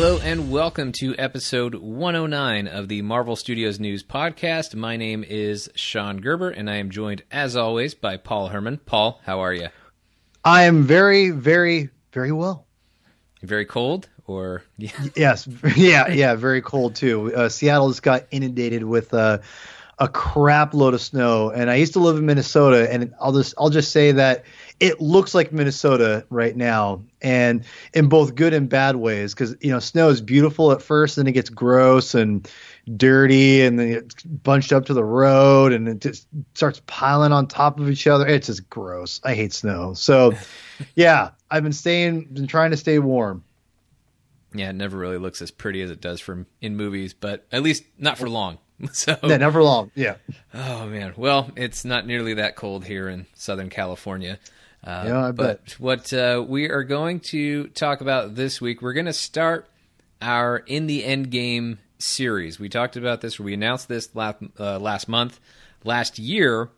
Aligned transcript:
Hello 0.00 0.18
and 0.22 0.50
welcome 0.50 0.92
to 0.92 1.14
episode 1.18 1.74
109 1.74 2.68
of 2.68 2.88
the 2.88 3.02
Marvel 3.02 3.36
Studios 3.36 3.78
News 3.78 4.02
Podcast. 4.02 4.74
My 4.74 4.96
name 4.96 5.22
is 5.22 5.68
Sean 5.74 6.22
Gerber 6.22 6.48
and 6.48 6.70
I 6.70 6.76
am 6.76 6.90
joined 6.90 7.22
as 7.30 7.54
always 7.54 7.92
by 7.92 8.16
Paul 8.16 8.48
Herman. 8.48 8.78
Paul, 8.78 9.20
how 9.26 9.40
are 9.40 9.52
you? 9.52 9.68
I 10.42 10.62
am 10.62 10.84
very, 10.84 11.28
very, 11.28 11.90
very 12.14 12.32
well. 12.32 12.64
Very 13.42 13.66
cold 13.66 14.08
or 14.26 14.62
yeah. 14.78 15.04
Yes, 15.14 15.46
yeah, 15.76 16.08
yeah, 16.08 16.34
very 16.34 16.62
cold 16.62 16.94
too. 16.94 17.34
Uh, 17.34 17.50
Seattle 17.50 17.88
just 17.90 18.02
got 18.02 18.24
inundated 18.30 18.82
with 18.82 19.12
uh, 19.12 19.40
a 19.98 20.08
crap 20.08 20.72
load 20.72 20.94
of 20.94 21.02
snow, 21.02 21.50
and 21.50 21.70
I 21.70 21.74
used 21.74 21.92
to 21.92 21.98
live 21.98 22.16
in 22.16 22.24
Minnesota, 22.24 22.90
and 22.90 23.12
I'll 23.20 23.34
just 23.34 23.52
I'll 23.58 23.68
just 23.68 23.92
say 23.92 24.12
that 24.12 24.44
it 24.80 24.98
looks 25.00 25.34
like 25.34 25.52
Minnesota 25.52 26.24
right 26.30 26.56
now, 26.56 27.02
and 27.20 27.64
in 27.92 28.08
both 28.08 28.34
good 28.34 28.54
and 28.54 28.68
bad 28.68 28.96
ways. 28.96 29.34
Because 29.34 29.54
you 29.60 29.70
know, 29.70 29.78
snow 29.78 30.08
is 30.08 30.22
beautiful 30.22 30.72
at 30.72 30.80
first, 30.82 31.16
then 31.16 31.26
it 31.26 31.32
gets 31.32 31.50
gross 31.50 32.14
and 32.14 32.50
dirty, 32.96 33.62
and 33.62 33.78
then 33.78 33.88
it's 33.88 34.22
bunched 34.24 34.72
up 34.72 34.86
to 34.86 34.94
the 34.94 35.04
road, 35.04 35.72
and 35.72 35.86
it 35.86 36.00
just 36.00 36.26
starts 36.54 36.80
piling 36.86 37.30
on 37.30 37.46
top 37.46 37.78
of 37.78 37.90
each 37.90 38.06
other. 38.06 38.26
It's 38.26 38.46
just 38.46 38.68
gross. 38.70 39.20
I 39.22 39.34
hate 39.34 39.52
snow. 39.52 39.92
So, 39.92 40.32
yeah, 40.94 41.30
I've 41.50 41.62
been 41.62 41.72
staying, 41.72 42.24
been 42.32 42.46
trying 42.46 42.70
to 42.70 42.76
stay 42.76 42.98
warm. 42.98 43.44
Yeah, 44.54 44.70
it 44.70 44.74
never 44.74 44.96
really 44.98 45.18
looks 45.18 45.42
as 45.42 45.50
pretty 45.50 45.82
as 45.82 45.90
it 45.90 46.00
does 46.00 46.20
from 46.20 46.46
in 46.60 46.76
movies, 46.76 47.14
but 47.14 47.46
at 47.52 47.62
least 47.62 47.84
not 47.98 48.18
for 48.18 48.28
long. 48.28 48.58
So 48.94 49.14
yeah, 49.22 49.36
never 49.36 49.62
long. 49.62 49.90
Yeah. 49.94 50.14
Oh 50.54 50.86
man. 50.86 51.12
Well, 51.14 51.50
it's 51.54 51.84
not 51.84 52.06
nearly 52.06 52.32
that 52.32 52.56
cold 52.56 52.86
here 52.86 53.10
in 53.10 53.26
Southern 53.34 53.68
California. 53.68 54.38
Uh, 54.82 55.04
yeah, 55.06 55.32
but 55.32 55.76
what 55.78 56.12
uh, 56.12 56.44
we 56.46 56.70
are 56.70 56.84
going 56.84 57.20
to 57.20 57.68
talk 57.68 58.00
about 58.00 58.34
this 58.34 58.60
week, 58.60 58.80
we're 58.80 58.94
going 58.94 59.06
to 59.06 59.12
start 59.12 59.68
our 60.22 60.56
In 60.58 60.86
the 60.86 61.04
End 61.04 61.30
Game 61.30 61.78
series. 61.98 62.58
We 62.58 62.68
talked 62.68 62.96
about 62.96 63.20
this, 63.20 63.38
we 63.38 63.54
announced 63.54 63.88
this 63.88 64.14
last, 64.14 64.42
uh, 64.58 64.78
last 64.78 65.08
month. 65.08 65.38
Last 65.84 66.18
year, 66.18 66.70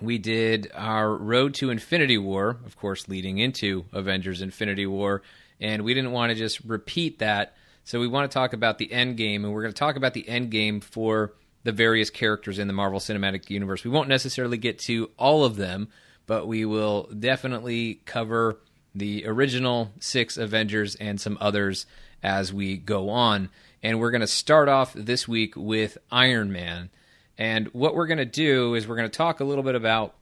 we 0.00 0.18
did 0.18 0.70
our 0.74 1.12
Road 1.12 1.54
to 1.54 1.70
Infinity 1.70 2.18
War, 2.18 2.58
of 2.64 2.76
course, 2.76 3.08
leading 3.08 3.38
into 3.38 3.84
Avengers 3.92 4.42
Infinity 4.42 4.86
War, 4.86 5.22
and 5.60 5.82
we 5.82 5.94
didn't 5.94 6.12
want 6.12 6.30
to 6.30 6.36
just 6.36 6.60
repeat 6.64 7.18
that. 7.20 7.56
So 7.84 8.00
we 8.00 8.08
want 8.08 8.30
to 8.30 8.34
talk 8.34 8.52
about 8.52 8.78
the 8.78 8.92
end 8.92 9.16
game, 9.16 9.44
and 9.44 9.52
we're 9.52 9.62
going 9.62 9.74
to 9.74 9.78
talk 9.78 9.96
about 9.96 10.14
the 10.14 10.28
end 10.28 10.50
game 10.50 10.80
for 10.80 11.34
the 11.64 11.72
various 11.72 12.10
characters 12.10 12.58
in 12.58 12.66
the 12.66 12.72
Marvel 12.72 12.98
Cinematic 12.98 13.50
Universe. 13.50 13.84
We 13.84 13.90
won't 13.90 14.08
necessarily 14.08 14.56
get 14.56 14.78
to 14.80 15.10
all 15.18 15.44
of 15.44 15.56
them, 15.56 15.88
but 16.26 16.46
we 16.46 16.64
will 16.64 17.08
definitely 17.18 18.00
cover 18.04 18.58
the 18.94 19.26
original 19.26 19.90
six 20.00 20.36
Avengers 20.36 20.94
and 20.94 21.20
some 21.20 21.36
others 21.40 21.86
as 22.22 22.52
we 22.52 22.76
go 22.76 23.10
on. 23.10 23.50
And 23.82 24.00
we're 24.00 24.10
going 24.10 24.20
to 24.22 24.26
start 24.26 24.68
off 24.68 24.94
this 24.94 25.28
week 25.28 25.54
with 25.56 25.98
Iron 26.10 26.52
Man. 26.52 26.90
And 27.36 27.68
what 27.68 27.94
we're 27.94 28.06
going 28.06 28.18
to 28.18 28.24
do 28.24 28.74
is 28.74 28.86
we're 28.86 28.96
going 28.96 29.10
to 29.10 29.16
talk 29.16 29.40
a 29.40 29.44
little 29.44 29.64
bit 29.64 29.74
about 29.74 30.14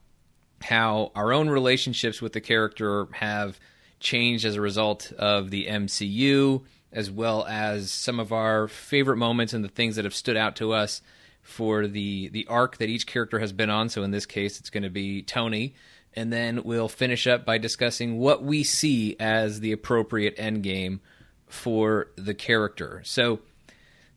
how 0.61 1.11
our 1.15 1.31
own 1.31 1.49
relationships 1.49 2.21
with 2.21 2.33
the 2.33 2.41
character 2.41 3.07
have 3.11 3.59
changed 3.99 4.45
as 4.45 4.55
a 4.55 4.61
result 4.61 5.11
of 5.17 5.49
the 5.49 5.67
MCU, 5.67 6.63
as 6.91 7.09
well 7.09 7.45
as 7.45 7.91
some 7.91 8.19
of 8.19 8.33
our 8.33 8.67
favorite 8.67 9.17
moments 9.17 9.53
and 9.53 9.63
the 9.63 9.69
things 9.69 9.95
that 9.95 10.05
have 10.05 10.15
stood 10.15 10.37
out 10.37 10.55
to 10.57 10.73
us 10.73 11.01
for 11.41 11.87
the 11.87 12.29
the 12.29 12.47
arc 12.47 12.77
that 12.77 12.89
each 12.89 13.05
character 13.05 13.39
has 13.39 13.51
been 13.51 13.69
on. 13.69 13.89
So 13.89 14.03
in 14.03 14.11
this 14.11 14.25
case, 14.25 14.59
it's 14.59 14.69
going 14.69 14.83
to 14.83 14.89
be 14.89 15.21
Tony 15.21 15.75
and 16.15 16.31
then 16.31 16.63
we'll 16.63 16.87
finish 16.87 17.27
up 17.27 17.45
by 17.45 17.57
discussing 17.57 18.17
what 18.17 18.43
we 18.43 18.63
see 18.63 19.15
as 19.19 19.59
the 19.59 19.71
appropriate 19.71 20.37
endgame 20.37 20.99
for 21.47 22.07
the 22.15 22.33
character. 22.33 23.01
So, 23.05 23.39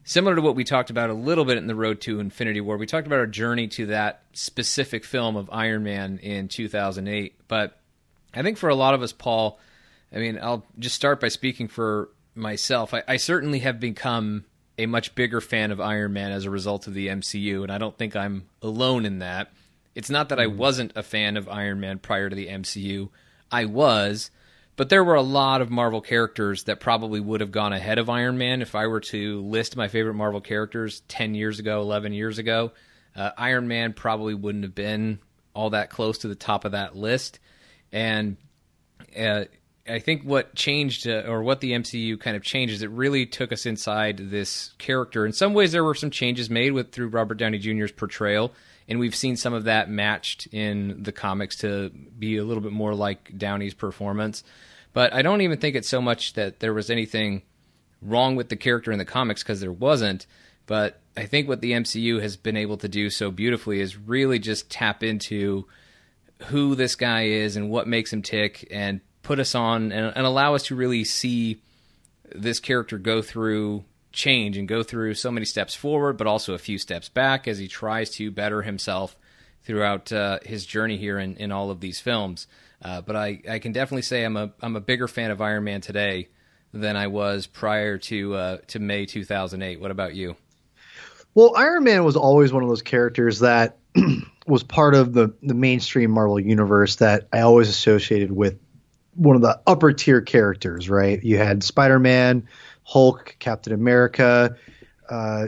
similar 0.05 0.37
to 0.37 0.43
what 0.43 0.57
we 0.57 0.65
talked 0.65 0.91
about 0.91 1.11
a 1.11 1.15
little 1.15 1.45
bit 1.45 1.59
in 1.59 1.67
the 1.67 1.75
Road 1.75 2.01
to 2.03 2.21
Infinity 2.21 2.61
War, 2.61 2.77
we 2.77 2.87
talked 2.87 3.07
about 3.07 3.19
our 3.19 3.27
journey 3.27 3.69
to 3.69 3.87
that 3.87 4.23
specific 4.33 5.05
film 5.05 5.37
of 5.37 5.51
Iron 5.53 5.83
Man 5.83 6.19
in 6.19 6.49
2008. 6.49 7.35
But 7.49 7.79
I 8.35 8.43
think 8.43 8.59
for 8.59 8.69
a 8.69 8.75
lot 8.75 8.95
of 8.95 9.03
us, 9.03 9.13
Paul, 9.13 9.59
I 10.13 10.19
mean, 10.19 10.39
I'll 10.41 10.65
just 10.79 10.95
start 10.95 11.21
by 11.21 11.29
speaking 11.29 11.69
for 11.69 12.11
myself. 12.35 12.95
I, 12.95 13.03
I 13.09 13.17
certainly 13.17 13.61
have 13.61 13.81
become 13.81 14.45
a 14.79 14.87
much 14.87 15.15
bigger 15.15 15.41
fan 15.41 15.71
of 15.71 15.81
Iron 15.81 16.13
Man 16.13 16.33
as 16.33 16.45
a 16.45 16.51
result 16.51 16.87
of 16.87 16.95
the 16.95 17.09
MCU, 17.09 17.63
and 17.63 17.73
I 17.73 17.79
don't 17.79 17.97
think 17.97 18.15
I'm 18.15 18.47
alone 18.63 19.07
in 19.07 19.21
that. 19.21 19.53
It's 19.97 20.11
not 20.11 20.29
that 20.29 20.39
I 20.39 20.45
mm-hmm. 20.45 20.59
wasn't 20.59 20.93
a 20.95 21.03
fan 21.03 21.39
of 21.39 21.49
Iron 21.49 21.81
Man 21.81 21.99
prior 21.99 22.29
to 22.29 22.37
the 22.37 22.49
MCU. 22.49 23.09
I 23.51 23.65
was, 23.65 24.31
but 24.77 24.91
there 24.91 25.03
were 25.03 25.15
a 25.15 25.23
lot 25.23 25.63
of 25.63 25.71
Marvel 25.71 26.03
characters 26.03 26.65
that 26.65 26.81
probably 26.81 27.19
would 27.19 27.41
have 27.41 27.51
gone 27.51 27.73
ahead 27.73 27.99
of 27.99 28.11
Iron 28.11 28.37
Man 28.37 28.61
if 28.61 28.75
I 28.75 28.89
were 28.89 29.01
to 29.01 29.41
list 29.41 29.75
my 29.75 29.89
favorite 29.89 30.15
Marvel 30.15 30.43
characters 30.43 31.01
10 31.09 31.35
years 31.35 31.59
ago, 31.59 31.81
11 31.81 32.13
years 32.13 32.39
ago. 32.39 32.73
Uh, 33.17 33.31
Iron 33.39 33.69
Man 33.69 33.95
probably 33.95 34.35
wouldn't 34.35 34.65
have 34.65 34.75
been 34.75 35.19
all 35.55 35.71
that 35.71 35.89
close 35.89 36.19
to 36.19 36.29
the 36.29 36.35
top 36.35 36.67
of 36.67 36.73
that 36.73 36.95
list. 36.95 37.39
And 37.91 38.37
uh, 39.19 39.45
I 39.89 40.01
think 40.01 40.25
what 40.25 40.55
changed, 40.55 41.09
uh, 41.09 41.23
or 41.27 41.43
what 41.43 41.63
the 41.63 41.73
MCU 41.73 42.21
kind 42.21 42.37
of 42.37 42.43
changed, 42.43 42.75
is 42.75 42.83
it 42.83 42.91
really 42.91 43.25
took 43.25 43.51
us 43.51 43.65
inside 43.65 44.19
this 44.19 44.75
character. 44.77 45.25
In 45.25 45.33
some 45.33 45.55
ways, 45.55 45.73
there 45.73 45.85
were 45.85 45.95
some 45.95 46.11
changes 46.11 46.51
made 46.51 46.73
with 46.73 46.93
through 46.93 47.09
Robert 47.09 47.39
Downey 47.39 47.57
Jr.'s 47.57 47.93
portrayal 47.93 48.53
and 48.89 48.99
we've 48.99 49.15
seen 49.15 49.37
some 49.37 49.53
of 49.53 49.65
that 49.65 49.91
matched 49.91 50.47
in 50.53 51.03
the 51.03 51.13
comics 51.13 51.57
to 51.57 51.91
be 51.91 52.37
a 52.37 52.45
little 52.45 52.63
bit 52.63 52.73
more 52.73 52.95
like 52.95 53.37
Downey's 53.37 53.75
performance. 53.75 54.45
But 54.93 55.13
I 55.13 55.23
don't 55.23 55.41
even 55.41 55.59
think 55.59 55.77
it's 55.77 55.89
so 55.89 56.01
much 56.01 56.35
that 56.35 56.61
there 56.61 56.73
was 56.73 56.91
anything 56.91 57.43
wrong 58.01 58.37
with 58.37 58.49
the 58.49 58.57
character 58.57 58.93
in 58.93 58.99
the 58.99 59.05
comics 59.05 59.43
because 59.43 59.61
there 59.61 59.73
wasn't. 59.73 60.27
But 60.67 61.01
I 61.17 61.27
think 61.27 61.49
what 61.49 61.61
the 61.61 61.73
MCU 61.73 62.21
has 62.21 62.37
been 62.37 62.57
able 62.57 62.77
to 62.79 62.89
do 62.89 63.11
so 63.11 63.31
beautifully 63.31 63.81
is 63.81 63.97
really 63.97 64.39
just 64.39 64.71
tap 64.71 65.03
into 65.03 65.67
who 66.45 66.75
this 66.75 66.95
guy 66.95 67.27
is 67.27 67.57
and 67.57 67.71
what 67.71 67.89
makes 67.89 68.13
him 68.13 68.23
tick 68.23 68.69
and 68.71 69.01
put 69.23 69.39
us 69.41 69.55
on 69.55 69.93
and, 69.93 70.13
and 70.15 70.27
allow 70.27 70.55
us 70.55 70.65
to 70.65 70.77
really 70.77 71.05
see 71.05 71.61
this 72.35 72.61
character 72.61 72.99
go 72.99 73.23
through 73.23 73.85
change 74.17 74.57
and 74.57 74.67
go 74.67 74.83
through 74.83 75.15
so 75.15 75.31
many 75.31 75.47
steps 75.47 75.75
forward, 75.75 76.17
but 76.17 76.27
also 76.27 76.55
a 76.55 76.59
few 76.59 76.79
steps 76.79 77.09
back 77.09 77.47
as 77.47 77.59
he 77.59 77.69
tries 77.69 78.11
to 78.11 78.31
better 78.31 78.63
himself 78.63 79.17
throughout 79.63 80.11
uh, 80.11 80.39
his 80.45 80.65
journey 80.67 80.97
here 80.97 81.19
in, 81.19 81.37
in 81.37 81.53
all 81.53 81.71
of 81.71 81.81
these 81.81 82.01
films. 82.01 82.49
Uh, 82.83 83.01
but 83.01 83.15
I, 83.15 83.41
I 83.49 83.59
can 83.59 83.73
definitely 83.73 84.03
say 84.03 84.25
I'm 84.25 84.37
a 84.37 84.53
I'm 84.61 84.77
a 84.77 84.81
bigger 84.81 85.09
fan 85.09 85.31
of 85.31 85.41
Iron 85.41 85.65
Man 85.65 85.81
today 85.81 86.29
than 86.73 86.97
I 86.97 87.07
was 87.07 87.47
prior 87.47 87.99
to 87.99 88.35
uh, 88.35 88.59
to 88.69 88.79
May 88.79 89.07
2008. 89.07 89.81
What 89.81 89.91
about 89.91 90.15
you? 90.15 90.37
Well, 91.35 91.55
Iron 91.57 91.85
Man 91.85 92.05
was 92.05 92.17
always 92.17 92.53
one 92.53 92.63
of 92.63 92.69
those 92.69 92.83
characters 92.83 93.41
that 93.41 93.79
was 94.47 94.63
part 94.63 94.95
of 94.95 95.13
the 95.13 95.35
the 95.43 95.55
mainstream 95.55 96.11
Marvel 96.11 96.41
universe 96.41 96.97
that 96.97 97.29
I 97.33 97.41
always 97.41 97.69
associated 97.69 98.31
with 98.31 98.59
one 99.15 99.37
of 99.37 99.43
the 99.43 99.61
upper 99.67 99.93
tier 99.93 100.21
characters. 100.21 100.91
Right? 100.91 101.23
You 101.23 101.39
had 101.39 101.65
Spider 101.65 101.99
Man, 101.99 102.47
Hulk, 102.87 103.35
Captain 103.41 103.73
America. 103.73 104.57
Uh, 105.11 105.47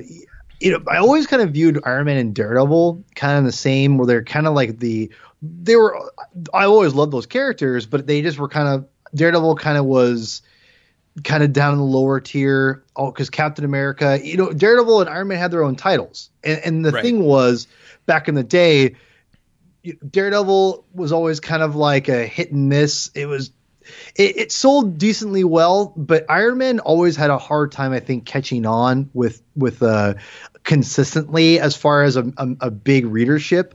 you 0.60 0.72
know, 0.72 0.82
I 0.90 0.96
always 0.96 1.28
kind 1.28 1.40
of 1.40 1.52
viewed 1.52 1.80
Iron 1.84 2.06
Man 2.06 2.16
and 2.16 2.34
Daredevil 2.34 3.04
kind 3.14 3.38
of 3.38 3.44
the 3.44 3.52
same, 3.52 3.96
where 3.96 4.08
they're 4.08 4.24
kind 4.24 4.48
of 4.48 4.54
like 4.54 4.80
the 4.80 5.10
they 5.40 5.76
were. 5.76 5.96
I 6.52 6.64
always 6.64 6.94
loved 6.94 7.12
those 7.12 7.26
characters, 7.26 7.86
but 7.86 8.08
they 8.08 8.22
just 8.22 8.38
were 8.38 8.48
kind 8.48 8.66
of 8.68 8.88
Daredevil 9.14 9.54
kind 9.54 9.78
of 9.78 9.84
was 9.84 10.42
kind 11.22 11.44
of 11.44 11.52
down 11.52 11.74
in 11.74 11.78
the 11.78 11.84
lower 11.84 12.18
tier. 12.18 12.82
Oh, 12.96 13.12
because 13.12 13.30
Captain 13.30 13.64
America, 13.64 14.18
you 14.20 14.36
know, 14.36 14.52
Daredevil 14.52 15.02
and 15.02 15.08
Iron 15.08 15.28
Man 15.28 15.38
had 15.38 15.52
their 15.52 15.62
own 15.62 15.76
titles, 15.76 16.30
and, 16.42 16.58
and 16.64 16.84
the 16.84 16.90
right. 16.90 17.04
thing 17.04 17.22
was 17.22 17.68
back 18.06 18.26
in 18.26 18.34
the 18.34 18.42
day, 18.42 18.96
Daredevil 20.10 20.84
was 20.92 21.12
always 21.12 21.38
kind 21.38 21.62
of 21.62 21.76
like 21.76 22.08
a 22.08 22.26
hit 22.26 22.50
and 22.50 22.68
miss. 22.68 23.12
It 23.14 23.26
was 23.26 23.52
it, 24.14 24.36
it, 24.36 24.52
sold 24.52 24.98
decently 24.98 25.44
well, 25.44 25.92
but 25.96 26.24
Iron 26.28 26.58
Man 26.58 26.80
always 26.80 27.16
had 27.16 27.30
a 27.30 27.38
hard 27.38 27.72
time, 27.72 27.92
I 27.92 28.00
think, 28.00 28.24
catching 28.24 28.66
on 28.66 29.10
with 29.14 29.42
with 29.56 29.82
uh, 29.82 30.14
consistently 30.64 31.60
as 31.60 31.76
far 31.76 32.02
as 32.02 32.16
a, 32.16 32.32
a, 32.36 32.48
a 32.62 32.70
big 32.70 33.06
readership. 33.06 33.74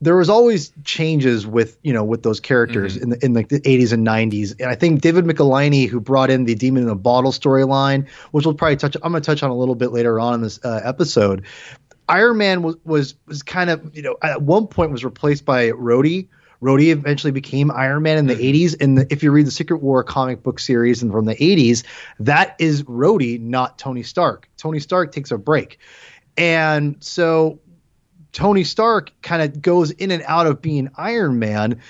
There 0.00 0.16
was 0.16 0.28
always 0.28 0.72
changes 0.84 1.46
with 1.46 1.78
you 1.82 1.92
know 1.92 2.04
with 2.04 2.22
those 2.22 2.40
characters 2.40 2.96
mm-hmm. 2.96 3.04
in 3.04 3.10
the 3.10 3.24
in 3.24 3.34
like 3.34 3.48
the 3.48 3.60
80s 3.60 3.92
and 3.92 4.06
90s, 4.06 4.60
and 4.60 4.68
I 4.68 4.74
think 4.74 5.00
David 5.00 5.24
Michelinie, 5.24 5.88
who 5.88 6.00
brought 6.00 6.30
in 6.30 6.44
the 6.44 6.54
Demon 6.54 6.82
in 6.82 6.88
a 6.88 6.94
Bottle 6.94 7.32
storyline, 7.32 8.08
which 8.32 8.44
we'll 8.44 8.54
probably 8.54 8.76
touch. 8.76 8.96
I'm 9.02 9.12
going 9.12 9.22
to 9.22 9.26
touch 9.26 9.42
on 9.42 9.50
a 9.50 9.56
little 9.56 9.74
bit 9.76 9.92
later 9.92 10.20
on 10.20 10.34
in 10.34 10.42
this 10.42 10.60
uh, 10.64 10.80
episode. 10.84 11.44
Iron 12.08 12.36
Man 12.36 12.62
was 12.62 12.76
was 12.84 13.14
was 13.26 13.42
kind 13.42 13.70
of 13.70 13.96
you 13.96 14.02
know 14.02 14.16
at 14.22 14.42
one 14.42 14.66
point 14.66 14.90
was 14.90 15.04
replaced 15.04 15.44
by 15.44 15.70
Rhodey 15.70 16.28
Rhodey 16.64 16.90
eventually 16.90 17.30
became 17.30 17.70
Iron 17.70 18.02
Man 18.02 18.16
in 18.16 18.26
the 18.26 18.34
mm-hmm. 18.34 18.42
80s. 18.42 18.80
And 18.80 18.98
the, 18.98 19.12
if 19.12 19.22
you 19.22 19.30
read 19.30 19.46
the 19.46 19.50
Secret 19.50 19.82
War 19.82 20.02
comic 20.02 20.42
book 20.42 20.58
series 20.58 21.02
and 21.02 21.12
from 21.12 21.26
the 21.26 21.34
80s, 21.34 21.84
that 22.20 22.56
is 22.58 22.84
Rhodey, 22.84 23.38
not 23.38 23.78
Tony 23.78 24.02
Stark. 24.02 24.48
Tony 24.56 24.80
Stark 24.80 25.12
takes 25.12 25.30
a 25.30 25.36
break. 25.36 25.78
And 26.38 26.96
so 27.04 27.60
Tony 28.32 28.64
Stark 28.64 29.12
kind 29.20 29.42
of 29.42 29.60
goes 29.60 29.90
in 29.90 30.10
and 30.10 30.22
out 30.26 30.46
of 30.46 30.62
being 30.62 30.90
Iron 30.96 31.38
Man. 31.38 31.82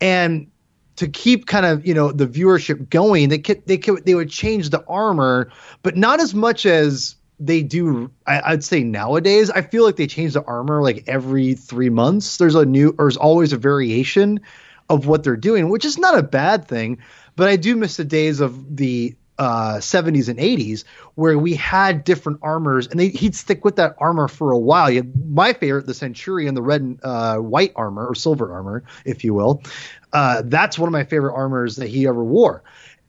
And 0.00 0.50
to 0.96 1.08
keep 1.08 1.46
kind 1.46 1.66
of 1.66 1.86
you 1.86 1.94
know 1.94 2.10
the 2.10 2.26
viewership 2.26 2.88
going, 2.88 3.28
they 3.28 3.38
could, 3.38 3.66
they 3.66 3.76
could, 3.76 4.06
they 4.06 4.14
would 4.14 4.30
change 4.30 4.70
the 4.70 4.84
armor, 4.86 5.50
but 5.82 5.96
not 5.96 6.20
as 6.20 6.34
much 6.34 6.64
as 6.64 7.16
they 7.46 7.62
do. 7.62 8.10
I, 8.26 8.52
would 8.52 8.64
say 8.64 8.82
nowadays, 8.82 9.50
I 9.50 9.62
feel 9.62 9.84
like 9.84 9.96
they 9.96 10.06
change 10.06 10.34
the 10.34 10.44
armor 10.44 10.82
like 10.82 11.04
every 11.06 11.54
three 11.54 11.90
months. 11.90 12.36
There's 12.36 12.54
a 12.54 12.64
new, 12.64 12.90
or 12.90 13.04
there's 13.04 13.16
always 13.16 13.52
a 13.52 13.56
variation 13.56 14.40
of 14.88 15.06
what 15.06 15.24
they're 15.24 15.36
doing, 15.36 15.68
which 15.68 15.84
is 15.84 15.98
not 15.98 16.18
a 16.18 16.22
bad 16.22 16.68
thing. 16.68 16.98
But 17.34 17.48
I 17.48 17.56
do 17.56 17.76
miss 17.76 17.96
the 17.96 18.04
days 18.04 18.40
of 18.40 18.76
the 18.76 19.16
uh, 19.38 19.78
70s 19.78 20.28
and 20.28 20.38
80s 20.38 20.84
where 21.14 21.38
we 21.38 21.54
had 21.54 22.04
different 22.04 22.40
armors 22.42 22.86
and 22.86 23.00
they, 23.00 23.08
he'd 23.08 23.34
stick 23.34 23.64
with 23.64 23.76
that 23.76 23.96
armor 23.98 24.28
for 24.28 24.52
a 24.52 24.58
while. 24.58 24.92
my 25.28 25.52
favorite, 25.54 25.86
the 25.86 25.94
Centurion, 25.94 26.54
the 26.54 26.62
red 26.62 26.82
and 26.82 27.00
uh, 27.02 27.38
white 27.38 27.72
armor 27.74 28.06
or 28.06 28.14
silver 28.14 28.52
armor, 28.52 28.84
if 29.04 29.24
you 29.24 29.34
will. 29.34 29.62
Uh, 30.12 30.42
that's 30.44 30.78
one 30.78 30.88
of 30.88 30.92
my 30.92 31.04
favorite 31.04 31.34
armors 31.34 31.76
that 31.76 31.88
he 31.88 32.06
ever 32.06 32.22
wore. 32.22 32.62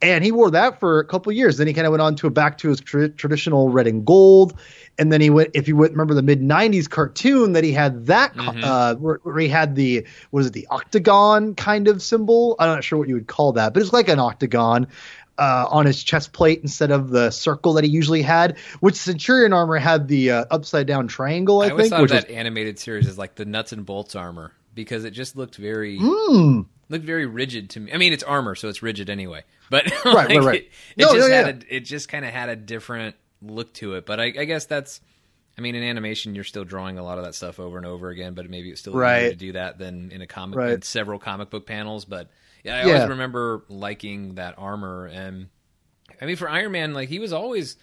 And 0.03 0.21
he 0.21 0.33
wore 0.33 0.51
that 0.51 0.81
for 0.81 0.99
a 0.99 1.05
couple 1.05 1.31
years. 1.31 1.55
Then 1.57 1.65
he 1.65 1.73
kind 1.73 1.87
of 1.87 1.91
went 1.91 2.01
on 2.01 2.15
to 2.17 2.27
a 2.27 2.29
back 2.29 2.57
to 2.59 2.69
his 2.69 2.81
tra- 2.81 3.07
traditional 3.07 3.69
red 3.69 3.87
and 3.87 4.05
gold. 4.05 4.59
And 4.99 5.11
then 5.13 5.21
he 5.21 5.29
went, 5.29 5.51
if 5.53 5.69
you 5.69 5.77
would 5.77 5.91
remember 5.91 6.13
the 6.13 6.21
mid 6.21 6.41
90s 6.41 6.89
cartoon, 6.89 7.53
that 7.53 7.63
he 7.63 7.71
had 7.71 8.07
that, 8.07 8.35
mm-hmm. 8.35 8.63
uh, 8.63 8.95
where, 8.95 9.19
where, 9.23 9.39
he 9.39 9.47
had 9.47 9.75
the, 9.75 10.05
what 10.31 10.41
is 10.41 10.47
it, 10.47 10.53
the 10.53 10.67
octagon 10.69 11.55
kind 11.55 11.87
of 11.87 12.01
symbol? 12.03 12.57
I'm 12.59 12.67
not 12.67 12.83
sure 12.83 12.99
what 12.99 13.07
you 13.07 13.15
would 13.15 13.27
call 13.27 13.53
that, 13.53 13.73
but 13.73 13.81
it's 13.81 13.93
like 13.93 14.09
an 14.09 14.19
octagon 14.19 14.87
uh, 15.37 15.67
on 15.69 15.85
his 15.85 16.03
chest 16.03 16.33
plate 16.33 16.59
instead 16.61 16.91
of 16.91 17.09
the 17.09 17.31
circle 17.31 17.73
that 17.73 17.85
he 17.85 17.89
usually 17.89 18.21
had, 18.21 18.57
which 18.81 18.95
Centurion 18.95 19.53
armor 19.53 19.77
had 19.77 20.09
the 20.09 20.31
uh, 20.31 20.45
upside 20.51 20.85
down 20.85 21.07
triangle. 21.07 21.61
I, 21.61 21.67
I 21.67 21.69
always 21.69 21.83
think. 21.85 21.91
thought 21.91 22.01
which 22.01 22.11
that 22.11 22.27
was... 22.27 22.35
animated 22.35 22.77
series 22.77 23.07
is 23.07 23.17
like 23.17 23.35
the 23.35 23.45
nuts 23.45 23.71
and 23.71 23.85
bolts 23.85 24.15
armor 24.15 24.51
because 24.75 25.05
it 25.05 25.11
just 25.11 25.35
looked 25.35 25.55
very 25.55 25.97
mm. 25.99 26.65
Looked 26.89 27.05
very 27.05 27.25
rigid 27.25 27.69
to 27.71 27.79
me. 27.79 27.91
I 27.91 27.97
mean, 27.97 28.13
it's 28.13 28.23
armor, 28.23 28.55
so 28.55 28.69
it's 28.69 28.83
rigid 28.83 29.09
anyway. 29.09 29.43
But 29.69 29.85
right, 30.05 30.13
like, 30.13 30.29
right, 30.29 30.39
right. 30.43 30.61
It, 30.61 30.71
it 30.97 31.05
no, 31.05 31.13
just 31.13 31.29
no, 31.29 31.35
had 31.35 31.45
yeah. 31.45 31.69
a, 31.69 31.75
it 31.77 31.79
just 31.81 32.09
kind 32.09 32.25
of 32.25 32.31
had 32.31 32.49
a 32.49 32.55
different 32.55 33.15
look 33.41 33.73
to 33.75 33.95
it. 33.95 34.05
But 34.05 34.19
I, 34.19 34.25
I 34.25 34.45
guess 34.45 34.65
that's. 34.65 35.01
I 35.55 35.61
mean, 35.61 35.75
in 35.75 35.83
animation, 35.83 36.33
you're 36.33 36.43
still 36.43 36.63
drawing 36.63 36.97
a 36.97 37.03
lot 37.03 37.19
of 37.19 37.25
that 37.25 37.35
stuff 37.35 37.59
over 37.59 37.77
and 37.77 37.85
over 37.85 38.09
again, 38.09 38.33
but 38.33 38.49
maybe 38.49 38.71
it's 38.71 38.81
still 38.81 38.93
right. 38.93 39.19
easier 39.19 39.29
to 39.29 39.35
do 39.35 39.51
that 39.51 39.77
than 39.77 40.11
in 40.11 40.23
a 40.23 40.25
comic, 40.25 40.57
right. 40.57 40.71
in 40.71 40.81
several 40.81 41.19
comic 41.19 41.51
book 41.51 41.67
panels. 41.67 42.05
But 42.05 42.31
yeah, 42.63 42.77
I 42.77 42.85
yeah. 42.85 42.93
always 42.93 43.09
remember 43.09 43.63
liking 43.69 44.35
that 44.35 44.55
armor, 44.57 45.05
and 45.05 45.49
I 46.19 46.25
mean, 46.25 46.37
for 46.37 46.49
Iron 46.49 46.71
Man, 46.71 46.93
like 46.95 47.09
he 47.09 47.19
was 47.19 47.33
always 47.33 47.77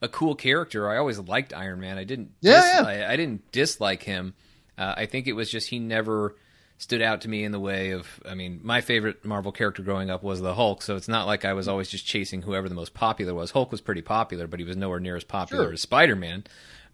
a 0.00 0.08
cool 0.08 0.34
character. 0.34 0.88
I 0.88 0.98
always 0.98 1.18
liked 1.18 1.52
Iron 1.52 1.80
Man. 1.80 1.98
I 1.98 2.04
didn't, 2.04 2.32
yeah, 2.40 2.60
dis- 2.60 2.74
yeah. 2.74 3.06
I, 3.06 3.12
I, 3.12 3.16
didn't 3.16 3.50
dislike 3.50 4.02
him. 4.02 4.34
Uh, 4.76 4.94
I 4.96 5.06
think 5.06 5.26
it 5.26 5.32
was 5.32 5.50
just 5.50 5.68
he 5.68 5.78
never 5.78 6.36
stood 6.78 7.02
out 7.02 7.22
to 7.22 7.28
me 7.28 7.44
in 7.44 7.52
the 7.52 7.60
way 7.60 7.90
of. 7.90 8.20
I 8.28 8.34
mean, 8.34 8.60
my 8.62 8.80
favorite 8.80 9.24
Marvel 9.24 9.52
character 9.52 9.82
growing 9.82 10.10
up 10.10 10.22
was 10.22 10.40
the 10.40 10.54
Hulk, 10.54 10.82
so 10.82 10.96
it's 10.96 11.08
not 11.08 11.26
like 11.26 11.44
I 11.44 11.52
was 11.52 11.68
always 11.68 11.88
just 11.88 12.06
chasing 12.06 12.42
whoever 12.42 12.68
the 12.68 12.74
most 12.74 12.94
popular 12.94 13.34
was. 13.34 13.50
Hulk 13.50 13.70
was 13.70 13.80
pretty 13.80 14.02
popular, 14.02 14.46
but 14.46 14.60
he 14.60 14.64
was 14.64 14.76
nowhere 14.76 15.00
near 15.00 15.16
as 15.16 15.24
popular 15.24 15.64
sure. 15.64 15.72
as 15.72 15.80
Spider 15.80 16.16
Man. 16.16 16.44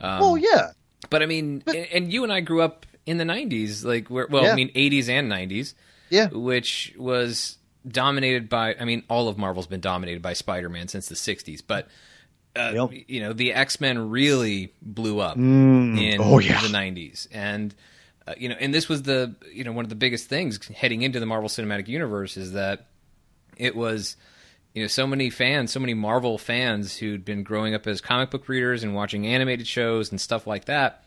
Um, 0.01 0.21
well, 0.21 0.37
yeah, 0.37 0.73
but 1.11 1.23
I 1.23 1.27
mean, 1.27 1.63
but, 1.65 1.77
and, 1.77 1.87
and, 1.93 2.13
you 2.13 2.25
and 2.25 2.33
I 2.33 2.41
grew 2.41 2.63
up 2.63 2.87
in 3.07 3.19
the 3.19 3.25
'90s, 3.25 3.85
like 3.85 4.11
well, 4.11 4.45
yeah. 4.45 4.53
I 4.53 4.55
mean, 4.55 4.71
'80s 4.73 5.09
and 5.09 5.31
'90s, 5.31 5.75
yeah, 6.11 6.29
which 6.29 6.95
was 6.97 7.59
dominated 7.87 8.49
by 8.49 8.75
I 8.79 8.85
mean 8.85 9.03
all 9.09 9.29
of 9.29 9.39
Marvel's 9.39 9.67
been 9.67 9.81
dominated 9.81 10.23
by 10.23 10.35
Spider-Man 10.35 10.89
since 10.89 11.09
the 11.09 11.15
60s 11.15 11.63
but 11.67 11.89
uh, 12.55 12.73
yep. 12.75 13.05
you 13.09 13.21
know 13.21 13.33
the 13.33 13.53
X-Men 13.53 14.11
really 14.11 14.73
blew 14.81 15.21
up 15.21 15.37
mm. 15.37 16.01
in 16.01 16.21
oh, 16.21 16.39
yeah. 16.39 16.61
the 16.61 16.69
90s 16.69 17.27
and 17.33 17.75
uh, 18.27 18.35
you 18.37 18.49
know 18.49 18.57
and 18.61 18.73
this 18.73 18.89
was 18.89 19.03
the 19.03 19.35
you 19.53 19.65
know 19.65 19.73
one 19.73 19.85
of 19.85 19.89
the 19.89 19.95
biggest 19.95 20.29
things 20.29 20.65
heading 20.69 21.03
into 21.03 21.21
the 21.21 21.27
Marvel 21.27 21.49
Cinematic 21.49 21.89
Universe 21.89 22.37
is 22.37 22.53
that 22.53 22.87
it 23.57 23.75
was 23.75 24.17
you 24.75 24.83
know 24.83 24.89
so 24.89 25.07
many 25.07 25.31
fans 25.31 25.73
so 25.73 25.81
many 25.81 25.95
Marvel 25.95 26.39
fans 26.39 26.97
who'd 26.97 27.25
been 27.25 27.43
growing 27.43 27.75
up 27.75 27.87
as 27.87 28.01
comic 28.01 28.31
book 28.31 28.49
readers 28.49 28.83
and 28.83 28.95
watching 28.95 29.27
animated 29.27 29.67
shows 29.67 30.11
and 30.11 30.21
stuff 30.21 30.47
like 30.47 30.67
that 30.67 31.05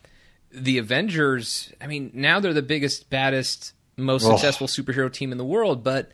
the 0.52 0.78
Avengers 0.78 1.72
I 1.82 1.88
mean 1.88 2.12
now 2.14 2.40
they're 2.40 2.54
the 2.54 2.62
biggest 2.62 3.10
baddest 3.10 3.74
most 3.98 4.26
oh. 4.26 4.32
successful 4.32 4.68
superhero 4.68 5.12
team 5.12 5.32
in 5.32 5.38
the 5.38 5.46
world 5.46 5.84
but 5.84 6.12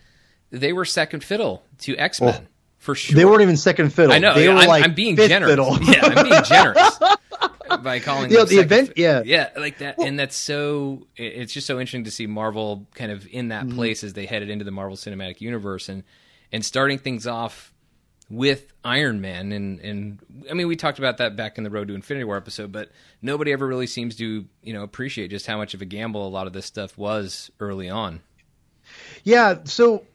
they 0.52 0.74
were 0.74 0.86
second 0.86 1.24
fiddle 1.24 1.64
to 1.80 1.98
X 1.98 2.22
Men. 2.22 2.36
Oh, 2.38 2.48
for 2.78 2.96
sure. 2.96 3.16
They 3.16 3.26
weren't 3.26 3.42
even 3.42 3.58
second 3.58 3.92
fiddle. 3.94 4.12
I 4.12 4.20
know. 4.20 4.34
They 4.34 4.50
were 4.50 4.56
I'm, 4.56 4.68
like 4.68 4.84
I'm 4.84 4.94
being 4.94 5.16
generous. 5.16 5.52
Fiddle. 5.52 5.78
yeah, 5.84 6.00
I'm 6.04 6.28
being 6.28 6.44
generous 6.44 7.00
by 7.78 8.00
calling. 8.00 8.32
Yeah, 8.32 8.46
the 8.46 8.60
event. 8.60 8.90
Fi- 8.90 8.94
yeah, 9.02 9.22
yeah, 9.26 9.50
like 9.58 9.80
that. 9.80 9.98
Well, 9.98 10.08
and 10.08 10.20
that's 10.20 10.36
so. 10.36 11.08
It's 11.16 11.54
just 11.54 11.68
so 11.68 11.80
interesting 11.80 12.06
to 12.06 12.12
see 12.12 12.28
Marvel 12.28 12.88
kind 12.96 13.12
of 13.12 13.28
in 13.28 13.50
that 13.50 13.66
mm-hmm. 13.66 13.76
place 13.76 14.04
as 14.04 14.14
they 14.14 14.26
headed 14.26 14.50
into 14.50 14.66
the 14.66 14.72
Marvel 14.72 14.98
Cinematic 14.98 15.42
Universe 15.42 15.90
and 15.90 16.04
and 16.52 16.64
starting 16.66 16.98
things 16.98 17.28
off 17.28 17.74
with 18.30 18.72
Iron 18.84 19.22
Man. 19.22 19.52
And 19.52 19.80
and 19.80 20.20
I 20.50 20.54
mean, 20.54 20.68
we 20.68 20.76
talked 20.76 21.00
about 21.00 21.18
that 21.18 21.36
back 21.36 21.58
in 21.58 21.64
the 21.64 21.70
Road 21.70 21.90
to 21.90 21.94
Infinity 21.94 22.24
War 22.24 22.38
episode, 22.38 22.72
but 22.72 22.90
nobody 23.22 23.52
ever 23.52 23.68
really 23.68 23.88
seems 23.88 24.16
to 24.18 24.46
you 24.64 24.74
know 24.74 24.84
appreciate 24.84 25.30
just 25.30 25.46
how 25.46 25.58
much 25.58 25.74
of 25.74 25.82
a 25.82 25.86
gamble 25.86 26.26
a 26.26 26.30
lot 26.30 26.48
of 26.48 26.54
this 26.54 26.66
stuff 26.66 26.98
was 26.98 27.52
early 27.60 27.90
on. 27.90 28.22
Yeah. 29.24 29.60
So 29.66 30.06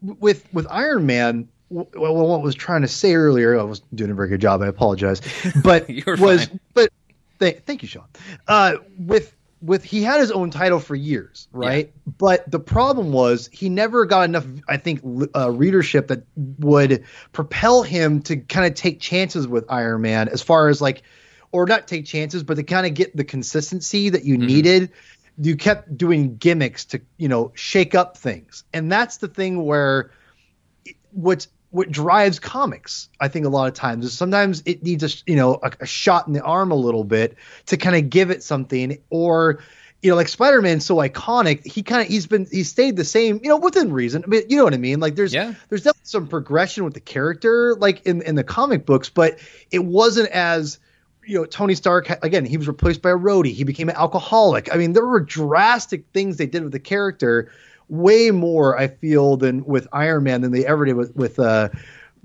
with 0.00 0.46
with 0.52 0.66
Iron 0.70 1.06
Man, 1.06 1.48
well, 1.70 2.14
what 2.14 2.40
I 2.40 2.42
was 2.42 2.54
trying 2.54 2.82
to 2.82 2.88
say 2.88 3.14
earlier, 3.14 3.58
I 3.58 3.62
was 3.62 3.80
doing 3.94 4.10
a 4.10 4.14
very 4.14 4.28
good 4.28 4.40
job. 4.40 4.62
I 4.62 4.66
apologize, 4.66 5.20
but 5.62 5.88
was 6.18 6.46
fine. 6.46 6.60
but 6.74 6.92
th- 7.40 7.62
thank 7.66 7.82
you, 7.82 7.88
Sean. 7.88 8.04
Uh, 8.46 8.76
with 8.98 9.34
with 9.62 9.82
he 9.82 10.02
had 10.02 10.20
his 10.20 10.30
own 10.30 10.50
title 10.50 10.78
for 10.78 10.94
years, 10.94 11.48
right? 11.50 11.86
Yeah. 11.86 12.12
But 12.18 12.50
the 12.50 12.60
problem 12.60 13.12
was 13.12 13.48
he 13.52 13.68
never 13.68 14.06
got 14.06 14.26
enough, 14.26 14.46
I 14.68 14.76
think, 14.76 15.00
uh, 15.34 15.50
readership 15.50 16.08
that 16.08 16.24
would 16.58 17.04
propel 17.32 17.82
him 17.82 18.22
to 18.22 18.36
kind 18.36 18.66
of 18.66 18.74
take 18.74 19.00
chances 19.00 19.48
with 19.48 19.64
Iron 19.68 20.02
Man, 20.02 20.28
as 20.28 20.42
far 20.42 20.68
as 20.68 20.80
like, 20.80 21.02
or 21.52 21.66
not 21.66 21.88
take 21.88 22.04
chances, 22.04 22.42
but 22.42 22.54
to 22.54 22.62
kind 22.62 22.86
of 22.86 22.94
get 22.94 23.16
the 23.16 23.24
consistency 23.24 24.10
that 24.10 24.24
you 24.24 24.36
mm-hmm. 24.36 24.46
needed 24.46 24.92
you 25.38 25.54
kept 25.54 25.98
doing 25.98 26.38
gimmicks 26.38 26.86
to 26.86 27.00
you 27.18 27.28
know 27.28 27.52
shake 27.54 27.94
up 27.94 28.16
things 28.16 28.64
and 28.72 28.90
that's 28.90 29.18
the 29.18 29.28
thing 29.28 29.62
where 29.62 30.10
what's 31.10 31.48
what 31.76 31.90
drives 31.90 32.38
comics 32.38 33.10
i 33.20 33.28
think 33.28 33.44
a 33.44 33.50
lot 33.50 33.68
of 33.68 33.74
times 33.74 34.06
is 34.06 34.16
sometimes 34.16 34.62
it 34.64 34.82
needs 34.82 35.04
a 35.04 35.30
you 35.30 35.36
know 35.36 35.60
a, 35.62 35.70
a 35.80 35.86
shot 35.86 36.26
in 36.26 36.32
the 36.32 36.42
arm 36.42 36.70
a 36.70 36.74
little 36.74 37.04
bit 37.04 37.36
to 37.66 37.76
kind 37.76 37.94
of 37.94 38.08
give 38.08 38.30
it 38.30 38.42
something 38.42 38.96
or 39.10 39.62
you 40.00 40.08
know 40.08 40.16
like 40.16 40.26
spider-man's 40.26 40.86
so 40.86 40.96
iconic 40.96 41.66
he 41.70 41.82
kind 41.82 42.00
of 42.00 42.08
he's 42.08 42.26
been 42.26 42.46
he 42.50 42.62
stayed 42.62 42.96
the 42.96 43.04
same 43.04 43.38
you 43.42 43.50
know 43.50 43.58
within 43.58 43.92
reason 43.92 44.24
I 44.24 44.26
mean, 44.26 44.42
you 44.48 44.56
know 44.56 44.64
what 44.64 44.72
i 44.72 44.78
mean 44.78 45.00
like 45.00 45.16
there's 45.16 45.34
yeah. 45.34 45.52
there's 45.68 45.82
definitely 45.82 46.00
some 46.04 46.28
progression 46.28 46.84
with 46.84 46.94
the 46.94 47.00
character 47.00 47.74
like 47.74 48.06
in 48.06 48.22
in 48.22 48.36
the 48.36 48.44
comic 48.44 48.86
books 48.86 49.10
but 49.10 49.38
it 49.70 49.84
wasn't 49.84 50.30
as 50.30 50.78
you 51.26 51.36
know, 51.36 51.44
Tony 51.44 51.74
Stark 51.74 52.08
again, 52.24 52.44
he 52.44 52.56
was 52.56 52.68
replaced 52.68 53.02
by 53.02 53.10
a 53.10 53.16
Rhodey. 53.16 53.52
He 53.52 53.64
became 53.64 53.88
an 53.88 53.96
alcoholic. 53.96 54.72
I 54.72 54.78
mean, 54.78 54.92
there 54.92 55.04
were 55.04 55.18
drastic 55.18 56.04
things 56.14 56.36
they 56.36 56.46
did 56.46 56.62
with 56.62 56.70
the 56.70 56.78
character, 56.78 57.50
way 57.88 58.30
more 58.30 58.78
I 58.78 58.88
feel 58.88 59.36
than 59.36 59.64
with 59.64 59.86
Iron 59.92 60.24
Man 60.24 60.40
than 60.40 60.52
they 60.52 60.66
ever 60.66 60.84
did 60.84 60.94
with 60.94 61.14
with 61.14 61.38
uh 61.38 61.68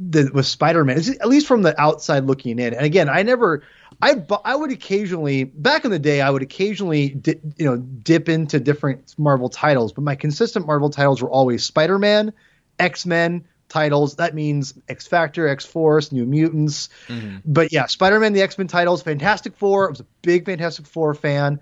the, 0.10 0.32
with 0.34 0.46
Spider 0.46 0.84
Man. 0.84 0.98
At 0.98 1.28
least 1.28 1.48
from 1.48 1.62
the 1.62 1.80
outside 1.80 2.26
looking 2.26 2.60
in. 2.60 2.74
And 2.74 2.86
again, 2.86 3.10
I 3.10 3.22
never, 3.24 3.64
I 4.02 4.24
I 4.44 4.56
would 4.56 4.72
occasionally 4.72 5.44
back 5.44 5.86
in 5.86 5.92
the 5.92 6.00
day, 6.00 6.22
I 6.22 6.30
would 6.30 6.42
occasionally 6.42 7.10
di, 7.10 7.36
you 7.58 7.66
know 7.66 7.78
dip 7.78 8.30
into 8.30 8.60
different 8.60 9.14
Marvel 9.18 9.50
titles, 9.50 9.94
but 9.94 10.04
my 10.04 10.16
consistent 10.16 10.66
Marvel 10.66 10.90
titles 10.90 11.22
were 11.22 11.30
always 11.30 11.64
Spider 11.64 12.00
Man, 12.00 12.34
X 12.80 13.06
Men 13.06 13.46
titles. 13.70 14.16
That 14.16 14.34
means 14.34 14.74
X 14.90 15.08
Factor, 15.08 15.48
X 15.48 15.66
Force, 15.66 16.12
New 16.12 16.26
Mutants. 16.26 16.90
Mm-hmm. 17.08 17.38
But 17.46 17.72
yeah, 17.72 17.86
Spider 17.86 18.20
Man, 18.20 18.34
the 18.34 18.42
X 18.42 18.58
Men 18.58 18.68
titles, 18.68 19.04
Fantastic 19.04 19.56
Four. 19.56 19.88
I 19.88 19.90
was 19.92 20.00
a 20.00 20.06
big 20.22 20.46
Fantastic 20.46 20.88
Four 20.88 21.14
fan. 21.14 21.60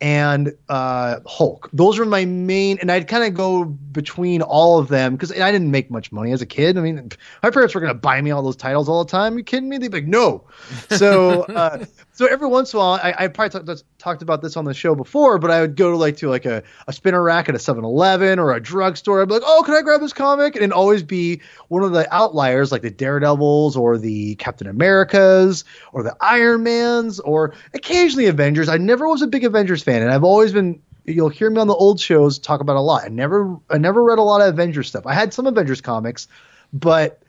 And 0.00 0.52
uh, 0.68 1.20
Hulk. 1.26 1.70
Those 1.72 1.98
were 1.98 2.04
my 2.04 2.24
main, 2.24 2.78
and 2.80 2.92
I'd 2.92 3.08
kind 3.08 3.24
of 3.24 3.32
go 3.32 3.64
between 3.64 4.42
all 4.42 4.78
of 4.78 4.88
them 4.88 5.14
because 5.14 5.32
I 5.32 5.50
didn't 5.50 5.70
make 5.70 5.90
much 5.90 6.12
money 6.12 6.32
as 6.32 6.42
a 6.42 6.46
kid. 6.46 6.76
I 6.76 6.82
mean, 6.82 7.10
my 7.42 7.50
parents 7.50 7.74
were 7.74 7.80
going 7.80 7.92
to 7.92 7.98
buy 7.98 8.20
me 8.20 8.30
all 8.30 8.42
those 8.42 8.56
titles 8.56 8.88
all 8.88 9.02
the 9.04 9.10
time. 9.10 9.34
Are 9.34 9.38
you 9.38 9.44
kidding 9.44 9.68
me? 9.68 9.78
They'd 9.78 9.90
be 9.90 9.98
like, 9.98 10.06
no. 10.06 10.44
So, 10.90 11.42
uh, 11.44 11.84
so 12.14 12.26
every 12.26 12.46
once 12.46 12.72
in 12.72 12.76
a 12.76 12.80
while, 12.80 13.00
I, 13.02 13.12
I 13.18 13.26
probably 13.26 13.60
talk, 13.60 13.78
talked 13.98 14.22
about 14.22 14.40
this 14.40 14.56
on 14.56 14.64
the 14.64 14.72
show 14.72 14.94
before, 14.94 15.38
but 15.38 15.50
I 15.50 15.60
would 15.60 15.74
go 15.74 15.90
to 15.90 15.96
like 15.96 16.16
to 16.18 16.30
like 16.30 16.46
a, 16.46 16.62
a 16.86 16.92
spinner 16.92 17.20
rack 17.20 17.48
at 17.48 17.56
a 17.56 17.58
7-Eleven 17.58 18.38
or 18.38 18.54
a 18.54 18.60
drugstore. 18.60 19.20
I'd 19.20 19.26
be 19.26 19.34
like, 19.34 19.42
oh, 19.44 19.64
can 19.66 19.74
I 19.74 19.82
grab 19.82 20.00
this 20.00 20.12
comic? 20.12 20.54
And 20.54 20.72
always 20.72 21.02
be 21.02 21.40
one 21.66 21.82
of 21.82 21.90
the 21.90 22.06
outliers, 22.14 22.70
like 22.70 22.82
the 22.82 22.90
Daredevils 22.90 23.76
or 23.76 23.98
the 23.98 24.36
Captain 24.36 24.68
Americas 24.68 25.64
or 25.92 26.04
the 26.04 26.16
Iron 26.20 26.62
Mans 26.62 27.18
or 27.18 27.54
occasionally 27.74 28.26
Avengers. 28.26 28.68
I 28.68 28.76
never 28.76 29.08
was 29.08 29.22
a 29.22 29.26
big 29.26 29.42
Avengers 29.42 29.82
fan, 29.82 30.00
and 30.00 30.12
I've 30.12 30.24
always 30.24 30.52
been. 30.52 30.80
You'll 31.06 31.28
hear 31.28 31.50
me 31.50 31.60
on 31.60 31.66
the 31.66 31.74
old 31.74 32.00
shows 32.00 32.38
talk 32.38 32.60
about 32.60 32.76
a 32.76 32.80
lot. 32.80 33.04
I 33.04 33.08
never, 33.08 33.58
I 33.68 33.76
never 33.76 34.02
read 34.02 34.18
a 34.18 34.22
lot 34.22 34.40
of 34.40 34.48
Avengers 34.48 34.88
stuff. 34.88 35.06
I 35.06 35.12
had 35.12 35.34
some 35.34 35.46
Avengers 35.46 35.82
comics, 35.82 36.28
but 36.72 37.20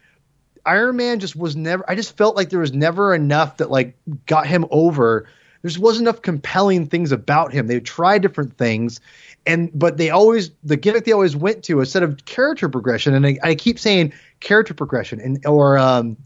Iron 0.65 0.95
Man 0.95 1.19
just 1.19 1.36
was 1.36 1.55
never. 1.55 1.84
I 1.89 1.95
just 1.95 2.17
felt 2.17 2.36
like 2.36 2.50
there 2.50 2.60
was 2.60 2.74
never 2.74 3.13
enough 3.13 3.57
that 3.57 3.69
like 3.69 3.95
got 4.25 4.48
him 4.48 4.65
over 4.72 5.27
there 5.65 5.69
just 5.69 5.79
wasn't 5.79 6.07
enough 6.07 6.22
compelling 6.22 6.86
things 6.86 7.12
about 7.12 7.51
him. 7.51 7.65
They 7.65 7.79
tried 7.79 8.22
different 8.22 8.55
things, 8.55 9.00
and 9.48 9.72
but 9.74 9.98
they 9.98 10.12
always 10.12 10.51
the 10.63 10.77
gimmick 10.77 11.05
they 11.05 11.12
always 11.12 11.36
went 11.36 11.63
to 11.63 11.79
instead 11.79 12.03
of 12.03 12.24
character 12.25 12.69
progression. 12.69 13.15
And 13.15 13.25
I, 13.25 13.39
I 13.41 13.55
keep 13.55 13.79
saying 13.79 14.13
character 14.41 14.75
progression 14.75 15.19
and 15.19 15.43
or 15.43 15.79
um, 15.79 16.17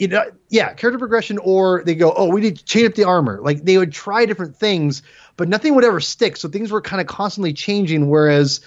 you 0.00 0.08
know, 0.08 0.24
yeah, 0.48 0.74
character 0.74 0.98
progression, 0.98 1.38
or 1.38 1.84
they 1.84 1.94
go, 1.94 2.12
oh, 2.16 2.26
we 2.30 2.40
need 2.40 2.56
to 2.56 2.64
change 2.64 2.86
up 2.88 2.94
the 2.96 3.04
armor. 3.04 3.40
Like 3.40 3.62
they 3.62 3.78
would 3.78 3.92
try 3.92 4.26
different 4.26 4.56
things, 4.56 5.02
but 5.36 5.48
nothing 5.48 5.76
would 5.76 5.84
ever 5.84 6.00
stick. 6.00 6.36
So 6.36 6.48
things 6.48 6.72
were 6.72 6.82
kind 6.82 7.00
of 7.00 7.06
constantly 7.06 7.52
changing. 7.52 8.10
Whereas, 8.10 8.60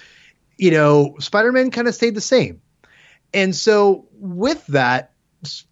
you 0.56 0.70
know, 0.70 1.16
Spider 1.18 1.52
Man 1.52 1.70
kind 1.70 1.86
of 1.86 1.94
stayed 1.94 2.14
the 2.14 2.22
same. 2.22 2.62
And 3.32 3.54
so 3.54 4.06
with 4.18 4.66
that, 4.68 5.12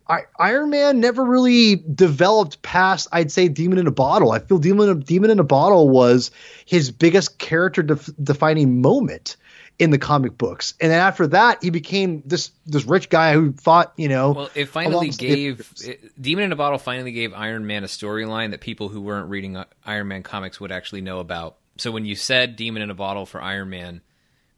I, 0.08 0.22
Iron 0.38 0.70
Man 0.70 1.00
never 1.00 1.24
really 1.24 1.76
developed 1.76 2.62
past, 2.62 3.08
I'd 3.10 3.32
say, 3.32 3.48
Demon 3.48 3.78
in 3.78 3.86
a 3.86 3.92
Bottle. 3.92 4.30
I 4.30 4.38
feel 4.38 4.58
Demon 4.58 5.00
Demon 5.00 5.30
in 5.30 5.40
a 5.40 5.44
Bottle 5.44 5.88
was 5.88 6.30
his 6.64 6.90
biggest 6.92 7.38
character 7.38 7.82
def- 7.82 8.10
defining 8.22 8.80
moment 8.80 9.36
in 9.78 9.90
the 9.90 9.98
comic 9.98 10.38
books. 10.38 10.74
And 10.80 10.90
then 10.90 11.00
after 11.00 11.26
that, 11.28 11.62
he 11.62 11.70
became 11.70 12.22
this 12.24 12.50
this 12.64 12.84
rich 12.84 13.08
guy 13.08 13.34
who 13.34 13.52
fought, 13.52 13.92
you 13.96 14.08
know. 14.08 14.32
Well, 14.32 14.50
it 14.54 14.66
finally 14.66 15.10
gave 15.10 15.74
it, 15.80 16.20
Demon 16.20 16.44
in 16.44 16.52
a 16.52 16.56
Bottle 16.56 16.78
finally 16.78 17.12
gave 17.12 17.34
Iron 17.34 17.66
Man 17.66 17.82
a 17.82 17.88
storyline 17.88 18.52
that 18.52 18.60
people 18.60 18.88
who 18.88 19.00
weren't 19.00 19.28
reading 19.28 19.56
uh, 19.56 19.64
Iron 19.84 20.08
Man 20.08 20.22
comics 20.22 20.60
would 20.60 20.72
actually 20.72 21.00
know 21.00 21.18
about. 21.18 21.56
So 21.78 21.90
when 21.90 22.06
you 22.06 22.14
said 22.14 22.56
Demon 22.56 22.82
in 22.82 22.90
a 22.90 22.94
Bottle 22.94 23.26
for 23.26 23.42
Iron 23.42 23.68
Man, 23.68 24.00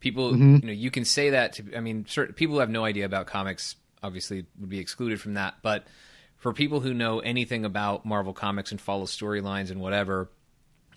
people, 0.01 0.33
mm-hmm. 0.33 0.57
you 0.57 0.67
know, 0.67 0.73
you 0.73 0.91
can 0.91 1.05
say 1.05 1.31
that 1.31 1.55
to. 1.55 1.77
I 1.77 1.81
mean, 1.81 2.07
certain 2.09 2.35
people 2.35 2.55
who 2.57 2.61
have 2.61 2.71
no 2.71 2.85
idea 2.85 3.05
about 3.05 3.27
comics 3.27 3.77
obviously 4.03 4.47
would 4.61 4.69
be 4.69 4.79
excluded 4.79 5.21
from 5.21 5.35
that, 5.35 5.57
but 5.63 5.87
for 6.37 6.53
people 6.53 6.81
who 6.81 6.95
know 6.95 7.19
anything 7.19 7.65
about 7.65 8.07
Marvel 8.07 8.33
comics 8.33 8.71
and 8.71 8.81
follow 8.81 9.05
storylines 9.05 9.71
and 9.71 9.81
whatever, 9.81 10.31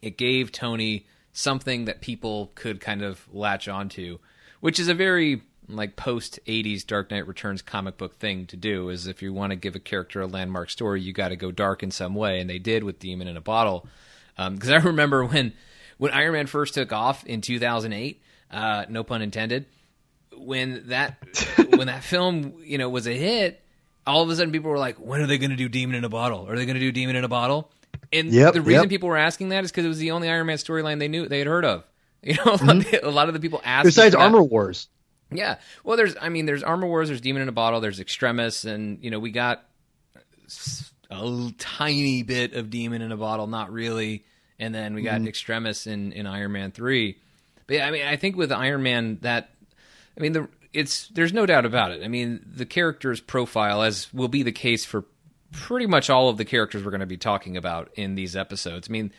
it 0.02 0.18
gave 0.18 0.52
Tony 0.52 1.08
something 1.34 1.86
that 1.86 2.02
people 2.02 2.52
could 2.56 2.80
kind 2.80 3.02
of 3.02 3.28
latch 3.34 3.68
onto, 3.68 4.20
which 4.60 4.80
is 4.80 4.88
a 4.88 4.94
very 4.94 5.42
like 5.68 5.96
post 5.96 6.40
80s 6.46 6.86
Dark 6.86 7.12
Knight 7.12 7.28
Returns 7.28 7.62
comic 7.62 7.98
book 7.98 8.16
thing 8.16 8.46
to 8.48 8.58
do 8.58 8.90
is 8.90 9.08
if 9.08 9.22
you 9.22 9.34
want 9.34 9.52
to 9.52 9.56
give 9.56 9.76
a 9.76 9.80
character 9.80 10.22
a 10.22 10.28
landmark 10.28 10.70
story, 10.70 11.02
you 11.02 11.14
got 11.14 11.30
to 11.30 11.36
go 11.36 11.52
dark 11.52 11.84
in 11.84 11.92
some 11.92 12.14
way, 12.14 12.40
and 12.40 12.50
they 12.50 12.60
did 12.60 12.84
with 12.84 13.00
Demon 13.00 13.28
in 13.28 13.38
a 13.38 13.42
Bottle. 13.42 13.88
Because 14.36 14.70
um, 14.70 14.76
I 14.76 14.78
remember 14.84 15.26
when 15.26 15.54
when 15.98 16.12
Iron 16.12 16.34
Man 16.34 16.48
first 16.48 16.74
took 16.74 16.92
off 16.92 17.26
in 17.26 17.42
2008, 17.42 18.22
uh, 18.52 18.86
no 18.90 19.04
pun 19.04 19.22
intended, 19.22 19.66
when 20.38 20.88
that 20.88 21.18
when 21.76 21.88
that 21.88 22.04
film 22.04 22.56
you 22.64 22.78
know 22.78 22.90
was 22.90 23.08
a 23.08 23.14
hit, 23.14 23.62
all 24.06 24.24
of 24.24 24.30
a 24.30 24.36
sudden 24.36 24.52
people 24.52 24.72
were 24.72 24.78
like, 24.78 24.98
when 24.98 25.22
are 25.22 25.28
they 25.28 25.38
going 25.38 25.52
to 25.52 25.56
do 25.56 25.70
Demon 25.70 25.96
in 25.96 26.04
a 26.04 26.10
Bottle? 26.10 26.50
Are 26.50 26.56
they 26.56 26.66
going 26.66 26.76
to 26.76 26.82
do 26.82 26.92
Demon 26.92 27.16
in 27.16 27.24
a 27.24 27.30
Bottle? 27.30 27.72
And 28.14 28.32
yep, 28.32 28.54
the 28.54 28.62
reason 28.62 28.84
yep. 28.84 28.90
people 28.90 29.10
were 29.10 29.18
asking 29.18 29.50
that 29.50 29.64
is 29.64 29.72
because 29.72 29.86
it 29.86 29.90
was 29.90 30.00
the 30.00 30.12
only 30.12 30.30
Iron 30.30 30.48
Man 30.48 30.58
storyline 30.58 31.00
they 31.00 31.08
knew 31.08 31.28
they 31.28 31.40
had 31.40 31.48
heard 31.48 31.66
of. 31.66 31.84
You 32.24 32.36
know, 32.36 32.44
mm-hmm. 32.44 33.04
a 33.04 33.10
lot 33.10 33.30
of 33.30 33.34
the 33.34 33.40
people 33.40 33.62
asked. 33.64 33.86
Besides 33.86 34.14
Armor 34.14 34.44
Wars. 34.44 34.88
Yeah, 35.32 35.58
well, 35.84 35.98
there's 35.98 36.16
I 36.22 36.30
mean, 36.30 36.46
there's 36.46 36.62
Armor 36.62 36.86
Wars, 36.86 37.08
there's 37.08 37.20
Demon 37.20 37.42
in 37.42 37.50
a 37.50 37.52
Bottle, 37.52 37.82
there's 37.82 38.00
Extremis, 38.00 38.64
and 38.64 39.04
you 39.04 39.10
know 39.10 39.18
we 39.18 39.32
got 39.32 39.66
a 41.10 41.52
tiny 41.58 42.22
bit 42.22 42.54
of 42.54 42.70
Demon 42.70 43.02
in 43.02 43.12
a 43.12 43.18
Bottle, 43.18 43.48
not 43.48 43.72
really, 43.72 44.24
and 44.60 44.76
then 44.76 44.94
we 44.94 45.02
got 45.02 45.16
mm-hmm. 45.16 45.30
Extremis 45.30 45.88
in 45.88 46.12
in 46.12 46.28
Iron 46.28 46.52
Man 46.52 46.70
three. 46.70 47.18
But 47.72 47.78
yeah, 47.78 47.88
I 47.88 47.92
mean, 47.92 48.06
I 48.06 48.18
think 48.18 48.36
with 48.36 48.52
Iron 48.52 48.84
Man 48.84 49.18
that, 49.22 49.50
I 50.18 50.20
mean, 50.20 50.34
the 50.34 50.50
it's 50.74 51.08
there's 51.08 51.32
no 51.32 51.46
doubt 51.46 51.66
about 51.66 51.92
it. 51.92 52.04
I 52.04 52.10
mean, 52.10 52.46
the 52.46 52.66
character's 52.66 53.22
profile, 53.22 53.82
as 53.82 54.14
will 54.14 54.28
be 54.28 54.44
the 54.44 54.52
case 54.52 54.84
for 54.84 55.06
pretty 55.54 55.86
much 55.86 56.10
all 56.10 56.28
of 56.28 56.36
the 56.36 56.44
characters 56.44 56.84
we're 56.84 56.92
going 56.92 57.00
to 57.00 57.06
be 57.06 57.16
talking 57.16 57.56
about 57.56 57.90
in 57.96 58.16
these 58.16 58.36
episodes. 58.36 58.90
I 58.90 58.92
mean, 58.92 59.14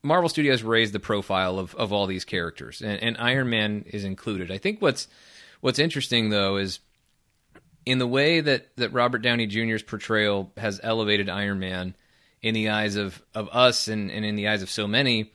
Marvel 0.00 0.28
Studios 0.28 0.62
raised 0.62 0.92
the 0.92 1.00
profile 1.00 1.58
of, 1.58 1.74
of 1.74 1.92
all 1.92 2.06
these 2.06 2.24
characters, 2.24 2.82
and, 2.82 3.02
and 3.02 3.16
Iron 3.18 3.50
Man 3.50 3.84
is 3.88 4.04
included. 4.04 4.52
I 4.52 4.58
think 4.58 4.80
what's 4.80 5.08
what's 5.60 5.80
interesting 5.80 6.28
though 6.28 6.56
is 6.56 6.78
in 7.84 7.98
the 7.98 8.06
way 8.06 8.40
that, 8.40 8.68
that 8.76 8.92
Robert 8.92 9.22
Downey 9.22 9.48
Jr.'s 9.48 9.82
portrayal 9.82 10.52
has 10.56 10.78
elevated 10.84 11.28
Iron 11.28 11.58
Man 11.58 11.96
in 12.42 12.54
the 12.54 12.68
eyes 12.68 12.94
of, 12.94 13.20
of 13.34 13.48
us 13.50 13.88
and, 13.88 14.08
and 14.08 14.24
in 14.24 14.36
the 14.36 14.46
eyes 14.46 14.62
of 14.62 14.70
so 14.70 14.86
many, 14.86 15.32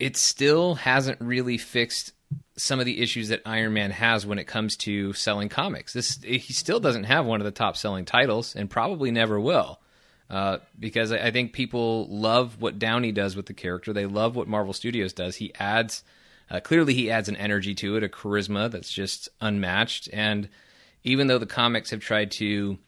it 0.00 0.16
still 0.16 0.74
hasn't 0.74 1.20
really 1.20 1.58
fixed 1.58 2.12
some 2.56 2.80
of 2.80 2.86
the 2.86 3.00
issues 3.00 3.28
that 3.28 3.42
Iron 3.46 3.72
Man 3.72 3.90
has 3.90 4.26
when 4.26 4.38
it 4.38 4.46
comes 4.46 4.76
to 4.78 5.12
selling 5.12 5.48
comics. 5.48 5.92
This 5.92 6.18
he 6.22 6.52
still 6.52 6.80
doesn't 6.80 7.04
have 7.04 7.26
one 7.26 7.40
of 7.40 7.44
the 7.44 7.50
top 7.50 7.76
selling 7.76 8.04
titles, 8.04 8.56
and 8.56 8.68
probably 8.68 9.10
never 9.10 9.38
will, 9.38 9.78
uh, 10.28 10.58
because 10.78 11.12
I 11.12 11.30
think 11.30 11.52
people 11.52 12.06
love 12.08 12.60
what 12.60 12.78
Downey 12.78 13.12
does 13.12 13.36
with 13.36 13.46
the 13.46 13.54
character. 13.54 13.92
They 13.92 14.06
love 14.06 14.36
what 14.36 14.48
Marvel 14.48 14.72
Studios 14.72 15.12
does. 15.12 15.36
He 15.36 15.54
adds 15.54 16.02
uh, 16.50 16.60
clearly 16.60 16.94
he 16.94 17.10
adds 17.10 17.28
an 17.28 17.36
energy 17.36 17.74
to 17.76 17.96
it, 17.96 18.02
a 18.02 18.08
charisma 18.08 18.70
that's 18.70 18.92
just 18.92 19.28
unmatched, 19.40 20.08
and 20.12 20.48
even 21.04 21.26
though 21.26 21.38
the 21.38 21.46
comics 21.46 21.90
have 21.90 22.00
tried 22.00 22.30
to 22.32 22.78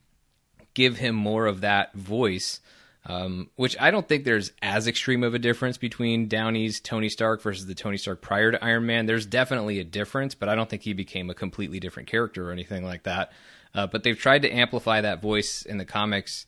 give 0.74 0.96
him 0.96 1.14
more 1.14 1.46
of 1.46 1.60
that 1.60 1.92
voice 1.94 2.60
um, 3.06 3.50
which 3.56 3.76
I 3.80 3.90
don't 3.90 4.06
think 4.06 4.24
there's 4.24 4.52
as 4.62 4.86
extreme 4.86 5.24
of 5.24 5.34
a 5.34 5.38
difference 5.38 5.76
between 5.76 6.28
Downey's 6.28 6.80
Tony 6.80 7.08
Stark 7.08 7.42
versus 7.42 7.66
the 7.66 7.74
Tony 7.74 7.96
Stark 7.96 8.20
prior 8.20 8.52
to 8.52 8.64
Iron 8.64 8.86
Man. 8.86 9.06
There's 9.06 9.26
definitely 9.26 9.80
a 9.80 9.84
difference, 9.84 10.34
but 10.34 10.48
I 10.48 10.54
don't 10.54 10.70
think 10.70 10.82
he 10.82 10.92
became 10.92 11.28
a 11.28 11.34
completely 11.34 11.80
different 11.80 12.08
character 12.08 12.48
or 12.48 12.52
anything 12.52 12.84
like 12.84 13.02
that. 13.04 13.32
Uh, 13.74 13.86
but 13.86 14.02
they've 14.02 14.18
tried 14.18 14.42
to 14.42 14.50
amplify 14.50 15.00
that 15.00 15.22
voice 15.22 15.62
in 15.62 15.78
the 15.78 15.84
comics, 15.84 16.46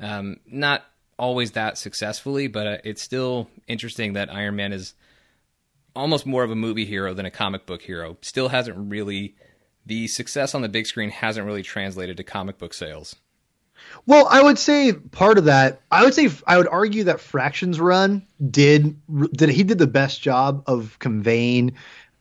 um, 0.00 0.38
not 0.46 0.84
always 1.18 1.52
that 1.52 1.78
successfully, 1.78 2.48
but 2.48 2.66
uh, 2.66 2.78
it's 2.84 3.02
still 3.02 3.48
interesting 3.68 4.14
that 4.14 4.32
Iron 4.32 4.56
Man 4.56 4.72
is 4.72 4.94
almost 5.94 6.26
more 6.26 6.42
of 6.42 6.50
a 6.50 6.56
movie 6.56 6.86
hero 6.86 7.14
than 7.14 7.26
a 7.26 7.30
comic 7.30 7.66
book 7.66 7.82
hero. 7.82 8.16
Still 8.22 8.48
hasn't 8.48 8.90
really 8.90 9.36
the 9.84 10.08
success 10.08 10.54
on 10.54 10.62
the 10.62 10.68
big 10.68 10.86
screen 10.86 11.10
hasn't 11.10 11.46
really 11.46 11.62
translated 11.62 12.16
to 12.16 12.24
comic 12.24 12.58
book 12.58 12.74
sales. 12.74 13.16
Well, 14.06 14.26
I 14.28 14.42
would 14.42 14.58
say 14.58 14.92
part 14.92 15.38
of 15.38 15.44
that. 15.44 15.80
I 15.90 16.04
would 16.04 16.14
say 16.14 16.28
I 16.46 16.58
would 16.58 16.68
argue 16.68 17.04
that 17.04 17.20
Fraction's 17.20 17.78
Run 17.78 18.26
did 18.50 18.96
that 19.08 19.48
he 19.48 19.62
did 19.62 19.78
the 19.78 19.86
best 19.86 20.20
job 20.20 20.64
of 20.66 20.98
conveying 20.98 21.74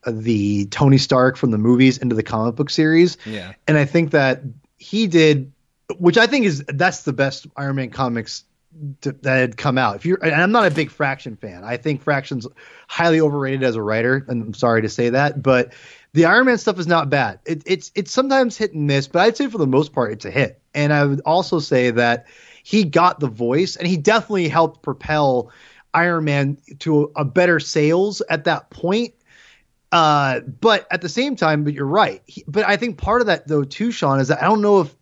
uh, 0.05 0.11
the 0.13 0.65
Tony 0.65 0.97
Stark 0.97 1.37
from 1.37 1.51
the 1.51 1.57
movies 1.57 1.97
into 1.97 2.15
the 2.15 2.23
comic 2.23 2.55
book 2.55 2.69
series. 2.69 3.17
Yeah, 3.25 3.53
and 3.67 3.77
I 3.77 3.85
think 3.85 4.11
that 4.11 4.41
he 4.77 5.07
did, 5.07 5.51
which 5.97 6.17
I 6.17 6.27
think 6.27 6.45
is 6.45 6.63
that's 6.67 7.03
the 7.03 7.13
best 7.13 7.47
Iron 7.57 7.77
Man 7.77 7.89
comics 7.89 8.43
to, 9.01 9.11
that 9.11 9.37
had 9.37 9.57
come 9.57 9.77
out. 9.77 9.95
If 9.95 10.05
you're, 10.05 10.23
and 10.23 10.35
I'm 10.35 10.51
not 10.51 10.65
a 10.65 10.71
big 10.71 10.91
Fraction 10.91 11.35
fan. 11.35 11.63
I 11.63 11.77
think 11.77 12.03
Fraction's 12.03 12.47
highly 12.87 13.21
overrated 13.21 13.63
as 13.63 13.75
a 13.75 13.81
writer, 13.81 14.23
and 14.27 14.43
I'm 14.43 14.53
sorry 14.53 14.83
to 14.83 14.89
say 14.89 15.09
that, 15.09 15.41
but 15.41 15.73
the 16.13 16.25
Iron 16.25 16.45
Man 16.45 16.57
stuff 16.57 16.77
is 16.79 16.87
not 16.87 17.09
bad. 17.09 17.39
It, 17.45 17.63
it's 17.65 17.91
it's 17.95 18.11
sometimes 18.11 18.57
hit 18.57 18.73
and 18.73 18.87
miss, 18.87 19.07
but 19.07 19.21
I'd 19.21 19.37
say 19.37 19.47
for 19.47 19.57
the 19.57 19.67
most 19.67 19.93
part 19.93 20.11
it's 20.11 20.25
a 20.25 20.31
hit. 20.31 20.60
And 20.73 20.93
I 20.93 21.05
would 21.05 21.21
also 21.25 21.59
say 21.59 21.91
that 21.91 22.27
he 22.63 22.83
got 22.83 23.19
the 23.19 23.27
voice, 23.27 23.75
and 23.75 23.87
he 23.87 23.97
definitely 23.97 24.47
helped 24.47 24.83
propel 24.83 25.51
Iron 25.93 26.25
Man 26.25 26.57
to 26.79 27.11
a, 27.15 27.21
a 27.21 27.25
better 27.25 27.59
sales 27.59 28.21
at 28.29 28.45
that 28.45 28.69
point. 28.69 29.13
Uh, 29.91 30.39
but 30.39 30.87
at 30.89 31.01
the 31.01 31.09
same 31.09 31.35
time, 31.35 31.63
but 31.63 31.73
you're 31.73 31.85
right. 31.85 32.21
He, 32.25 32.45
but 32.47 32.65
I 32.65 32.77
think 32.77 32.97
part 32.97 33.21
of 33.21 33.27
that 33.27 33.47
though 33.47 33.65
too, 33.65 33.91
Sean, 33.91 34.19
is 34.19 34.29
that 34.29 34.41
I 34.41 34.45
don't 34.45 34.61
know 34.61 34.79
if 34.81 34.95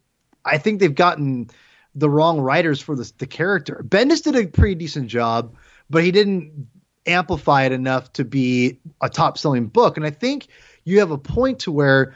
I 0.46 0.58
think 0.58 0.80
they've 0.80 0.96
gotten 0.96 1.50
the 1.94 2.10
wrong 2.10 2.40
writers 2.40 2.82
for 2.82 2.96
the 2.96 3.28
character. 3.28 3.84
Bendis 3.88 4.24
did 4.24 4.36
a 4.36 4.48
pretty 4.48 4.76
decent 4.76 5.08
job, 5.08 5.56
but 5.90 6.04
he 6.04 6.12
didn't 6.12 6.68
amplify 7.06 7.64
it 7.64 7.72
enough 7.72 8.12
to 8.14 8.26
be 8.26 8.80
a 9.02 9.10
top 9.10 9.38
selling 9.38 9.68
book. 9.68 9.98
And 9.98 10.06
I 10.06 10.12
think 10.12 10.48
you 10.86 11.00
have 11.00 11.12
a 11.12 11.18
point 11.18 11.60
to 11.60 11.72
where 11.72 12.16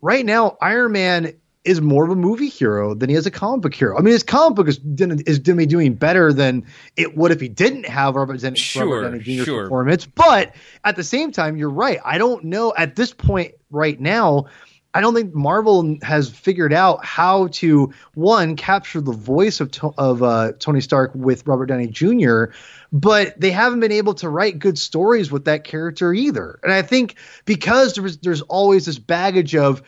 right 0.00 0.24
now 0.24 0.56
Iron 0.60 0.92
Man 0.92 1.32
is 1.64 1.80
more 1.80 2.04
of 2.04 2.10
a 2.10 2.16
movie 2.16 2.48
hero 2.48 2.94
than 2.94 3.08
he 3.08 3.14
is 3.14 3.26
a 3.26 3.30
comic 3.30 3.62
book 3.62 3.74
hero. 3.74 3.96
I 3.96 4.00
mean, 4.00 4.12
his 4.12 4.22
comic 4.22 4.56
book 4.56 4.68
is 4.68 4.80
is 5.26 5.38
be 5.38 5.66
doing 5.66 5.94
better 5.94 6.32
than 6.32 6.66
it 6.96 7.16
would 7.16 7.30
if 7.32 7.40
he 7.40 7.48
didn't 7.48 7.86
have 7.86 8.16
Robert, 8.16 8.38
Zen- 8.40 8.54
sure, 8.54 8.84
Robert 8.84 9.10
Downey 9.10 9.22
Jr. 9.22 9.44
Sure. 9.44 9.62
performance. 9.64 10.06
But 10.06 10.54
at 10.84 10.96
the 10.96 11.04
same 11.04 11.30
time, 11.30 11.56
you're 11.56 11.70
right. 11.70 11.98
I 12.04 12.18
don't 12.18 12.44
know 12.44 12.72
at 12.76 12.96
this 12.96 13.12
point 13.12 13.52
right 13.70 13.98
now. 14.00 14.46
I 14.94 15.00
don't 15.00 15.14
think 15.14 15.34
Marvel 15.34 15.96
has 16.02 16.28
figured 16.28 16.74
out 16.74 17.02
how 17.02 17.46
to 17.52 17.94
one 18.12 18.56
capture 18.56 19.00
the 19.00 19.12
voice 19.12 19.60
of 19.60 19.72
of 19.96 20.22
uh, 20.22 20.52
Tony 20.58 20.80
Stark 20.80 21.12
with 21.14 21.46
Robert 21.46 21.66
Downey 21.66 21.86
Jr 21.86 22.46
but 22.92 23.40
they 23.40 23.50
haven't 23.50 23.80
been 23.80 23.92
able 23.92 24.14
to 24.14 24.28
write 24.28 24.58
good 24.58 24.78
stories 24.78 25.32
with 25.32 25.46
that 25.46 25.64
character 25.64 26.12
either. 26.12 26.60
And 26.62 26.72
I 26.72 26.82
think 26.82 27.16
because 27.46 27.94
there's 27.94 28.18
there's 28.18 28.42
always 28.42 28.84
this 28.84 28.98
baggage 28.98 29.56
of 29.56 29.82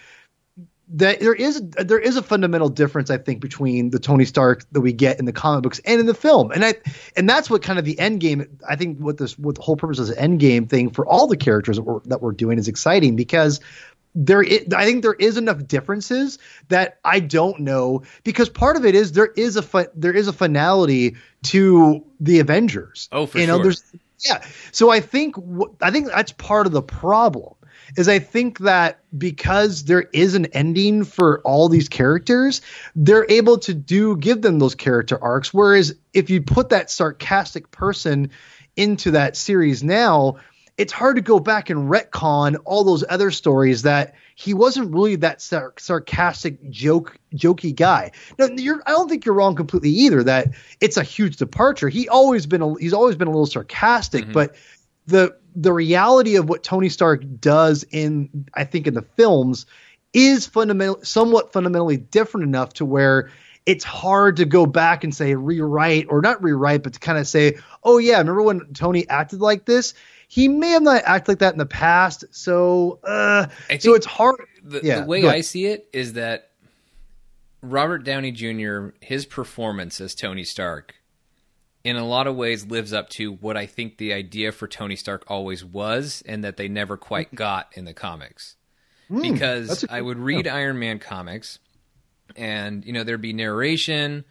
that 0.95 1.19
there 1.19 1.35
is 1.35 1.61
there 1.77 1.99
is 1.99 2.17
a 2.17 2.23
fundamental 2.23 2.69
difference 2.69 3.11
I 3.11 3.19
think 3.19 3.41
between 3.41 3.91
the 3.91 3.99
Tony 3.99 4.25
Stark 4.25 4.65
that 4.73 4.81
we 4.81 4.93
get 4.93 5.19
in 5.19 5.25
the 5.25 5.33
comic 5.33 5.63
books 5.63 5.81
and 5.85 5.99
in 5.99 6.07
the 6.07 6.15
film, 6.15 6.53
and 6.53 6.65
I 6.65 6.75
and 7.17 7.29
that's 7.29 7.51
what 7.51 7.63
kind 7.63 7.79
of 7.79 7.85
the 7.85 7.99
end 7.99 8.21
game. 8.21 8.59
I 8.69 8.77
think 8.77 8.99
what 8.99 9.19
this 9.19 9.37
what 9.39 9.57
the 9.57 9.63
whole 9.63 9.77
purpose 9.77 9.99
of 9.99 10.07
the 10.07 10.21
end 10.21 10.39
game 10.39 10.67
thing 10.67 10.91
for 10.91 11.05
all 11.07 11.27
the 11.27 11.37
characters 11.37 11.77
that 11.77 11.83
we're, 11.83 12.01
that 12.05 12.23
we're 12.23 12.33
doing 12.33 12.59
is 12.59 12.69
exciting 12.69 13.17
because 13.17 13.61
there 14.15 14.43
is, 14.43 14.73
I 14.73 14.85
think 14.85 15.03
there 15.03 15.15
is 15.15 15.37
enough 15.37 15.67
differences 15.67 16.39
that 16.69 17.01
I 17.05 17.19
don't 17.19 17.59
know 17.59 18.03
because 18.23 18.49
part 18.49 18.77
of 18.77 18.85
it 18.85 18.95
is 18.95 19.13
there 19.13 19.33
is 19.37 19.57
a 19.57 19.89
there 19.97 20.13
is 20.13 20.29
a 20.29 20.33
finality 20.33 21.17
to 21.45 22.05
the 22.21 22.39
Avengers. 22.39 23.09
Oh, 23.11 23.27
for 23.27 23.39
you 23.39 23.47
sure. 23.47 23.57
know, 23.57 23.63
there's 23.63 23.83
yeah. 24.25 24.45
So 24.71 24.91
I 24.91 25.01
think 25.01 25.35
I 25.83 25.91
think 25.91 26.07
that's 26.07 26.31
part 26.31 26.67
of 26.67 26.73
the 26.73 26.83
problem 26.83 27.55
is 27.97 28.09
I 28.09 28.19
think 28.19 28.59
that 28.61 29.00
because 29.17 29.85
there 29.85 30.03
is 30.12 30.35
an 30.35 30.47
ending 30.47 31.05
for 31.05 31.41
all 31.43 31.69
these 31.69 31.88
characters, 31.88 32.61
they're 32.95 33.26
able 33.29 33.59
to 33.59 33.75
do 33.75 34.17
give 34.17 34.43
them 34.43 34.59
those 34.59 34.75
character 34.75 35.23
arcs. 35.23 35.53
Whereas 35.53 35.95
if 36.12 36.31
you 36.31 36.43
put 36.43 36.71
that 36.71 36.91
sarcastic 36.91 37.71
person 37.71 38.31
into 38.76 39.12
that 39.12 39.37
series 39.37 39.83
now, 39.83 40.37
it's 40.76 40.93
hard 40.93 41.17
to 41.17 41.23
go 41.23 41.38
back 41.38 41.71
and 41.71 41.88
retcon 41.88 42.57
all 42.64 42.83
those 42.83 43.05
other 43.09 43.31
stories 43.31 43.83
that 43.83 44.14
he 44.35 44.55
wasn't 44.55 44.93
really 44.93 45.17
that 45.17 45.41
sar- 45.41 45.75
sarcastic 45.79 46.69
joke 46.71 47.17
jokey 47.35 47.75
guy. 47.75 48.11
No, 48.38 48.47
you're 48.47 48.83
I 48.87 48.91
don't 48.91 49.09
think 49.09 49.25
you're 49.25 49.37
wrong 49.37 49.55
completely 49.55 49.91
either 49.91 50.25
that 50.25 50.49
it's 50.81 50.97
a 50.97 51.05
huge 51.05 51.37
departure. 51.37 51.88
He 51.88 52.09
always 52.09 52.47
been 52.47 52.62
a, 52.62 52.75
he's 52.79 52.93
always 52.93 53.14
been 53.14 53.29
a 53.29 53.31
little 53.31 53.47
sarcastic, 53.47 54.25
mm-hmm. 54.25 54.33
but 54.33 54.57
the 55.07 55.37
the 55.57 55.73
reality 55.73 56.37
of 56.37 56.49
what 56.49 56.63
Tony 56.63 56.89
Stark 56.89 57.23
does 57.41 57.85
in 57.91 58.49
I 58.55 58.65
think 58.65 58.87
in 58.87 58.95
the 58.95 59.03
films 59.03 59.67
is 60.13 60.47
fundamental 60.47 61.05
somewhat 61.05 61.53
fundamentally 61.53 61.97
different 61.97 62.45
enough 62.45 62.73
to 62.75 62.85
where 62.85 63.31
it's 63.67 63.85
hard 63.85 64.37
to 64.37 64.45
go 64.45 64.67
back 64.67 65.05
and 65.05 65.15
say 65.15 65.35
rewrite 65.35 66.07
or 66.09 66.21
not 66.21 66.43
rewrite, 66.43 66.83
but 66.83 66.93
to 66.93 67.01
kind 67.01 67.19
of 67.19 67.27
say, 67.27 67.57
oh 67.83 67.99
yeah, 67.99 68.19
remember 68.19 68.43
when 68.43 68.61
Tony 68.75 69.09
acted 69.09 69.41
like 69.41 69.65
this? 69.65 69.95
He 70.29 70.49
may 70.49 70.71
have 70.71 70.83
not 70.83 71.03
acted 71.05 71.33
like 71.33 71.39
that 71.39 71.53
in 71.53 71.59
the 71.59 71.67
past, 71.67 72.25
so 72.31 72.99
uh, 73.05 73.47
so 73.79 73.95
it's 73.95 74.07
hard. 74.07 74.41
The, 74.63 74.81
yeah, 74.83 75.01
the 75.01 75.07
way 75.07 75.27
I 75.27 75.43
see 75.43 75.67
it 75.67 75.89
is 75.93 76.15
that 76.15 76.51
Robert 77.63 78.05
Downey 78.05 78.33
Jr. 78.33 78.89
his 79.01 79.27
performance 79.27 80.01
as 80.01 80.15
Tony 80.15 80.45
Stark 80.45 80.95
in 81.85 81.97
a 81.97 82.05
lot 82.05 82.26
of 82.26 82.35
ways 82.35 82.67
lives 82.67 82.93
up 82.93 83.11
to 83.11 83.33
what 83.33 83.57
I 83.57 83.67
think 83.67 83.99
the 83.99 84.14
idea 84.14 84.50
for 84.50 84.67
Tony 84.67 84.97
Stark 84.97 85.25
always 85.29 85.64
was 85.64 86.23
and 86.26 86.43
that 86.43 86.57
they 86.57 86.67
never 86.67 86.97
quite 86.97 87.29
mm-hmm. 87.29 87.37
got 87.37 87.73
in 87.75 87.85
the 87.85 87.95
comics. 87.95 88.57
Mm, 89.11 89.35
because 89.35 89.85
I 89.91 90.00
would 90.00 90.19
read 90.19 90.47
yeah. 90.47 90.57
Iron 90.57 90.79
Man 90.79 90.99
comics 90.99 91.59
and 92.37 92.85
you 92.85 92.93
know 92.93 93.05
there'd 93.05 93.21
be 93.21 93.35
narration 93.35 94.25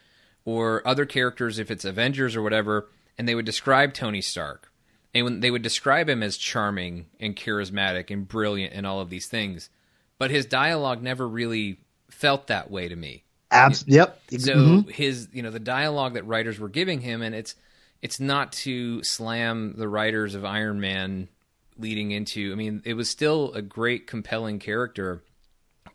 or 0.45 0.85
other 0.85 1.05
characters 1.05 1.59
if 1.59 1.69
it's 1.69 1.85
Avengers 1.85 2.35
or 2.35 2.41
whatever 2.41 2.89
and 3.17 3.27
they 3.27 3.35
would 3.35 3.45
describe 3.45 3.93
Tony 3.93 4.21
Stark 4.21 4.71
and 5.13 5.25
when 5.25 5.39
they 5.41 5.51
would 5.51 5.61
describe 5.61 6.09
him 6.09 6.23
as 6.23 6.37
charming 6.37 7.05
and 7.19 7.35
charismatic 7.35 8.09
and 8.09 8.27
brilliant 8.27 8.73
and 8.73 8.87
all 8.87 8.99
of 8.99 9.09
these 9.09 9.27
things, 9.27 9.69
but 10.17 10.31
his 10.31 10.45
dialogue 10.45 11.03
never 11.03 11.27
really 11.27 11.79
felt 12.09 12.47
that 12.47 12.71
way 12.71 12.87
to 12.87 12.95
me. 12.95 13.22
Abs- 13.53 13.85
yep. 13.87 14.19
So 14.31 14.55
mm-hmm. 14.55 14.89
his, 14.89 15.29
you 15.31 15.43
know, 15.43 15.51
the 15.51 15.59
dialogue 15.59 16.15
that 16.15 16.25
writers 16.25 16.59
were 16.59 16.69
giving 16.69 16.99
him, 16.99 17.21
and 17.21 17.33
it's 17.33 17.55
it's 18.01 18.19
not 18.19 18.51
to 18.51 19.03
slam 19.03 19.75
the 19.77 19.87
writers 19.87 20.35
of 20.35 20.43
Iron 20.43 20.81
Man 20.81 21.29
leading 21.77 22.11
into. 22.11 22.51
I 22.51 22.55
mean, 22.55 22.81
it 22.85 22.95
was 22.95 23.09
still 23.09 23.53
a 23.53 23.61
great, 23.61 24.07
compelling 24.07 24.59
character. 24.59 25.23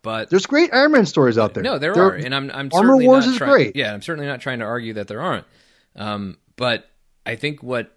But 0.01 0.29
there's 0.29 0.45
great 0.45 0.73
Iron 0.73 0.93
Man 0.93 1.05
stories 1.05 1.37
out 1.37 1.53
there. 1.53 1.63
No, 1.63 1.77
there, 1.77 1.93
there 1.93 2.03
are, 2.03 2.15
and 2.15 2.33
I'm 2.33 2.49
I'm 2.51 2.69
Armor 2.73 2.97
Wars 2.97 3.25
is 3.25 3.37
try- 3.37 3.49
great. 3.49 3.75
Yeah, 3.75 3.93
I'm 3.93 4.01
certainly 4.01 4.27
not 4.27 4.41
trying 4.41 4.59
to 4.59 4.65
argue 4.65 4.93
that 4.93 5.07
there 5.07 5.21
aren't. 5.21 5.45
Um, 5.95 6.37
but 6.55 6.89
I 7.25 7.35
think 7.35 7.61
what 7.61 7.95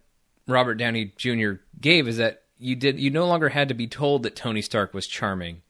Robert 0.48 0.74
Downey 0.74 1.12
Jr. 1.16 1.52
gave 1.80 2.08
is 2.08 2.16
that 2.16 2.42
you 2.58 2.76
did 2.76 2.98
you 2.98 3.10
no 3.10 3.26
longer 3.26 3.48
had 3.48 3.68
to 3.68 3.74
be 3.74 3.86
told 3.86 4.24
that 4.24 4.36
Tony 4.36 4.62
Stark 4.62 4.94
was 4.94 5.06
charming, 5.06 5.62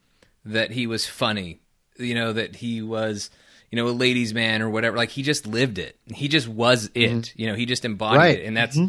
that 0.45 0.71
he 0.71 0.87
was 0.87 1.07
funny, 1.07 1.61
you 1.99 2.15
know, 2.15 2.33
that 2.33 2.57
he 2.57 2.83
was 2.83 3.31
you 3.73 3.77
know 3.77 3.89
a 3.89 3.91
ladies' 3.91 4.33
man 4.33 4.63
or 4.63 4.71
whatever. 4.71 4.97
Like 4.97 5.11
he 5.11 5.23
just 5.23 5.47
lived 5.47 5.79
it. 5.79 5.99
He 6.15 6.29
just 6.29 6.47
was 6.47 6.91
it. 6.95 7.11
Mm-hmm. 7.11 7.41
You 7.41 7.49
know, 7.49 7.55
he 7.55 7.67
just 7.67 7.85
embodied 7.85 8.19
right. 8.19 8.39
it, 8.39 8.47
and 8.47 8.57
that's. 8.57 8.77
Mm-hmm 8.77 8.89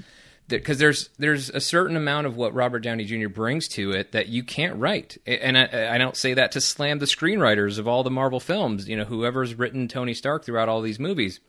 because 0.50 0.78
there's 0.78 1.10
there's 1.18 1.50
a 1.50 1.62
certain 1.62 1.96
amount 1.96 2.28
of 2.28 2.36
what 2.36 2.54
Robert 2.54 2.80
Downey 2.80 3.06
Jr. 3.06 3.30
brings 3.30 3.66
to 3.70 3.92
it 3.92 4.12
that 4.12 4.28
you 4.28 4.44
can't 4.44 4.76
write, 4.76 5.18
and 5.26 5.58
I, 5.58 5.96
I, 5.96 5.98
don't 5.98 6.18
say 6.18 6.34
that 6.34 6.52
to 6.52 6.62
slam 6.62 7.00
the 7.00 7.06
screenwriters 7.06 7.80
of 7.80 7.88
all 7.88 8.04
the 8.04 8.12
Marvel 8.12 8.42
films. 8.42 8.90
You 8.90 8.98
know, 8.98 9.06
whoever's 9.06 9.56
written 9.56 9.88
Tony 9.88 10.14
Stark 10.14 10.44
throughout 10.44 10.68
all 10.68 10.82
these 10.82 11.00
movies, 11.00 11.40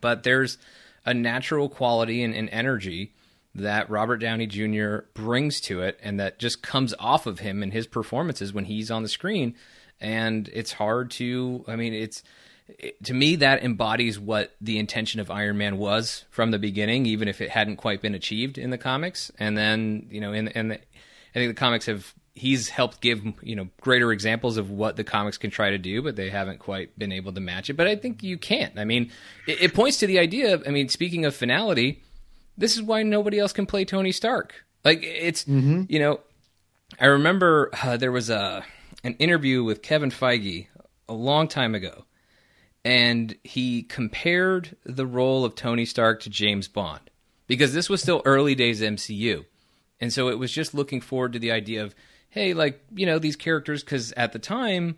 but 0.00 0.24
there's 0.24 0.58
a 1.06 1.14
natural 1.14 1.68
quality 1.68 2.24
and, 2.24 2.34
and 2.34 2.48
energy 2.50 3.14
that 3.54 3.88
Robert 3.88 4.18
Downey 4.18 4.46
Jr. 4.46 5.06
brings 5.14 5.60
to 5.62 5.82
it 5.82 5.98
and 6.02 6.18
that 6.18 6.38
just 6.38 6.62
comes 6.62 6.92
off 6.98 7.26
of 7.26 7.38
him 7.38 7.62
in 7.62 7.70
his 7.70 7.86
performances 7.86 8.52
when 8.52 8.64
he's 8.64 8.90
on 8.90 9.02
the 9.02 9.08
screen. 9.08 9.54
And 10.00 10.48
it's 10.52 10.72
hard 10.72 11.10
to, 11.12 11.64
I 11.68 11.76
mean, 11.76 11.94
it's, 11.94 12.18
it, 12.18 12.24
to 13.02 13.14
me, 13.14 13.36
that 13.36 13.62
embodies 13.62 14.18
what 14.18 14.54
the 14.60 14.78
intention 14.78 15.20
of 15.20 15.30
Iron 15.30 15.58
Man 15.58 15.78
was 15.78 16.24
from 16.30 16.50
the 16.50 16.58
beginning, 16.58 17.06
even 17.06 17.28
if 17.28 17.40
it 17.40 17.50
hadn't 17.50 17.76
quite 17.76 18.00
been 18.00 18.14
achieved 18.14 18.58
in 18.58 18.70
the 18.70 18.78
comics. 18.78 19.30
And 19.38 19.56
then, 19.56 20.06
you 20.10 20.20
know, 20.20 20.32
and 20.32 20.48
in 20.48 20.68
the, 20.68 20.74
I 20.76 21.34
think 21.34 21.50
the 21.50 21.60
comics 21.60 21.86
have, 21.86 22.14
he's 22.34 22.68
helped 22.68 23.00
give, 23.00 23.22
you 23.42 23.54
know, 23.54 23.68
greater 23.80 24.12
examples 24.12 24.56
of 24.56 24.70
what 24.70 24.96
the 24.96 25.04
comics 25.04 25.38
can 25.38 25.50
try 25.50 25.70
to 25.70 25.78
do, 25.78 26.02
but 26.02 26.16
they 26.16 26.30
haven't 26.30 26.58
quite 26.58 26.98
been 26.98 27.12
able 27.12 27.32
to 27.32 27.40
match 27.40 27.70
it. 27.70 27.74
But 27.74 27.86
I 27.86 27.96
think 27.96 28.22
you 28.22 28.38
can't. 28.38 28.78
I 28.78 28.84
mean, 28.84 29.10
it, 29.46 29.62
it 29.62 29.74
points 29.74 29.98
to 29.98 30.06
the 30.06 30.18
idea 30.18 30.54
of, 30.54 30.64
I 30.66 30.70
mean, 30.70 30.88
speaking 30.88 31.24
of 31.24 31.34
finality, 31.34 32.02
this 32.56 32.76
is 32.76 32.82
why 32.82 33.02
nobody 33.02 33.38
else 33.38 33.52
can 33.52 33.66
play 33.66 33.84
Tony 33.84 34.12
Stark. 34.12 34.64
Like 34.84 35.00
it's 35.02 35.44
mm-hmm. 35.44 35.84
you 35.88 35.98
know, 35.98 36.20
I 37.00 37.06
remember 37.06 37.70
uh, 37.82 37.96
there 37.96 38.12
was 38.12 38.30
a 38.30 38.64
an 39.02 39.14
interview 39.14 39.64
with 39.64 39.82
Kevin 39.82 40.10
Feige 40.10 40.66
a 41.08 41.14
long 41.14 41.48
time 41.48 41.74
ago, 41.74 42.04
and 42.84 43.36
he 43.44 43.82
compared 43.82 44.76
the 44.84 45.06
role 45.06 45.44
of 45.44 45.54
Tony 45.54 45.84
Stark 45.84 46.20
to 46.22 46.30
James 46.30 46.68
Bond 46.68 47.10
because 47.46 47.72
this 47.72 47.88
was 47.88 48.02
still 48.02 48.22
early 48.24 48.54
days 48.54 48.80
MCU, 48.80 49.44
and 50.00 50.12
so 50.12 50.28
it 50.28 50.38
was 50.38 50.52
just 50.52 50.74
looking 50.74 51.00
forward 51.00 51.32
to 51.32 51.38
the 51.38 51.52
idea 51.52 51.82
of 51.82 51.94
hey, 52.28 52.52
like 52.52 52.84
you 52.94 53.06
know 53.06 53.18
these 53.18 53.36
characters 53.36 53.82
because 53.82 54.12
at 54.12 54.32
the 54.32 54.38
time 54.38 54.96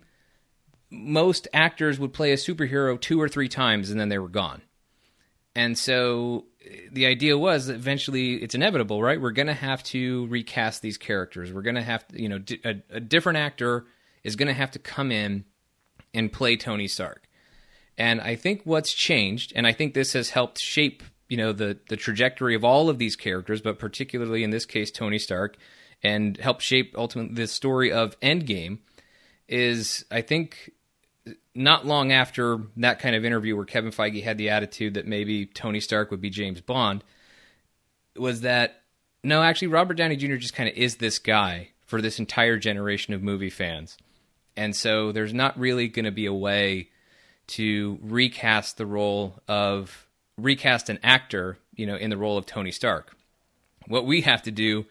most 0.89 1.47
actors 1.53 1.99
would 1.99 2.13
play 2.13 2.31
a 2.31 2.37
superhero 2.37 2.99
two 2.99 3.21
or 3.21 3.27
three 3.27 3.49
times 3.49 3.91
and 3.91 3.99
then 3.99 4.09
they 4.09 4.17
were 4.17 4.29
gone. 4.29 4.61
And 5.55 5.77
so 5.77 6.45
eh, 6.65 6.87
the 6.91 7.05
idea 7.05 7.37
was 7.37 7.67
that 7.67 7.75
eventually 7.75 8.35
it's 8.35 8.55
inevitable, 8.55 9.01
right? 9.01 9.19
We're 9.19 9.31
going 9.31 9.47
to 9.47 9.53
have 9.53 9.83
to 9.83 10.27
recast 10.27 10.81
these 10.81 10.97
characters. 10.97 11.51
We're 11.51 11.61
going 11.61 11.75
to 11.75 11.83
have 11.83 12.05
you 12.13 12.29
know, 12.29 12.39
a, 12.63 12.75
a 12.89 12.99
different 12.99 13.37
actor 13.37 13.85
is 14.23 14.35
going 14.35 14.47
to 14.47 14.53
have 14.53 14.71
to 14.71 14.79
come 14.79 15.11
in 15.11 15.45
and 16.13 16.31
play 16.31 16.55
Tony 16.57 16.87
Stark. 16.87 17.26
And 17.97 18.21
I 18.21 18.35
think 18.35 18.61
what's 18.63 18.93
changed, 18.93 19.53
and 19.55 19.65
I 19.65 19.73
think 19.73 19.93
this 19.93 20.13
has 20.13 20.29
helped 20.29 20.59
shape, 20.59 21.03
you 21.29 21.37
know, 21.37 21.51
the 21.51 21.79
the 21.89 21.97
trajectory 21.97 22.55
of 22.55 22.63
all 22.63 22.89
of 22.89 22.99
these 22.99 23.15
characters, 23.15 23.61
but 23.61 23.79
particularly 23.79 24.43
in 24.43 24.51
this 24.51 24.65
case 24.65 24.91
Tony 24.91 25.17
Stark, 25.17 25.57
and 26.03 26.37
help 26.37 26.61
shape 26.61 26.93
ultimately 26.97 27.35
the 27.35 27.47
story 27.47 27.91
of 27.91 28.19
Endgame, 28.19 28.79
is 29.47 30.05
I 30.11 30.21
think 30.21 30.71
not 31.55 31.87
long 31.87 32.11
after 32.11 32.59
that 32.77 32.99
kind 32.99 33.15
of 33.15 33.25
interview 33.25 33.55
where 33.55 33.65
Kevin 33.65 33.91
Feige 33.91 34.23
had 34.23 34.37
the 34.37 34.49
attitude 34.49 34.93
that 34.93 35.07
maybe 35.07 35.47
Tony 35.47 35.79
Stark 35.79 36.11
would 36.11 36.21
be 36.21 36.29
James 36.29 36.61
Bond, 36.61 37.03
was 38.15 38.41
that 38.41 38.83
no, 39.23 39.41
actually, 39.41 39.69
Robert 39.69 39.95
Downey 39.95 40.15
Jr. 40.15 40.35
just 40.35 40.53
kind 40.53 40.69
of 40.69 40.75
is 40.77 40.97
this 40.97 41.19
guy 41.19 41.69
for 41.85 42.01
this 42.01 42.19
entire 42.19 42.57
generation 42.57 43.13
of 43.13 43.23
movie 43.23 43.49
fans. 43.49 43.97
And 44.55 44.75
so 44.75 45.11
there's 45.11 45.33
not 45.33 45.59
really 45.59 45.87
going 45.87 46.05
to 46.05 46.11
be 46.11 46.25
a 46.25 46.33
way 46.33 46.89
to 47.47 47.97
recast 48.01 48.77
the 48.77 48.85
role 48.85 49.41
of 49.47 50.07
recast 50.37 50.89
an 50.89 50.99
actor, 51.03 51.57
you 51.75 51.85
know, 51.85 51.95
in 51.95 52.09
the 52.09 52.17
role 52.17 52.37
of 52.37 52.45
Tony 52.45 52.71
Stark. 52.71 53.15
What 53.87 54.05
we 54.05 54.21
have 54.21 54.43
to 54.43 54.51
do 54.51 54.85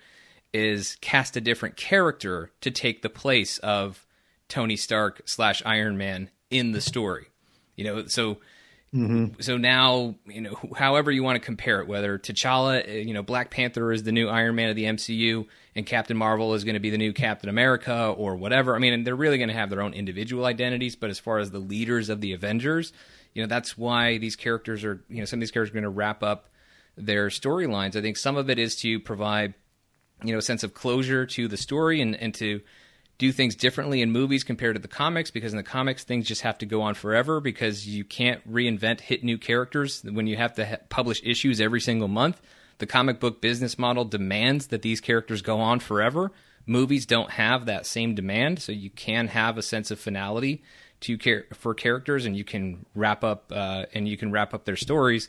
is 0.53 0.97
cast 1.01 1.37
a 1.37 1.41
different 1.41 1.77
character 1.77 2.51
to 2.63 2.71
take 2.71 3.03
the 3.03 3.11
place 3.11 3.59
of 3.59 4.07
Tony 4.49 4.77
Stark 4.77 5.23
slash 5.27 5.63
Iron 5.67 5.99
Man 5.99 6.31
in 6.51 6.73
the 6.73 6.81
story. 6.81 7.27
You 7.77 7.85
know, 7.85 8.07
so 8.07 8.39
mm-hmm. 8.97 9.41
so 9.41 9.57
now 9.57 10.15
you 10.27 10.41
know, 10.41 10.57
however 10.77 11.11
you 11.11 11.23
want 11.23 11.37
to 11.37 11.45
compare 11.45 11.81
it, 11.81 11.89
whether 11.89 12.19
T'Challa, 12.19 12.89
uh, 12.89 12.93
you 12.93 13.15
know, 13.15 13.23
Black 13.23 13.51
Panther 13.51 13.93
is 13.93 14.03
the 14.03 14.13
new 14.13 14.29
Iron 14.29 14.55
Man 14.55 14.71
of 14.71 14.77
the 14.77 14.85
MCU, 14.85 15.47
and 15.75 15.85
Captain 15.87 16.17
Marvel 16.17 16.55
is 16.55 16.65
going 16.65 16.75
to 16.75 16.81
be 16.81 16.91
the 16.91 16.99
new 16.99 17.13
Captain 17.13 17.49
America, 17.49 18.09
or 18.17 18.37
whatever. 18.37 18.75
I 18.75 18.79
mean, 18.79 19.05
they're 19.05 19.15
really 19.15 19.39
going 19.39 19.49
to 19.49 19.55
have 19.55 19.71
their 19.71 19.83
own 19.83 19.95
individual 19.95 20.45
identities, 20.47 20.97
but 20.97 21.11
as 21.11 21.19
far 21.19 21.39
as 21.39 21.51
the 21.51 21.59
leaders 21.59 22.09
of 22.09 22.21
the 22.21 22.33
Avengers, 22.33 22.93
you 23.35 23.43
know, 23.43 23.49
that's 23.49 23.77
why 23.77 24.19
these 24.19 24.37
characters 24.37 24.85
are, 24.85 25.05
you 25.09 25.19
know, 25.19 25.27
some 25.27 25.39
of 25.39 25.43
these 25.43 25.51
characters 25.51 25.73
are 25.73 25.81
going 25.81 25.85
to 25.85 25.91
wrap 25.91 26.23
up 26.23 26.49
their 26.97 27.29
storylines. 27.29 27.97
I 27.97 28.01
think 28.01 28.17
some 28.17 28.37
of 28.37 28.49
it 28.49 28.59
is 28.59 28.77
to 28.77 28.99
provide, 29.01 29.55
you 30.25 30.33
know, 30.33 30.39
a 30.39 30.43
sense 30.43 30.65
of 30.65 30.73
closure 30.73 31.27
to 31.27 31.47
the 31.47 31.57
story 31.59 32.01
and 32.01 32.17
and 32.17 32.35
to 32.35 32.63
do 33.19 33.33
things 33.33 33.55
differently 33.55 34.03
in 34.03 34.11
movies 34.11 34.45
compared 34.45 34.77
to 34.77 34.83
the 34.83 34.89
comics 34.89 35.31
because 35.31 35.53
in 35.53 35.57
the 35.57 35.63
comics 35.63 36.05
things 36.05 36.27
just 36.27 36.43
have 36.43 36.59
to 36.59 36.67
go 36.67 36.83
on 36.83 36.95
forever 36.95 37.41
because 37.41 37.87
you 37.87 38.05
can't 38.05 38.47
reinvent 38.51 39.01
hit 39.01 39.25
new 39.25 39.39
characters 39.39 40.03
when 40.05 40.27
you 40.27 40.37
have 40.37 40.55
to 40.55 40.67
ha- 40.67 40.77
publish 40.89 41.23
issues 41.25 41.61
every 41.61 41.81
single 41.81 42.09
month. 42.09 42.41
The 42.79 42.87
comic 42.87 43.21
book 43.21 43.41
business 43.41 43.79
model 43.79 44.05
demands 44.05 44.67
that 44.67 44.83
these 44.83 45.01
characters 45.01 45.41
go 45.41 45.61
on 45.61 45.81
forever. 45.81 46.31
Movies 46.67 47.07
don't 47.07 47.31
have 47.31 47.67
that 47.67 47.87
same 47.87 48.15
demand, 48.15 48.61
so 48.61 48.73
you 48.73 48.91
can 48.91 49.29
have 49.29 49.57
a 49.57 49.63
sense 49.63 49.91
of 49.91 49.99
finality 49.99 50.63
to 51.01 51.17
char- 51.17 51.45
for 51.55 51.75
characters, 51.75 52.27
and 52.27 52.37
you 52.37 52.45
can 52.45 52.85
wrap 52.95 53.25
up 53.25 53.51
uh, 53.55 53.87
and 53.95 54.07
you 54.07 54.19
can 54.19 54.31
wrap 54.31 54.53
up 54.53 54.65
their 54.65 54.77
stories. 54.77 55.29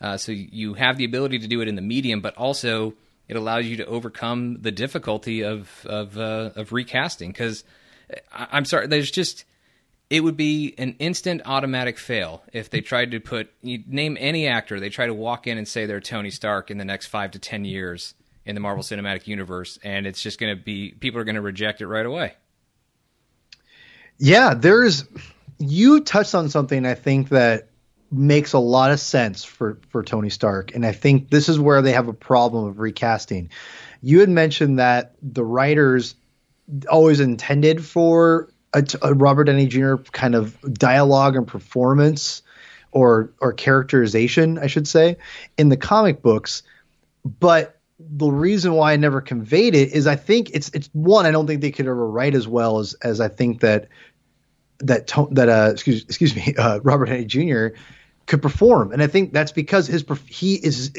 Uh, 0.00 0.16
so 0.16 0.32
you 0.32 0.74
have 0.74 0.96
the 0.96 1.04
ability 1.04 1.38
to 1.40 1.48
do 1.48 1.60
it 1.60 1.68
in 1.68 1.74
the 1.74 1.82
medium, 1.82 2.20
but 2.20 2.34
also 2.36 2.94
it 3.28 3.36
allows 3.36 3.66
you 3.66 3.76
to 3.78 3.86
overcome 3.86 4.58
the 4.60 4.72
difficulty 4.72 5.42
of 5.42 5.84
of 5.86 6.18
uh, 6.18 6.50
of 6.56 6.72
recasting. 6.72 7.30
Because 7.30 7.64
I'm 8.32 8.64
sorry, 8.64 8.86
there's 8.86 9.10
just 9.10 9.44
it 10.08 10.20
would 10.20 10.36
be 10.36 10.74
an 10.78 10.94
instant 10.98 11.42
automatic 11.44 11.98
fail 11.98 12.42
if 12.52 12.70
they 12.70 12.80
tried 12.80 13.10
to 13.10 13.20
put 13.20 13.50
name 13.62 14.16
any 14.20 14.46
actor 14.46 14.78
they 14.78 14.88
try 14.88 15.06
to 15.06 15.14
walk 15.14 15.46
in 15.48 15.58
and 15.58 15.66
say 15.66 15.86
they're 15.86 16.00
Tony 16.00 16.30
Stark 16.30 16.70
in 16.70 16.78
the 16.78 16.84
next 16.84 17.06
five 17.06 17.32
to 17.32 17.38
ten 17.38 17.64
years 17.64 18.14
in 18.44 18.54
the 18.54 18.60
Marvel 18.60 18.84
Cinematic 18.84 19.26
Universe, 19.26 19.78
and 19.82 20.06
it's 20.06 20.22
just 20.22 20.38
going 20.38 20.56
to 20.56 20.62
be 20.62 20.92
people 21.00 21.20
are 21.20 21.24
going 21.24 21.34
to 21.34 21.40
reject 21.40 21.80
it 21.80 21.88
right 21.88 22.06
away. 22.06 22.34
Yeah, 24.18 24.54
there's 24.54 25.04
you 25.58 26.00
touched 26.00 26.34
on 26.34 26.48
something 26.48 26.86
I 26.86 26.94
think 26.94 27.30
that 27.30 27.68
makes 28.10 28.52
a 28.52 28.58
lot 28.58 28.90
of 28.90 29.00
sense 29.00 29.44
for 29.44 29.78
for 29.88 30.02
Tony 30.02 30.30
Stark, 30.30 30.74
and 30.74 30.86
I 30.86 30.92
think 30.92 31.30
this 31.30 31.48
is 31.48 31.58
where 31.58 31.82
they 31.82 31.92
have 31.92 32.08
a 32.08 32.12
problem 32.12 32.66
of 32.66 32.78
recasting. 32.78 33.50
You 34.02 34.20
had 34.20 34.28
mentioned 34.28 34.78
that 34.78 35.14
the 35.22 35.44
writers 35.44 36.14
always 36.88 37.20
intended 37.20 37.84
for 37.84 38.48
a, 38.72 38.84
a 39.02 39.14
Robert 39.14 39.44
Downey 39.44 39.66
Jr. 39.66 39.96
kind 40.12 40.34
of 40.34 40.60
dialogue 40.74 41.36
and 41.36 41.46
performance, 41.46 42.42
or 42.92 43.32
or 43.40 43.52
characterization, 43.52 44.58
I 44.58 44.66
should 44.66 44.88
say, 44.88 45.16
in 45.58 45.68
the 45.68 45.76
comic 45.76 46.22
books, 46.22 46.62
but 47.24 47.76
the 47.98 48.28
reason 48.28 48.74
why 48.74 48.92
I 48.92 48.96
never 48.96 49.20
conveyed 49.20 49.74
it 49.74 49.92
is 49.92 50.06
I 50.06 50.16
think 50.16 50.50
it's 50.52 50.68
it's 50.70 50.88
one 50.92 51.26
I 51.26 51.30
don't 51.30 51.46
think 51.46 51.62
they 51.62 51.70
could 51.70 51.86
ever 51.86 52.08
write 52.08 52.34
as 52.34 52.46
well 52.46 52.78
as 52.78 52.94
as 53.02 53.20
I 53.20 53.28
think 53.28 53.60
that 53.60 53.88
that 54.80 55.10
that 55.30 55.48
uh 55.48 55.70
excuse 55.72 56.02
excuse 56.02 56.36
me 56.36 56.54
uh, 56.58 56.80
Robert 56.82 57.06
Downey 57.06 57.24
Jr. 57.24 57.68
could 58.26 58.42
perform, 58.42 58.92
and 58.92 59.02
I 59.02 59.06
think 59.06 59.32
that's 59.32 59.52
because 59.52 59.86
his 59.86 60.04
he 60.26 60.54
is 60.54 60.92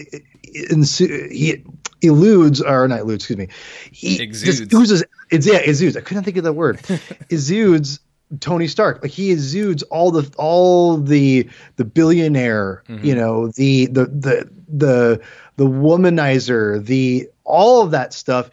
he 0.43 1.63
eludes 2.01 2.61
or 2.61 2.87
not 2.87 2.99
eludes 2.99 3.23
excuse 3.23 3.37
me 3.37 3.47
he 3.91 4.21
exudes 4.21 4.71
oozes 4.71 5.03
it's 5.31 5.47
yeah 5.47 5.57
exudes 5.57 5.97
I 5.97 6.01
couldn't 6.01 6.25
think 6.25 6.37
of 6.37 6.43
that 6.43 6.53
word 6.53 6.79
exudes 7.29 7.99
Tony 8.39 8.67
Stark. 8.67 9.01
Like 9.01 9.11
he 9.11 9.31
exudes 9.31 9.83
all 9.83 10.11
the 10.11 10.31
all 10.37 10.97
the 10.97 11.49
the 11.77 11.85
billionaire, 11.85 12.83
mm-hmm. 12.87 13.05
you 13.05 13.15
know, 13.15 13.47
the 13.47 13.87
the 13.87 14.05
the 14.05 14.49
the 14.67 15.21
the 15.55 15.65
womanizer, 15.65 16.83
the 16.83 17.29
all 17.43 17.83
of 17.83 17.91
that 17.91 18.13
stuff. 18.13 18.49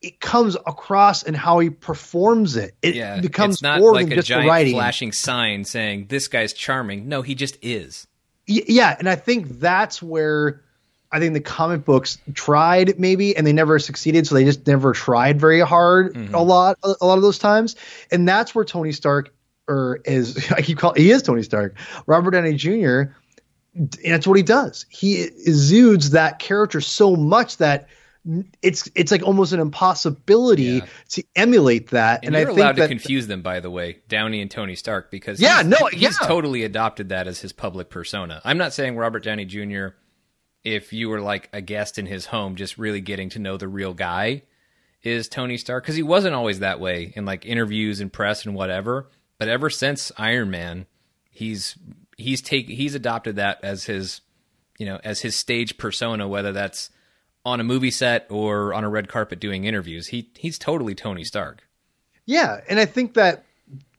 It 0.00 0.20
comes 0.20 0.54
across 0.54 1.24
in 1.24 1.34
how 1.34 1.58
he 1.58 1.70
performs 1.70 2.56
it. 2.56 2.76
It 2.82 2.94
yeah, 2.94 3.20
becomes 3.20 3.56
it's 3.56 3.62
not 3.62 3.80
more 3.80 3.92
like 3.92 4.06
than 4.06 4.12
a 4.12 4.16
just 4.16 4.28
giant 4.28 4.44
the 4.44 4.48
writing. 4.48 4.74
flashing 4.74 5.12
sign 5.12 5.64
saying 5.64 6.06
this 6.06 6.28
guy's 6.28 6.52
charming. 6.52 7.08
No, 7.08 7.22
he 7.22 7.34
just 7.34 7.58
is. 7.62 8.06
Yeah, 8.48 8.96
and 8.98 9.08
I 9.08 9.14
think 9.14 9.60
that's 9.60 10.02
where 10.02 10.62
I 11.12 11.18
think 11.20 11.34
the 11.34 11.40
comic 11.40 11.84
books 11.84 12.18
tried 12.34 12.98
maybe 12.98 13.36
and 13.36 13.46
they 13.46 13.52
never 13.52 13.78
succeeded, 13.78 14.26
so 14.26 14.34
they 14.34 14.44
just 14.44 14.66
never 14.66 14.92
tried 14.92 15.40
very 15.40 15.60
hard 15.60 16.14
Mhm. 16.14 16.34
a 16.34 16.40
lot 16.40 16.78
a, 16.82 16.94
a 17.00 17.06
lot 17.06 17.16
of 17.16 17.22
those 17.22 17.38
times. 17.38 17.76
And 18.10 18.28
that's 18.28 18.54
where 18.54 18.64
Tony 18.64 18.92
Stark 18.92 19.32
or 19.68 20.00
is 20.04 20.50
I 20.56 20.62
keep 20.62 20.78
calling 20.78 21.00
he 21.00 21.10
is 21.10 21.22
Tony 21.22 21.42
Stark. 21.42 21.76
Robert 22.06 22.32
Downey 22.32 22.54
Jr. 22.54 23.12
That's 24.04 24.26
what 24.26 24.36
he 24.36 24.42
does. 24.42 24.86
He 24.88 25.22
exudes 25.22 26.10
that 26.10 26.38
character 26.38 26.80
so 26.80 27.14
much 27.14 27.58
that 27.58 27.86
it's 28.62 28.90
it's 28.94 29.10
like 29.10 29.22
almost 29.22 29.52
an 29.52 29.60
impossibility 29.60 30.62
Yeah. 30.64 30.86
to 31.10 31.22
emulate 31.36 31.90
that. 31.90 32.24
And, 32.24 32.34
And, 32.34 32.42
you're 32.42 32.50
I 32.50 32.54
allowed 32.54 32.72
to 32.76 32.82
that 32.82 32.88
confuse 32.88 33.26
them, 33.26 33.42
by 33.42 33.60
the 33.60 33.70
way, 33.70 33.98
Downey 34.08 34.40
and 34.42 34.50
Tony 34.50 34.74
Stark, 34.74 35.10
because 35.10 35.40
Yeah, 35.40 35.58
he's, 35.62 35.66
no, 35.66 35.86
he's 35.86 36.02
yeah. 36.20 36.26
totally 36.26 36.62
adopted 36.64 37.08
that 37.10 37.26
as 37.26 37.40
his 37.40 37.52
public 37.52 37.88
persona. 37.90 38.40
I'm 38.44 38.58
not 38.58 38.72
saying 38.74 38.96
Robert 38.96 39.24
Downey 39.24 39.44
Jr. 39.44 39.88
If 40.64 40.92
you 40.92 41.08
were 41.08 41.20
like 41.20 41.48
a 41.52 41.60
guest 41.62 41.98
in 41.98 42.06
his 42.06 42.26
home, 42.26 42.56
just 42.56 42.76
really 42.78 43.00
getting 43.00 43.30
to 43.30 43.38
know 43.38 43.56
the 43.56 43.68
real 43.68 43.94
guy, 43.94 44.42
is 45.02 45.28
Tony 45.28 45.56
Stark 45.56 45.84
because 45.84 45.96
he 45.96 46.02
wasn't 46.02 46.34
always 46.34 46.58
that 46.58 46.80
way 46.80 47.12
in 47.14 47.24
like 47.24 47.46
interviews 47.46 48.00
and 48.00 48.12
press 48.12 48.44
and 48.44 48.54
whatever. 48.54 49.08
But 49.38 49.48
ever 49.48 49.70
since 49.70 50.10
Iron 50.18 50.50
Man, 50.50 50.86
he's 51.30 51.78
he's 52.16 52.42
take 52.42 52.68
he's 52.68 52.94
adopted 52.96 53.36
that 53.36 53.60
as 53.62 53.84
his 53.84 54.20
you 54.78 54.84
know 54.86 54.98
as 55.04 55.20
his 55.20 55.36
stage 55.36 55.78
persona, 55.78 56.26
whether 56.26 56.52
that's 56.52 56.90
on 57.44 57.60
a 57.60 57.64
movie 57.64 57.90
set 57.90 58.26
or 58.30 58.74
on 58.74 58.84
a 58.84 58.88
red 58.88 59.08
carpet 59.08 59.40
doing 59.40 59.64
interviews. 59.64 60.08
He 60.08 60.30
he's 60.36 60.58
totally 60.58 60.94
Tony 60.94 61.24
Stark. 61.24 61.66
Yeah, 62.26 62.60
and 62.68 62.78
I 62.78 62.84
think 62.84 63.14
that 63.14 63.44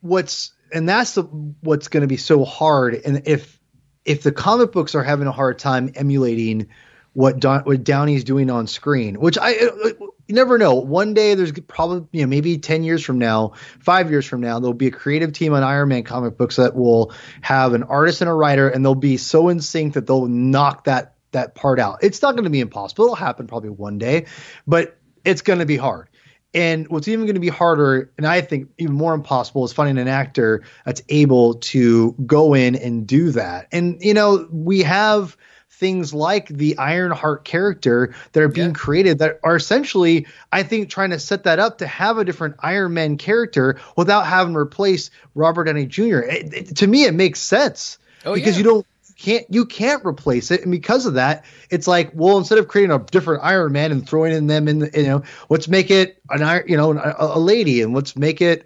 what's 0.02 0.54
and 0.72 0.88
that's 0.88 1.16
the, 1.16 1.24
what's 1.24 1.88
going 1.88 2.02
to 2.02 2.08
be 2.08 2.18
so 2.18 2.46
hard. 2.46 2.96
And 3.06 3.24
if 3.26 3.60
if 4.06 4.24
the 4.24 4.32
comic 4.32 4.72
books 4.72 4.96
are 4.96 5.04
having 5.04 5.28
a 5.28 5.32
hard 5.32 5.60
time 5.60 5.92
emulating 5.96 6.68
what 7.14 7.40
Don, 7.40 7.62
what 7.64 7.84
Downey's 7.84 8.24
doing 8.24 8.50
on 8.50 8.68
screen, 8.68 9.20
which 9.20 9.38
I 9.38 9.54
uh, 9.54 9.90
you 10.28 10.36
never 10.36 10.58
know. 10.58 10.76
One 10.76 11.14
day 11.14 11.34
there's 11.34 11.52
probably 11.52 12.08
you 12.12 12.22
know 12.22 12.28
maybe 12.28 12.58
ten 12.58 12.84
years 12.84 13.04
from 13.04 13.18
now, 13.18 13.54
five 13.80 14.12
years 14.12 14.26
from 14.26 14.42
now, 14.42 14.60
there'll 14.60 14.74
be 14.74 14.88
a 14.88 14.92
creative 14.92 15.34
team 15.34 15.54
on 15.54 15.64
Iron 15.64 15.90
Man 15.90 16.04
comic 16.04 16.38
books 16.38 16.58
that 16.58 16.76
will 16.76 17.14
have 17.42 17.74
an 17.74 17.84
artist 17.84 18.22
and 18.22 18.30
a 18.30 18.34
writer, 18.34 18.70
and 18.70 18.86
they'll 18.86 18.96
be 18.96 19.18
so 19.18 19.50
in 19.50 19.60
sync 19.60 19.96
that 19.96 20.06
they'll 20.08 20.28
knock 20.28 20.84
that 20.84 21.16
that 21.32 21.56
part 21.56 21.80
out. 21.80 22.00
It's 22.04 22.22
not 22.22 22.34
going 22.36 22.44
to 22.46 22.50
be 22.50 22.60
impossible. 22.60 23.06
It'll 23.06 23.16
happen 23.16 23.48
probably 23.48 23.70
one 23.70 23.98
day, 23.98 24.26
but 24.68 24.98
it's 25.26 25.42
going 25.42 25.60
to 25.60 25.66
be 25.66 25.78
hard. 25.78 26.08
And 26.54 26.88
what's 26.88 27.08
even 27.08 27.26
going 27.26 27.36
to 27.36 27.40
be 27.42 27.50
harder, 27.50 28.12
and 28.18 28.26
I 28.26 28.42
think 28.42 28.70
even 28.80 28.96
more 28.96 29.14
impossible, 29.14 29.64
is 29.66 29.72
finding 29.74 30.00
an 30.00 30.08
actor 30.08 30.64
that's 30.84 31.04
able 31.10 31.56
to 31.56 32.14
go 32.26 32.56
in 32.56 32.76
and 32.76 33.06
do 33.06 33.32
that. 33.32 33.68
And 33.72 34.02
you 34.02 34.16
know, 34.16 34.48
we 34.52 34.82
have 34.82 35.38
things 35.70 36.12
like 36.14 36.48
the 36.48 36.78
Ironheart 36.80 37.46
character 37.46 38.16
that 38.34 38.42
are 38.44 38.48
being 38.50 38.70
Yeah. 38.70 38.74
created 38.74 39.20
that 39.20 39.40
are 39.44 39.56
essentially, 39.56 40.26
I 40.52 40.64
think, 40.64 40.90
trying 40.90 41.12
to 41.12 41.20
set 41.20 41.44
that 41.44 41.60
up 41.60 41.78
to 41.78 41.88
have 41.88 42.18
a 42.18 42.26
different 42.26 42.56
Iron 42.60 42.96
Man 42.96 43.18
character 43.18 43.80
without 43.96 44.26
having 44.26 44.54
to 44.54 44.60
replace 44.60 45.12
Robert 45.36 45.66
Downey 45.66 45.86
Jr. 45.86 46.20
It- 46.20 46.54
it- 46.54 46.76
to 46.78 46.88
me, 46.88 47.04
it 47.06 47.14
makes 47.14 47.40
sense 47.40 48.00
Oh, 48.26 48.34
because 48.34 48.54
yeah. 48.56 48.58
you 48.58 48.64
don't 48.64 48.86
can't 49.20 49.46
you 49.50 49.66
can't 49.66 50.06
replace 50.06 50.50
it 50.52 50.62
and 50.62 50.72
because 50.72 51.06
of 51.06 51.16
that 51.16 51.46
it's 51.70 51.88
like 51.88 52.10
well 52.14 52.38
instead 52.38 52.58
of 52.58 52.68
creating 52.68 52.96
a 52.96 53.00
different 53.00 53.44
iron 53.44 53.72
man 53.72 53.92
and 53.92 54.08
throwing 54.08 54.34
in 54.34 54.48
them 54.48 54.68
in 54.68 54.80
the, 54.80 54.92
you 54.96 55.08
know 55.08 55.24
let's 55.50 55.68
make 55.68 55.92
it 55.92 56.22
an 56.30 56.42
iron 56.42 56.64
you 56.68 56.78
know 56.78 56.98
a, 56.98 57.16
a 57.20 57.40
lady 57.40 57.82
and 57.82 57.94
let's 57.94 58.16
make 58.16 58.42
it 58.42 58.66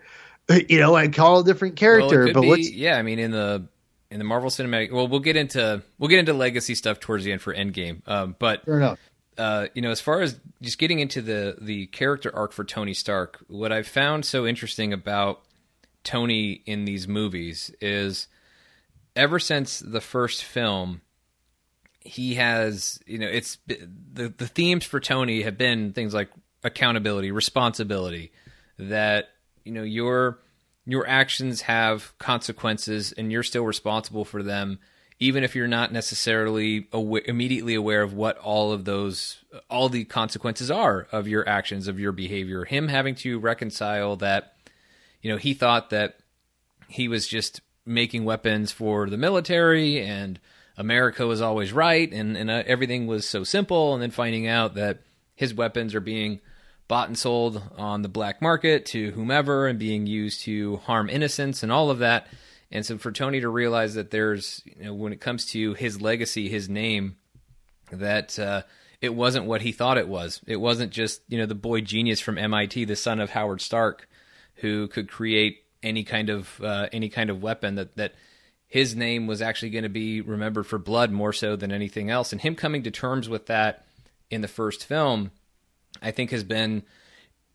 you 0.70 0.80
know 0.80 0.96
and 0.96 1.14
call 1.14 1.40
a 1.40 1.44
different 1.44 1.76
character 1.76 2.26
could 2.26 2.34
but 2.34 2.42
be- 2.42 2.74
yeah, 2.76 2.98
I 2.98 3.02
mean 3.02 3.20
in 3.20 3.32
the 3.32 3.68
in 4.12 4.20
the 4.20 4.26
Marvel 4.26 4.52
Cinematic. 4.52 4.92
Well, 4.92 5.08
we'll 5.08 5.22
get 5.22 5.36
into 5.36 5.82
we'll 5.98 6.10
get 6.10 6.20
into 6.20 6.34
legacy 6.34 6.76
stuff 6.76 7.00
towards 7.00 7.24
the 7.24 7.32
end 7.32 7.42
for 7.42 7.52
Endgame. 7.52 8.08
Um, 8.08 8.36
but 8.38 8.64
fair 8.64 8.78
enough 8.78 9.00
uh, 9.38 9.68
you 9.74 9.82
know, 9.82 9.92
as 9.92 10.02
far 10.02 10.22
as 10.22 10.40
just 10.62 10.78
getting 10.78 11.00
into 11.00 11.22
the 11.22 11.58
the 11.60 11.88
character 11.88 12.34
arc 12.36 12.52
for 12.52 12.64
Tony 12.64 12.94
Stark, 12.94 13.40
what 13.48 13.72
I've 13.72 13.88
found 13.88 14.26
so 14.26 14.46
interesting 14.46 14.94
about 14.94 15.42
Tony 16.04 16.62
in 16.66 16.86
these 16.86 17.08
movies 17.08 17.72
is 17.82 18.28
ever 19.16 19.40
since 19.40 19.80
the 19.80 20.02
first 20.02 20.44
film, 20.44 21.02
he 22.00 22.36
has 22.36 23.00
you 23.06 23.18
know 23.18 23.28
it's 23.28 23.58
the 23.68 24.34
the 24.36 24.48
themes 24.48 24.86
for 24.86 25.00
Tony 25.00 25.44
have 25.44 25.58
been 25.58 25.94
things 25.94 26.14
like 26.14 26.30
accountability, 26.64 27.32
responsibility, 27.32 28.32
that 28.78 29.30
you 29.64 29.72
know 29.72 29.84
your 29.84 30.40
your 30.86 31.08
actions 31.08 31.62
have 31.62 32.18
consequences 32.20 33.14
and 33.14 33.32
you're 33.32 33.44
still 33.44 33.66
responsible 33.66 34.26
for 34.26 34.44
them 34.44 34.80
even 35.24 35.44
if 35.44 35.56
you're 35.56 35.68
not 35.68 35.94
necessarily 35.94 36.88
awa 36.92 37.22
immediately 37.26 37.76
aware 37.76 38.02
of 38.02 38.14
what 38.14 38.38
all 38.40 38.74
of 38.74 38.84
those 38.84 39.44
all 39.70 39.88
the 39.88 40.04
consequences 40.04 40.70
are 40.70 41.08
of 41.14 41.28
your 41.28 41.48
actions 41.48 41.88
of 41.88 42.00
your 42.00 42.12
behavior. 42.12 42.66
Him 42.66 42.90
having 42.90 43.16
to 43.16 43.40
reconcile 43.40 44.18
that 44.18 44.56
you 45.22 45.32
know 45.32 45.38
he 45.38 45.54
thought 45.54 45.92
that 45.92 46.18
he 46.88 47.08
was 47.08 47.28
just 47.28 47.62
making 47.86 48.26
weapons 48.26 48.72
for 48.72 49.10
the 49.10 49.18
military 49.18 50.02
and 50.02 50.40
America 50.78 51.28
was 51.28 51.42
always 51.42 51.74
right 51.74 52.12
and, 52.12 52.36
and 52.38 52.50
uh, 52.50 52.64
everything 52.66 53.08
was 53.08 53.28
so 53.28 53.44
simple 53.44 53.94
and 53.94 54.02
then 54.02 54.12
finding 54.12 54.48
out 54.48 54.76
that 54.76 55.00
his 55.36 55.54
weapons 55.54 55.94
are 55.94 56.00
being 56.00 56.40
bought 56.88 57.08
and 57.08 57.18
sold 57.18 57.62
on 57.78 58.02
the 58.02 58.10
black 58.10 58.42
market 58.42 58.86
to 58.86 59.12
whomever 59.12 59.68
and 59.68 59.80
being 59.80 60.06
used 60.06 60.42
to 60.42 60.78
harm 60.78 61.10
innocents 61.10 61.64
and 61.64 61.72
all 61.72 61.90
of 61.90 62.00
that. 62.00 62.28
And 62.72 62.86
so 62.86 62.98
for 62.98 63.12
Tony 63.12 63.42
to 63.42 63.50
realize 63.50 63.94
that 63.96 64.12
there's 64.12 64.62
you 64.66 64.86
know 64.86 64.94
when 64.94 65.14
it 65.14 65.22
comes 65.22 65.46
to 65.48 65.74
his 65.74 66.02
legacy 66.02 66.50
his 66.50 66.70
name 66.70 67.18
that 67.92 68.38
uh, 68.40 68.64
it 69.02 69.14
wasn't 69.14 69.46
what 69.46 69.62
he 69.62 69.72
thought 69.72 69.98
it 69.98 70.08
was. 70.08 70.42
It 70.48 70.58
wasn't 70.58 70.92
just 70.92 71.22
you 71.28 71.38
know 71.38 71.46
the 71.46 71.56
boy 71.56 71.82
genius 71.82 72.20
from 72.20 72.38
MIT 72.38 72.86
the 72.86 72.96
son 72.96 73.20
of 73.20 73.32
Howard 73.32 73.62
Stark 73.62 74.08
who 74.56 74.88
could 74.88 75.10
create 75.10 75.63
any 75.84 76.04
kind 76.04 76.30
of 76.30 76.62
uh, 76.64 76.88
any 76.92 77.10
kind 77.10 77.30
of 77.30 77.42
weapon 77.42 77.76
that 77.76 77.96
that 77.98 78.14
his 78.68 78.96
name 78.96 79.28
was 79.28 79.42
actually 79.42 79.70
going 79.70 79.84
to 79.84 79.90
be 79.90 80.22
remembered 80.22 80.66
for 80.66 80.80
blood 80.80 81.12
more 81.12 81.34
so 81.34 81.56
than 81.56 81.72
anything 81.72 82.10
else 82.10 82.32
and 82.32 82.42
him 82.42 82.56
coming 82.56 82.84
to 82.84 82.92
terms 82.92 83.30
with 83.30 83.46
that 83.48 83.86
in 84.30 84.42
the 84.42 84.48
first 84.48 84.86
film 84.86 85.32
I 86.02 86.12
think 86.12 86.32
has 86.32 86.44
been 86.44 86.84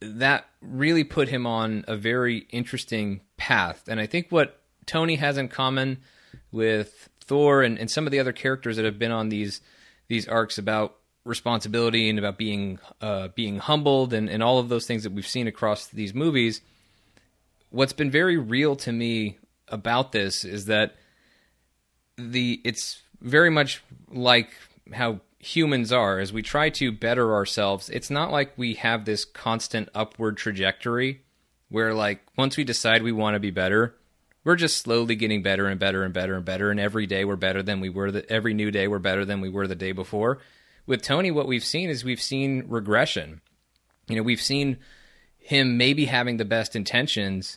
that 0.01 0.47
really 0.61 1.03
put 1.03 1.29
him 1.29 1.47
on 1.47 1.85
a 1.89 1.97
very 1.97 2.47
interesting 2.51 3.23
path 3.37 3.85
and 3.89 3.99
I 3.99 4.07
think 4.07 4.29
what 4.31 4.61
Tony 4.87 5.17
has 5.17 5.37
in 5.37 5.49
common 5.49 5.99
with 6.53 7.09
Thor 7.25 7.63
and, 7.63 7.79
and 7.79 7.91
some 7.91 8.07
of 8.07 8.11
the 8.11 8.21
other 8.21 8.33
characters 8.33 8.77
that 8.77 8.85
have 8.85 8.99
been 8.99 9.13
on 9.13 9.29
these 9.29 9.61
these 10.09 10.27
arcs 10.27 10.57
about 10.57 10.97
responsibility 11.25 12.09
and 12.09 12.19
about 12.19 12.39
being 12.39 12.79
uh, 13.01 13.29
being 13.29 13.59
humbled 13.59 14.13
and, 14.13 14.29
and 14.29 14.43
all 14.43 14.59
of 14.59 14.69
those 14.69 14.87
things 14.87 15.05
that 15.05 15.13
we've 15.13 15.27
seen 15.27 15.47
across 15.47 15.87
these 15.87 16.15
movies. 16.15 16.61
What's 17.71 17.93
been 17.93 18.11
very 18.11 18.37
real 18.37 18.77
to 18.77 18.93
me 18.93 19.39
about 19.69 20.13
this 20.13 20.45
is 20.45 20.67
that 20.67 20.97
the 22.17 22.61
it's 22.65 23.03
very 23.21 23.51
much 23.51 23.83
like 24.11 24.51
how 24.93 25.21
humans 25.39 25.93
are 25.93 26.19
as 26.19 26.33
we 26.33 26.43
try 26.43 26.69
to 26.69 26.91
better 26.91 27.33
ourselves 27.33 27.89
it's 27.91 28.11
not 28.11 28.33
like 28.33 28.57
we 28.57 28.75
have 28.75 29.05
this 29.05 29.25
constant 29.25 29.89
upward 29.95 30.37
trajectory 30.37 31.23
where 31.69 31.95
like 31.95 32.21
once 32.37 32.57
we 32.57 32.65
decide 32.65 33.03
we 33.03 33.13
want 33.13 33.35
to 33.35 33.41
be 33.41 33.51
better 33.51 33.95
we're 34.43 34.57
just 34.57 34.79
slowly 34.79 35.15
getting 35.15 35.41
better 35.41 35.69
and 35.69 35.79
better 35.79 36.03
and 36.03 36.13
better 36.13 36.35
and 36.35 36.45
better 36.45 36.73
and 36.73 36.81
every 36.81 37.07
day 37.07 37.25
we're 37.25 37.37
better 37.37 37.63
than 37.63 37.79
we 37.79 37.89
were 37.89 38.11
the, 38.11 38.29
every 38.33 38.53
new 38.53 38.73
day 38.73 38.89
we're 38.89 38.99
better 38.99 39.25
than 39.25 39.41
we 39.41 39.49
were 39.49 39.69
the 39.69 39.77
day 39.77 39.93
before 39.93 40.41
with 40.89 41.03
Tony, 41.03 41.31
what 41.31 41.47
we've 41.47 41.65
seen 41.65 41.91
is 41.91 42.03
we've 42.03 42.21
seen 42.21 42.65
regression. 42.67 43.43
You 44.09 44.17
know, 44.17 44.23
we've 44.23 44.41
seen 44.41 44.79
him 45.49 45.79
maybe 45.79 46.05
having 46.05 46.37
the 46.37 46.45
best 46.45 46.77
intentions, 46.77 47.57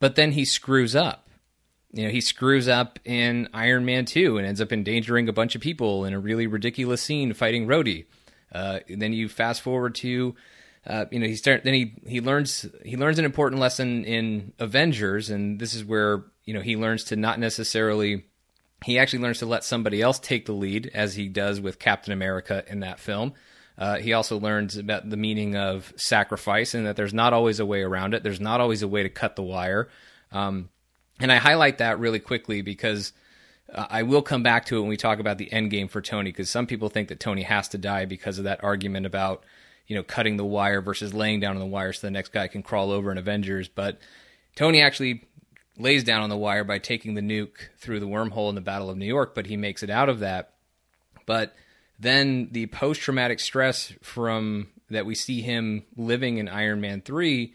but 0.00 0.16
then 0.16 0.32
he 0.32 0.44
screws 0.44 0.96
up. 0.96 1.28
You 1.92 2.06
know, 2.06 2.10
he 2.10 2.20
screws 2.20 2.66
up 2.66 2.98
in 3.04 3.48
Iron 3.54 3.84
Man 3.84 4.06
2 4.06 4.38
and 4.38 4.46
ends 4.46 4.60
up 4.60 4.72
endangering 4.72 5.28
a 5.28 5.32
bunch 5.32 5.54
of 5.54 5.60
people 5.60 6.04
in 6.04 6.14
a 6.14 6.18
really 6.18 6.48
ridiculous 6.48 7.00
scene 7.00 7.32
fighting 7.32 7.68
Rhodey. 7.68 8.06
Uh, 8.52 8.80
then 8.88 9.12
you 9.12 9.28
fast 9.28 9.62
forward 9.62 9.94
to, 9.96 10.34
uh, 10.84 11.04
you 11.12 11.20
know, 11.20 11.28
he 11.28 11.36
start 11.36 11.62
then 11.62 11.74
he 11.74 11.94
he 12.08 12.20
learns 12.20 12.66
he 12.84 12.96
learns 12.96 13.20
an 13.20 13.24
important 13.24 13.60
lesson 13.60 14.04
in 14.04 14.52
Avengers, 14.58 15.30
and 15.30 15.60
this 15.60 15.74
is 15.74 15.84
where 15.84 16.24
you 16.44 16.52
know 16.52 16.60
he 16.60 16.76
learns 16.76 17.04
to 17.04 17.14
not 17.14 17.38
necessarily 17.38 18.24
he 18.84 18.98
actually 18.98 19.20
learns 19.20 19.38
to 19.38 19.46
let 19.46 19.62
somebody 19.62 20.02
else 20.02 20.18
take 20.18 20.46
the 20.46 20.52
lead, 20.52 20.90
as 20.92 21.14
he 21.14 21.28
does 21.28 21.60
with 21.60 21.78
Captain 21.78 22.12
America 22.12 22.64
in 22.66 22.80
that 22.80 22.98
film. 22.98 23.34
Uh, 23.78 23.96
he 23.96 24.12
also 24.12 24.38
learns 24.38 24.76
about 24.76 25.08
the 25.08 25.16
meaning 25.16 25.56
of 25.56 25.92
sacrifice 25.96 26.74
and 26.74 26.86
that 26.86 26.96
there's 26.96 27.14
not 27.14 27.32
always 27.32 27.58
a 27.58 27.66
way 27.66 27.82
around 27.82 28.14
it. 28.14 28.22
There's 28.22 28.40
not 28.40 28.60
always 28.60 28.82
a 28.82 28.88
way 28.88 29.02
to 29.02 29.08
cut 29.08 29.36
the 29.36 29.42
wire. 29.42 29.88
Um, 30.30 30.68
and 31.20 31.32
I 31.32 31.36
highlight 31.36 31.78
that 31.78 31.98
really 31.98 32.18
quickly 32.18 32.62
because 32.62 33.12
uh, 33.72 33.86
I 33.88 34.02
will 34.02 34.22
come 34.22 34.42
back 34.42 34.66
to 34.66 34.76
it 34.76 34.80
when 34.80 34.88
we 34.88 34.96
talk 34.96 35.18
about 35.18 35.38
the 35.38 35.52
end 35.52 35.70
game 35.70 35.88
for 35.88 36.00
Tony, 36.00 36.30
because 36.30 36.50
some 36.50 36.66
people 36.66 36.88
think 36.88 37.08
that 37.08 37.20
Tony 37.20 37.42
has 37.42 37.68
to 37.68 37.78
die 37.78 38.04
because 38.04 38.38
of 38.38 38.44
that 38.44 38.62
argument 38.62 39.06
about 39.06 39.44
you 39.86 39.96
know 39.96 40.02
cutting 40.02 40.36
the 40.36 40.44
wire 40.44 40.80
versus 40.80 41.14
laying 41.14 41.40
down 41.40 41.56
on 41.56 41.60
the 41.60 41.66
wire 41.66 41.92
so 41.92 42.06
the 42.06 42.10
next 42.10 42.32
guy 42.32 42.48
can 42.48 42.62
crawl 42.62 42.90
over 42.90 43.10
in 43.10 43.18
Avengers. 43.18 43.68
But 43.68 43.98
Tony 44.54 44.82
actually 44.82 45.24
lays 45.78 46.04
down 46.04 46.22
on 46.22 46.28
the 46.30 46.36
wire 46.36 46.64
by 46.64 46.78
taking 46.78 47.14
the 47.14 47.22
nuke 47.22 47.68
through 47.78 48.00
the 48.00 48.06
wormhole 48.06 48.48
in 48.48 48.54
the 48.54 48.60
Battle 48.60 48.90
of 48.90 48.98
New 48.98 49.06
York, 49.06 49.34
but 49.34 49.46
he 49.46 49.56
makes 49.56 49.82
it 49.82 49.90
out 49.90 50.08
of 50.08 50.20
that. 50.20 50.52
But 51.24 51.54
then 52.02 52.48
the 52.50 52.66
post 52.66 53.00
traumatic 53.00 53.40
stress 53.40 53.92
from 54.02 54.68
that 54.90 55.06
we 55.06 55.14
see 55.14 55.40
him 55.40 55.84
living 55.96 56.38
in 56.38 56.48
Iron 56.48 56.80
Man 56.80 57.00
3, 57.00 57.54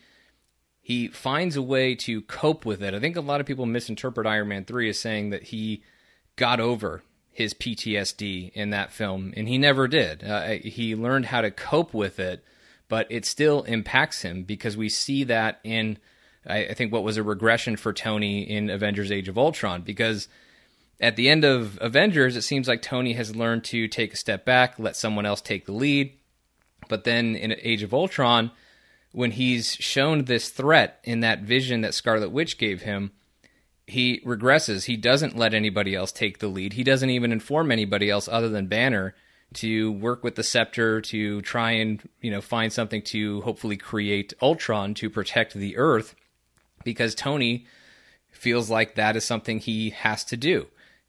he 0.81 1.07
finds 1.09 1.55
a 1.55 1.61
way 1.61 1.95
to 1.95 2.21
cope 2.21 2.65
with 2.65 2.81
it. 2.81 2.93
I 2.93 2.99
think 2.99 3.17
a 3.17 3.21
lot 3.21 3.41
of 3.41 3.45
people 3.45 3.65
misinterpret 3.65 4.25
Iron 4.25 4.47
Man 4.47 4.65
3 4.65 4.89
as 4.89 4.99
saying 4.99 5.29
that 5.31 5.43
he 5.43 5.83
got 6.35 6.59
over 6.59 7.03
his 7.31 7.53
PTSD 7.53 8.51
in 8.53 8.71
that 8.71 8.91
film, 8.91 9.33
and 9.35 9.47
he 9.47 9.57
never 9.57 9.87
did. 9.87 10.23
Uh, 10.23 10.51
he 10.53 10.95
learned 10.95 11.25
how 11.25 11.41
to 11.41 11.51
cope 11.51 11.93
with 11.93 12.19
it, 12.19 12.43
but 12.87 13.05
it 13.09 13.25
still 13.25 13.63
impacts 13.63 14.21
him 14.21 14.43
because 14.43 14.77
we 14.77 14.89
see 14.89 15.23
that 15.25 15.59
in 15.63 15.99
I, 16.47 16.67
I 16.67 16.73
think 16.73 16.93
what 16.93 17.03
was 17.03 17.17
a 17.17 17.23
regression 17.23 17.75
for 17.75 17.93
Tony 17.93 18.49
in 18.49 18.69
Avengers: 18.69 19.11
Age 19.11 19.27
of 19.27 19.37
Ultron 19.37 19.81
because 19.81 20.27
at 20.99 21.15
the 21.15 21.29
end 21.29 21.43
of 21.43 21.77
Avengers, 21.81 22.35
it 22.35 22.41
seems 22.41 22.67
like 22.67 22.81
Tony 22.81 23.13
has 23.13 23.35
learned 23.35 23.63
to 23.65 23.87
take 23.87 24.13
a 24.13 24.17
step 24.17 24.45
back, 24.45 24.79
let 24.79 24.95
someone 24.95 25.25
else 25.25 25.41
take 25.41 25.65
the 25.65 25.71
lead. 25.71 26.13
But 26.89 27.03
then 27.03 27.35
in 27.35 27.55
Age 27.61 27.83
of 27.83 27.93
Ultron, 27.93 28.51
when 29.11 29.31
he's 29.31 29.75
shown 29.75 30.25
this 30.25 30.49
threat 30.49 30.99
in 31.03 31.19
that 31.19 31.41
vision 31.41 31.81
that 31.81 31.93
Scarlet 31.93 32.31
Witch 32.31 32.57
gave 32.57 32.81
him, 32.81 33.11
he 33.85 34.21
regresses. 34.25 34.85
He 34.85 34.97
doesn't 34.97 35.37
let 35.37 35.53
anybody 35.53 35.95
else 35.95 36.11
take 36.11 36.39
the 36.39 36.47
lead. 36.47 36.73
He 36.73 36.83
doesn't 36.83 37.09
even 37.09 37.31
inform 37.31 37.71
anybody 37.71 38.09
else 38.09 38.27
other 38.27 38.49
than 38.49 38.67
Banner 38.67 39.15
to 39.53 39.91
work 39.93 40.23
with 40.23 40.35
the 40.35 40.43
scepter 40.43 40.99
to 40.99 41.41
try 41.41 41.71
and, 41.71 42.07
you 42.21 42.29
know, 42.29 42.41
find 42.41 42.73
something 42.73 43.01
to 43.01 43.41
hopefully 43.41 43.77
create 43.77 44.33
Ultron 44.41 44.93
to 44.95 45.09
protect 45.09 45.53
the 45.53 45.77
Earth 45.77 46.15
because 46.83 47.15
Tony 47.15 47.65
feels 48.31 48.69
like 48.69 48.95
that 48.95 49.15
is 49.15 49.25
something 49.25 49.59
he 49.59 49.91
has 49.91 50.25
to 50.25 50.35
do. 50.35 50.67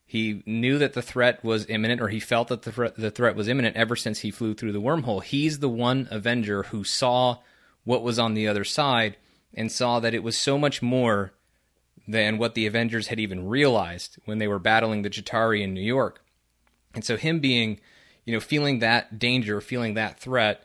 He 0.09 0.43
knew 0.47 0.79
that 0.79 0.95
the 0.95 1.03
threat 1.03 1.45
was 1.45 1.67
imminent, 1.69 2.01
or 2.01 2.09
he 2.09 2.19
felt 2.19 2.49
that 2.49 2.63
the, 2.63 2.73
threat, 2.73 2.97
the 2.97 3.11
threat 3.11 3.37
was 3.37 3.47
imminent 3.47 3.77
ever 3.77 3.95
since 3.95 4.21
he 4.21 4.31
flew 4.31 4.55
through 4.55 4.73
the 4.73 4.81
wormhole. 4.81 5.23
He's 5.23 5.59
the 5.59 5.69
one 5.69 6.09
Avenger 6.11 6.63
who 6.63 6.83
saw 6.83 7.41
what 7.85 8.03
was 8.03 8.19
on 8.19 8.33
the 8.33 8.49
other 8.49 8.65
side 8.65 9.19
and 9.53 9.71
saw 9.71 10.01
that 10.01 10.15
it 10.15 10.23
was 10.23 10.39
so 10.39 10.57
much 10.57 10.81
more 10.81 11.35
than 12.07 12.39
what 12.39 12.55
the 12.55 12.67
Avengers 12.67 13.09
had 13.09 13.21
even 13.21 13.47
realized 13.47 14.17
when 14.25 14.39
they 14.39 14.49
were 14.49 14.59
battling 14.59 15.03
the 15.03 15.11
Chitauri 15.11 15.63
in 15.63 15.75
New 15.75 15.83
York. 15.83 16.25
And 16.95 17.05
so, 17.05 17.19
him 17.19 17.39
being, 17.39 17.79
you 18.25 18.33
know, 18.33 18.41
feeling 18.41 18.79
that 18.79 19.19
danger, 19.19 19.61
feeling 19.61 19.93
that 19.93 20.19
threat, 20.19 20.65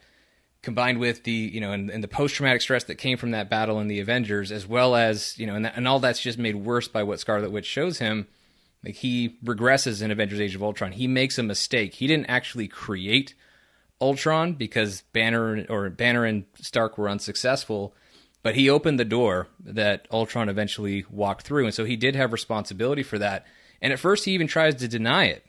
combined 0.62 1.00
with 1.00 1.26
the 1.26 1.34
you 1.34 1.60
know 1.60 1.74
and, 1.74 1.90
and 1.90 2.02
the 2.02 2.08
post 2.08 2.36
traumatic 2.36 2.62
stress 2.62 2.86
that 2.86 2.96
came 2.96 3.18
from 3.18 3.32
that 3.32 3.50
battle 3.50 3.82
in 3.82 3.90
the 3.90 4.00
Avengers, 4.00 4.54
as 4.54 4.66
well 4.66 4.96
as 4.96 5.38
you 5.38 5.46
know, 5.46 5.56
and, 5.56 5.66
that, 5.66 5.76
and 5.76 5.86
all 5.86 6.00
that's 6.00 6.22
just 6.22 6.38
made 6.38 6.56
worse 6.56 6.88
by 6.88 7.04
what 7.04 7.20
Scarlet 7.20 7.52
Witch 7.52 7.66
shows 7.66 8.00
him. 8.00 8.28
Like 8.84 8.96
he 8.96 9.38
regresses 9.44 10.02
in 10.02 10.12
Avengers: 10.12 10.40
Age 10.40 10.56
of 10.56 10.64
Ultron. 10.64 10.92
He 10.92 11.08
makes 11.08 11.38
a 11.38 11.44
mistake. 11.44 11.96
He 11.96 12.08
didn't 12.08 12.28
actually 12.28 12.68
create 12.68 13.34
Ultron 14.02 14.54
because 14.54 15.04
Banner 15.14 15.66
or 15.70 15.90
Banner 15.90 16.26
and 16.26 16.46
Stark 16.56 16.98
were 16.98 17.10
unsuccessful, 17.10 17.96
but 18.42 18.56
he 18.56 18.70
opened 18.70 19.00
the 19.00 19.06
door 19.06 19.48
that 19.64 20.08
Ultron 20.12 20.50
eventually 20.50 21.06
walked 21.10 21.44
through, 21.44 21.66
and 21.66 21.74
so 21.74 21.86
he 21.86 21.96
did 21.96 22.16
have 22.16 22.34
responsibility 22.34 23.04
for 23.04 23.18
that. 23.20 23.46
And 23.82 23.94
at 23.94 24.00
first, 24.00 24.26
he 24.26 24.32
even 24.32 24.48
tries 24.48 24.76
to 24.76 24.88
deny 24.88 25.26
it. 25.26 25.46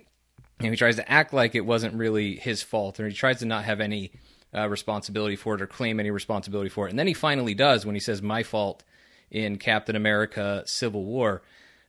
And 0.61 0.71
he 0.71 0.77
tries 0.77 0.97
to 0.97 1.11
act 1.11 1.33
like 1.33 1.55
it 1.55 1.67
wasn't 1.67 1.95
really 1.95 2.37
his 2.37 2.63
fault, 2.63 3.01
or 3.01 3.09
he 3.09 3.15
tries 3.15 3.41
to 3.41 3.47
not 3.47 3.65
have 3.65 3.81
any 3.81 4.13
uh, 4.55 4.69
responsibility 4.69 5.37
for 5.37 5.57
it 5.57 5.63
or 5.63 5.67
claim 5.67 5.99
any 5.99 6.11
responsibility 6.11 6.71
for 6.71 6.87
it. 6.87 6.91
And 6.91 6.99
then 6.99 7.09
he 7.09 7.15
finally 7.15 7.55
does 7.55 7.85
when 7.85 7.97
he 7.97 8.01
says, 8.01 8.23
My 8.23 8.45
fault 8.45 8.85
in 9.31 9.59
Captain 9.59 9.97
America 9.97 10.63
Civil 10.67 11.05
War. 11.05 11.43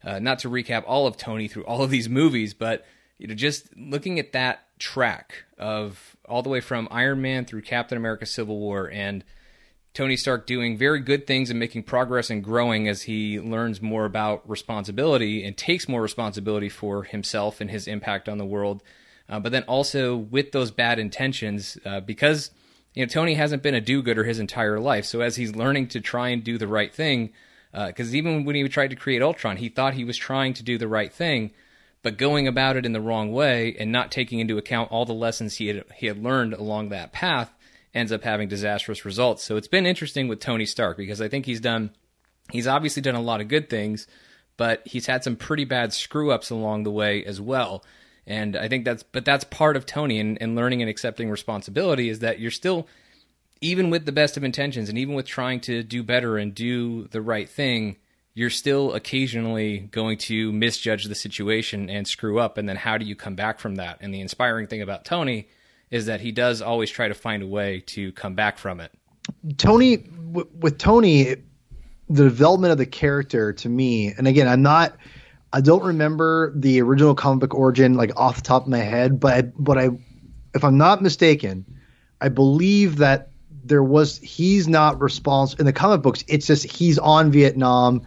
Uh, 0.05 0.19
not 0.19 0.39
to 0.39 0.49
recap 0.49 0.83
all 0.85 1.07
of 1.07 1.17
Tony 1.17 1.47
through 1.47 1.65
all 1.65 1.81
of 1.81 1.89
these 1.89 2.07
movies, 2.07 2.53
but 2.53 2.85
you 3.17 3.27
know, 3.27 3.33
just 3.33 3.75
looking 3.75 4.19
at 4.19 4.33
that 4.33 4.67
track 4.77 5.45
of 5.57 6.15
all 6.25 6.43
the 6.43 6.49
way 6.49 6.61
from 6.61 6.87
Iron 6.91 7.21
Man 7.21 7.45
through 7.45 7.61
Captain 7.61 7.97
America 7.97 8.25
Civil 8.25 8.59
War 8.59 8.89
and 8.91 9.23
Tony 9.93 10.17
Stark 10.17 10.45
doing 10.45 10.77
very 10.77 10.99
good 10.99 11.25
things 11.25 11.49
and 11.49 11.57
making 11.57 11.83
progress 11.83 12.29
and 12.29 12.43
growing 12.43 12.87
as 12.87 13.03
he 13.03 13.39
learns 13.39 13.81
more 13.81 14.05
about 14.05 14.47
responsibility 14.49 15.45
and 15.45 15.57
takes 15.57 15.87
more 15.87 16.01
responsibility 16.01 16.69
for 16.69 17.03
himself 17.03 17.61
and 17.61 17.71
his 17.71 17.87
impact 17.87 18.27
on 18.27 18.37
the 18.37 18.45
world 18.45 18.83
uh, 19.27 19.39
but 19.39 19.51
then 19.51 19.63
also 19.63 20.15
with 20.15 20.51
those 20.51 20.71
bad 20.71 20.99
intentions, 20.99 21.77
uh, 21.85 21.99
because 21.99 22.51
you 22.93 23.03
know 23.03 23.07
Tony 23.07 23.33
hasn't 23.33 23.63
been 23.63 23.75
a 23.75 23.81
do-gooder 23.81 24.23
his 24.23 24.39
entire 24.39 24.79
life. 24.79 25.05
So 25.05 25.21
as 25.21 25.35
he's 25.35 25.55
learning 25.55 25.87
to 25.89 26.01
try 26.01 26.29
and 26.29 26.43
do 26.43 26.57
the 26.57 26.67
right 26.67 26.93
thing, 26.93 27.31
because 27.87 28.13
uh, 28.13 28.17
even 28.17 28.45
when 28.45 28.55
he 28.55 28.67
tried 28.69 28.91
to 28.91 28.95
create 28.95 29.21
Ultron, 29.21 29.57
he 29.57 29.69
thought 29.69 29.95
he 29.95 30.05
was 30.05 30.17
trying 30.17 30.53
to 30.53 30.63
do 30.63 30.77
the 30.77 30.87
right 30.87 31.11
thing, 31.11 31.51
but 32.03 32.17
going 32.17 32.47
about 32.47 32.77
it 32.77 32.85
in 32.85 32.93
the 32.93 33.01
wrong 33.01 33.31
way 33.31 33.75
and 33.77 33.91
not 33.91 34.11
taking 34.11 34.39
into 34.39 34.57
account 34.57 34.91
all 34.91 35.05
the 35.05 35.13
lessons 35.13 35.57
he 35.57 35.67
had 35.67 35.83
he 35.95 36.07
had 36.07 36.23
learned 36.23 36.53
along 36.53 36.89
that 36.89 37.11
path 37.11 37.53
ends 37.93 38.11
up 38.11 38.23
having 38.23 38.47
disastrous 38.47 39.05
results. 39.05 39.43
So 39.43 39.57
it's 39.57 39.67
been 39.67 39.85
interesting 39.85 40.27
with 40.27 40.39
Tony 40.39 40.65
Stark 40.65 40.97
because 40.97 41.21
I 41.21 41.27
think 41.27 41.45
he's 41.45 41.61
done 41.61 41.91
he's 42.51 42.67
obviously 42.67 43.01
done 43.01 43.15
a 43.15 43.21
lot 43.21 43.41
of 43.41 43.47
good 43.47 43.69
things, 43.69 44.07
but 44.57 44.81
he's 44.85 45.07
had 45.07 45.23
some 45.23 45.35
pretty 45.35 45.65
bad 45.65 45.93
screw 45.93 46.31
ups 46.31 46.49
along 46.49 46.83
the 46.83 46.91
way 46.91 47.23
as 47.25 47.41
well. 47.41 47.83
And 48.27 48.55
I 48.55 48.67
think 48.67 48.85
that's, 48.85 49.03
but 49.03 49.25
that's 49.25 49.43
part 49.43 49.77
of 49.77 49.85
Tony 49.85 50.19
and, 50.19 50.37
and 50.41 50.55
learning 50.55 50.81
and 50.81 50.89
accepting 50.89 51.29
responsibility 51.29 52.09
is 52.09 52.19
that 52.19 52.39
you're 52.39 52.51
still, 52.51 52.87
even 53.65 53.89
with 53.89 54.05
the 54.05 54.11
best 54.11 54.37
of 54.37 54.43
intentions 54.43 54.89
and 54.89 54.97
even 54.97 55.15
with 55.15 55.25
trying 55.25 55.59
to 55.59 55.81
do 55.81 56.03
better 56.03 56.37
and 56.37 56.53
do 56.53 57.07
the 57.07 57.21
right 57.21 57.49
thing, 57.49 57.97
you're 58.35 58.51
still 58.51 58.93
occasionally 58.93 59.79
going 59.79 60.17
to 60.19 60.51
misjudge 60.51 61.05
the 61.05 61.15
situation 61.15 61.89
and 61.89 62.07
screw 62.07 62.37
up. 62.37 62.59
And 62.59 62.69
then 62.69 62.75
how 62.75 62.99
do 62.99 63.05
you 63.05 63.15
come 63.15 63.35
back 63.35 63.59
from 63.59 63.75
that? 63.75 63.97
And 64.01 64.13
the 64.13 64.21
inspiring 64.21 64.67
thing 64.67 64.83
about 64.83 65.03
Tony 65.03 65.47
is 65.89 66.05
that 66.05 66.21
he 66.21 66.31
does 66.31 66.61
always 66.61 66.91
try 66.91 67.07
to 67.07 67.15
find 67.15 67.41
a 67.41 67.47
way 67.47 67.79
to 67.87 68.11
come 68.11 68.35
back 68.35 68.59
from 68.59 68.79
it. 68.79 68.91
Tony, 69.57 69.97
w- 69.97 70.47
with 70.59 70.77
Tony, 70.77 71.35
the 72.07 72.23
development 72.23 72.71
of 72.71 72.77
the 72.77 72.85
character 72.85 73.53
to 73.53 73.69
me, 73.69 74.13
and 74.15 74.27
again, 74.27 74.47
I'm 74.47 74.61
not. 74.61 74.95
I 75.53 75.61
don't 75.61 75.83
remember 75.83 76.53
the 76.55 76.81
original 76.81 77.15
comic 77.15 77.39
book 77.39 77.55
origin 77.55 77.93
like 77.95 78.11
off 78.17 78.35
the 78.35 78.41
top 78.41 78.63
of 78.63 78.67
my 78.67 78.79
head, 78.79 79.19
but 79.19 79.33
I, 79.33 79.41
but 79.41 79.77
I, 79.77 79.89
if 80.53 80.63
I'm 80.63 80.77
not 80.77 81.01
mistaken, 81.01 81.65
I 82.19 82.29
believe 82.29 82.97
that 82.97 83.29
there 83.65 83.83
was 83.83 84.17
he's 84.19 84.67
not 84.67 85.01
responsible 85.01 85.61
in 85.61 85.65
the 85.65 85.73
comic 85.73 86.01
books. 86.01 86.23
It's 86.27 86.47
just 86.47 86.65
he's 86.65 86.99
on 86.99 87.31
Vietnam, 87.31 88.03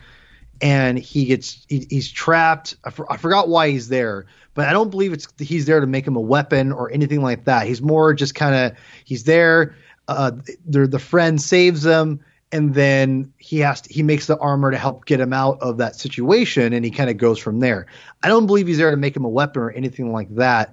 and 0.61 0.99
he 0.99 1.27
gets 1.27 1.65
he, 1.69 1.87
he's 1.91 2.11
trapped. 2.11 2.77
I, 2.85 2.91
for, 2.91 3.11
I 3.13 3.17
forgot 3.17 3.49
why 3.49 3.71
he's 3.71 3.89
there, 3.89 4.27
but 4.55 4.69
I 4.69 4.73
don't 4.73 4.91
believe 4.91 5.13
it's 5.13 5.29
he's 5.39 5.67
there 5.67 5.81
to 5.81 5.87
make 5.87 6.07
him 6.07 6.17
a 6.17 6.21
weapon 6.21 6.73
or 6.73 6.91
anything 6.93 7.23
like 7.23 7.45
that. 7.45 7.67
He's 7.67 7.83
more 7.83 8.15
just 8.15 8.35
kind 8.35 8.55
of 8.55 8.79
he's 9.05 9.25
there. 9.25 9.75
Uh, 10.07 10.33
the 10.67 10.99
friend 10.99 11.41
saves 11.41 11.85
him 11.85 12.21
and 12.51 12.75
then 12.75 13.33
he 13.39 13.59
has 13.59 13.83
to, 13.83 13.93
he 13.93 14.03
makes 14.03 14.27
the 14.27 14.39
armor 14.39 14.71
to 14.71 14.79
help 14.79 15.05
get 15.05 15.21
him 15.21 15.33
out 15.33 15.61
of 15.61 15.79
that 15.79 15.97
situation 15.97 16.73
and 16.73 16.85
he 16.85 16.91
kind 16.91 17.11
of 17.11 17.17
goes 17.17 17.39
from 17.39 17.61
there 17.61 17.87
i 18.23 18.29
don't 18.29 18.47
believe 18.47 18.67
he's 18.67 18.79
there 18.79 18.91
to 18.91 18.97
make 18.97 19.15
him 19.15 19.25
a 19.25 19.29
weapon 19.29 19.63
or 19.63 19.71
anything 19.73 20.13
like 20.13 20.35
that 20.35 20.73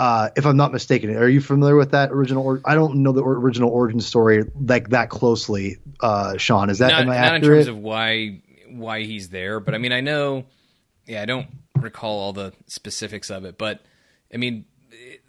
uh, 0.00 0.30
if 0.36 0.46
i'm 0.46 0.56
not 0.56 0.72
mistaken 0.72 1.14
are 1.14 1.28
you 1.28 1.40
familiar 1.40 1.76
with 1.76 1.90
that 1.90 2.10
original 2.10 2.44
or 2.44 2.60
i 2.64 2.74
don't 2.74 2.94
know 2.96 3.12
the 3.12 3.22
original 3.22 3.70
origin 3.70 4.00
story 4.00 4.44
like 4.66 4.88
that 4.88 5.10
closely 5.10 5.76
uh, 6.00 6.36
sean 6.38 6.70
is 6.70 6.78
that 6.78 6.88
not, 6.88 7.02
am 7.02 7.10
I 7.10 7.16
not 7.16 7.26
in 7.26 7.34
accurate? 7.42 7.66
terms 7.66 7.68
of 7.68 7.78
why 7.78 8.40
why 8.70 9.02
he's 9.02 9.28
there 9.28 9.60
but 9.60 9.74
i 9.74 9.78
mean 9.78 9.92
i 9.92 10.00
know 10.00 10.44
yeah 11.06 11.22
i 11.22 11.26
don't 11.26 11.46
recall 11.76 12.18
all 12.18 12.32
the 12.32 12.52
specifics 12.66 13.30
of 13.30 13.44
it 13.44 13.58
but 13.58 13.82
i 14.32 14.36
mean 14.36 14.64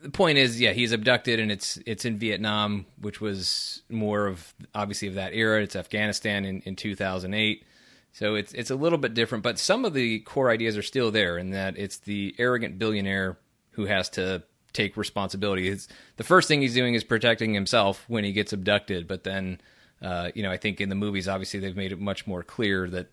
the 0.02 0.10
point 0.10 0.38
is, 0.38 0.60
yeah, 0.60 0.72
he's 0.74 0.92
abducted, 0.92 1.40
and 1.40 1.52
it's 1.52 1.78
it's 1.86 2.06
in 2.06 2.18
Vietnam, 2.18 2.86
which 3.00 3.22
was 3.22 3.84
more 3.90 4.28
of 4.28 4.54
obviously 4.74 5.08
of 5.08 5.16
that 5.16 5.34
era. 5.34 5.62
It's 5.62 5.76
Afghanistan 5.76 6.46
in, 6.46 6.62
in 6.62 6.76
2008, 6.76 7.64
so 8.12 8.36
it's 8.36 8.54
it's 8.54 8.72
a 8.72 8.76
little 8.76 8.98
bit 8.98 9.14
different. 9.14 9.44
But 9.44 9.60
some 9.60 9.86
of 9.86 9.94
the 9.94 10.20
core 10.20 10.50
ideas 10.50 10.78
are 10.78 10.82
still 10.82 11.12
there, 11.12 11.38
in 11.38 11.52
that 11.52 11.78
it's 11.78 11.98
the 12.00 12.36
arrogant 12.38 12.80
billionaire 12.80 13.38
who 13.72 13.86
has 13.86 14.10
to 14.10 14.44
take 14.74 14.98
responsibility. 14.98 15.70
It's, 15.70 15.88
the 16.18 16.24
first 16.24 16.48
thing 16.48 16.62
he's 16.62 16.74
doing 16.74 16.94
is 16.94 17.04
protecting 17.04 17.54
himself 17.54 18.06
when 18.08 18.24
he 18.24 18.32
gets 18.32 18.54
abducted, 18.54 19.08
but 19.08 19.24
then, 19.24 19.60
uh, 20.02 20.32
you 20.34 20.44
know, 20.44 20.52
I 20.52 20.58
think 20.58 20.82
in 20.82 20.90
the 20.90 20.96
movies, 20.96 21.28
obviously, 21.28 21.60
they've 21.60 21.76
made 21.76 21.92
it 21.92 22.00
much 22.00 22.26
more 22.26 22.44
clear 22.44 22.90
that 22.90 23.08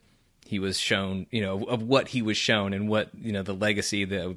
he 0.49 0.59
was 0.59 0.79
shown, 0.79 1.27
you 1.31 1.43
know, 1.43 1.63
of 1.65 1.83
what 1.83 2.09
he 2.09 2.23
was 2.23 2.39
shown 2.39 2.73
and 2.73 2.89
what 2.89 3.11
you 3.21 3.33
know 3.33 3.43
the 3.43 3.55
legacy 3.55 4.07
the, 4.07 4.37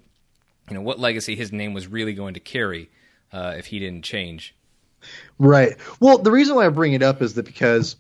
you 0.69 0.73
know 0.73 0.81
what 0.81 0.99
legacy 0.99 1.37
his 1.37 1.53
name 1.53 1.73
was 1.73 1.87
really 1.87 2.13
going 2.13 2.33
to 2.33 2.41
carry 2.41 2.89
uh, 3.31 3.53
if 3.57 3.67
he 3.67 3.79
didn't 3.79 4.03
change. 4.03 4.53
Right. 5.39 5.77
Well, 6.01 6.17
the 6.17 6.31
reason 6.31 6.55
why 6.55 6.65
I 6.65 6.69
bring 6.69 6.93
it 6.93 7.01
up 7.01 7.21
is 7.21 7.35
that 7.35 7.45
because 7.45 7.95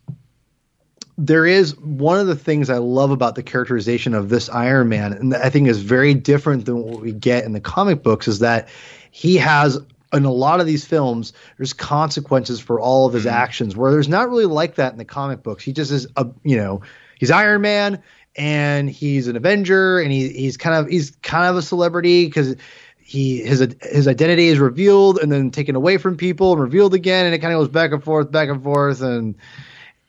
there 1.25 1.45
is 1.45 1.77
one 1.77 2.19
of 2.19 2.25
the 2.25 2.35
things 2.35 2.69
I 2.71 2.79
love 2.79 3.11
about 3.11 3.35
the 3.35 3.43
characterization 3.43 4.15
of 4.15 4.29
this 4.29 4.49
Iron 4.49 4.89
Man, 4.89 5.13
and 5.13 5.35
I 5.35 5.51
think 5.51 5.67
is 5.67 5.81
very 5.81 6.15
different 6.15 6.65
than 6.65 6.81
what 6.81 7.01
we 7.01 7.11
get 7.11 7.43
in 7.43 7.53
the 7.53 7.61
comic 7.61 8.01
books, 8.01 8.27
is 8.27 8.39
that 8.39 8.67
he 9.11 9.37
has 9.37 9.77
in 10.13 10.25
a 10.25 10.31
lot 10.31 10.59
of 10.59 10.65
these 10.65 10.83
films, 10.83 11.31
there's 11.57 11.73
consequences 11.73 12.59
for 12.59 12.79
all 12.79 13.05
of 13.05 13.13
his 13.13 13.25
mm-hmm. 13.25 13.35
actions. 13.35 13.75
Where 13.75 13.91
there's 13.91 14.09
not 14.09 14.29
really 14.29 14.45
like 14.45 14.75
that 14.75 14.91
in 14.91 14.97
the 14.97 15.05
comic 15.05 15.43
books. 15.43 15.63
He 15.63 15.73
just 15.73 15.91
is 15.91 16.07
a 16.17 16.27
you 16.43 16.57
know 16.57 16.81
he's 17.19 17.29
Iron 17.29 17.61
Man 17.61 18.01
and 18.35 18.89
he's 18.89 19.27
an 19.27 19.35
Avenger, 19.35 19.99
and 19.99 20.11
he, 20.11 20.29
he's 20.29 20.57
kind 20.57 20.75
of 20.75 20.87
he's 20.87 21.11
kind 21.21 21.45
of 21.45 21.55
a 21.55 21.61
celebrity 21.61 22.25
because 22.25 22.55
he 22.97 23.43
his 23.43 23.75
his 23.83 24.07
identity 24.07 24.47
is 24.47 24.57
revealed 24.57 25.19
and 25.19 25.31
then 25.31 25.51
taken 25.51 25.75
away 25.75 25.97
from 25.97 26.17
people 26.17 26.51
and 26.53 26.61
revealed 26.61 26.95
again, 26.95 27.27
and 27.27 27.35
it 27.35 27.39
kind 27.39 27.53
of 27.53 27.59
goes 27.59 27.67
back 27.67 27.91
and 27.91 28.03
forth, 28.03 28.31
back 28.31 28.49
and 28.49 28.63
forth, 28.63 29.01
and 29.01 29.35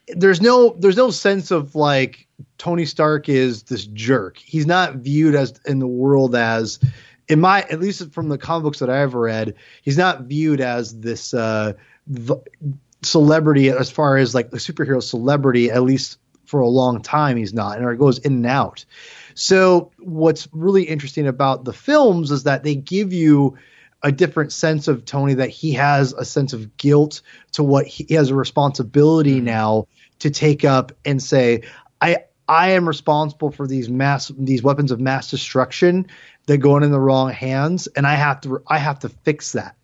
there's 0.07 0.41
no 0.41 0.75
there's 0.77 0.97
no 0.97 1.11
sense 1.11 1.51
of 1.51 1.75
like 1.75 2.27
Tony 2.57 2.85
Stark 2.85 3.29
is 3.29 3.63
this 3.63 3.85
jerk. 3.85 4.37
He's 4.37 4.65
not 4.65 4.95
viewed 4.95 5.35
as 5.35 5.59
in 5.65 5.79
the 5.79 5.87
world 5.87 6.35
as 6.35 6.79
in 7.27 7.39
my 7.39 7.61
at 7.61 7.79
least 7.79 8.11
from 8.11 8.29
the 8.29 8.37
comic 8.37 8.63
books 8.63 8.79
that 8.79 8.89
I've 8.89 9.13
read, 9.13 9.55
he's 9.81 9.97
not 9.97 10.23
viewed 10.23 10.61
as 10.61 10.99
this 10.99 11.33
uh, 11.33 11.73
celebrity 13.01 13.69
as 13.69 13.89
far 13.89 14.17
as 14.17 14.35
like 14.35 14.47
a 14.47 14.57
superhero 14.57 15.01
celebrity 15.01 15.71
at 15.71 15.83
least 15.83 16.17
for 16.45 16.59
a 16.59 16.67
long 16.67 17.01
time 17.01 17.37
he's 17.37 17.53
not, 17.53 17.77
and 17.77 17.89
it 17.89 17.97
goes 17.97 18.19
in 18.19 18.33
and 18.33 18.45
out. 18.45 18.85
So 19.35 19.91
what's 19.99 20.47
really 20.51 20.83
interesting 20.83 21.27
about 21.27 21.63
the 21.63 21.73
films 21.73 22.29
is 22.29 22.43
that 22.43 22.63
they 22.63 22.75
give 22.75 23.13
you 23.13 23.57
a 24.03 24.11
different 24.11 24.51
sense 24.51 24.87
of 24.87 25.05
Tony 25.05 25.33
that 25.33 25.49
he 25.49 25.71
has 25.73 26.13
a 26.13 26.25
sense 26.25 26.53
of 26.53 26.75
guilt 26.77 27.21
to 27.53 27.63
what 27.63 27.87
he, 27.87 28.05
he 28.07 28.13
has 28.13 28.29
a 28.29 28.35
responsibility 28.35 29.37
mm-hmm. 29.37 29.45
now 29.45 29.87
to 30.19 30.29
take 30.29 30.65
up 30.65 30.91
and 31.05 31.21
say 31.21 31.61
I 32.01 32.17
I 32.47 32.71
am 32.71 32.87
responsible 32.87 33.51
for 33.51 33.67
these 33.67 33.89
mass 33.89 34.31
these 34.37 34.61
weapons 34.61 34.91
of 34.91 34.99
mass 34.99 35.29
destruction 35.29 36.07
that 36.47 36.57
going 36.57 36.83
in 36.83 36.91
the 36.91 36.99
wrong 36.99 37.31
hands 37.31 37.87
and 37.87 38.05
I 38.05 38.15
have 38.15 38.41
to 38.41 38.61
I 38.67 38.77
have 38.77 38.99
to 38.99 39.09
fix 39.09 39.53
that. 39.53 39.75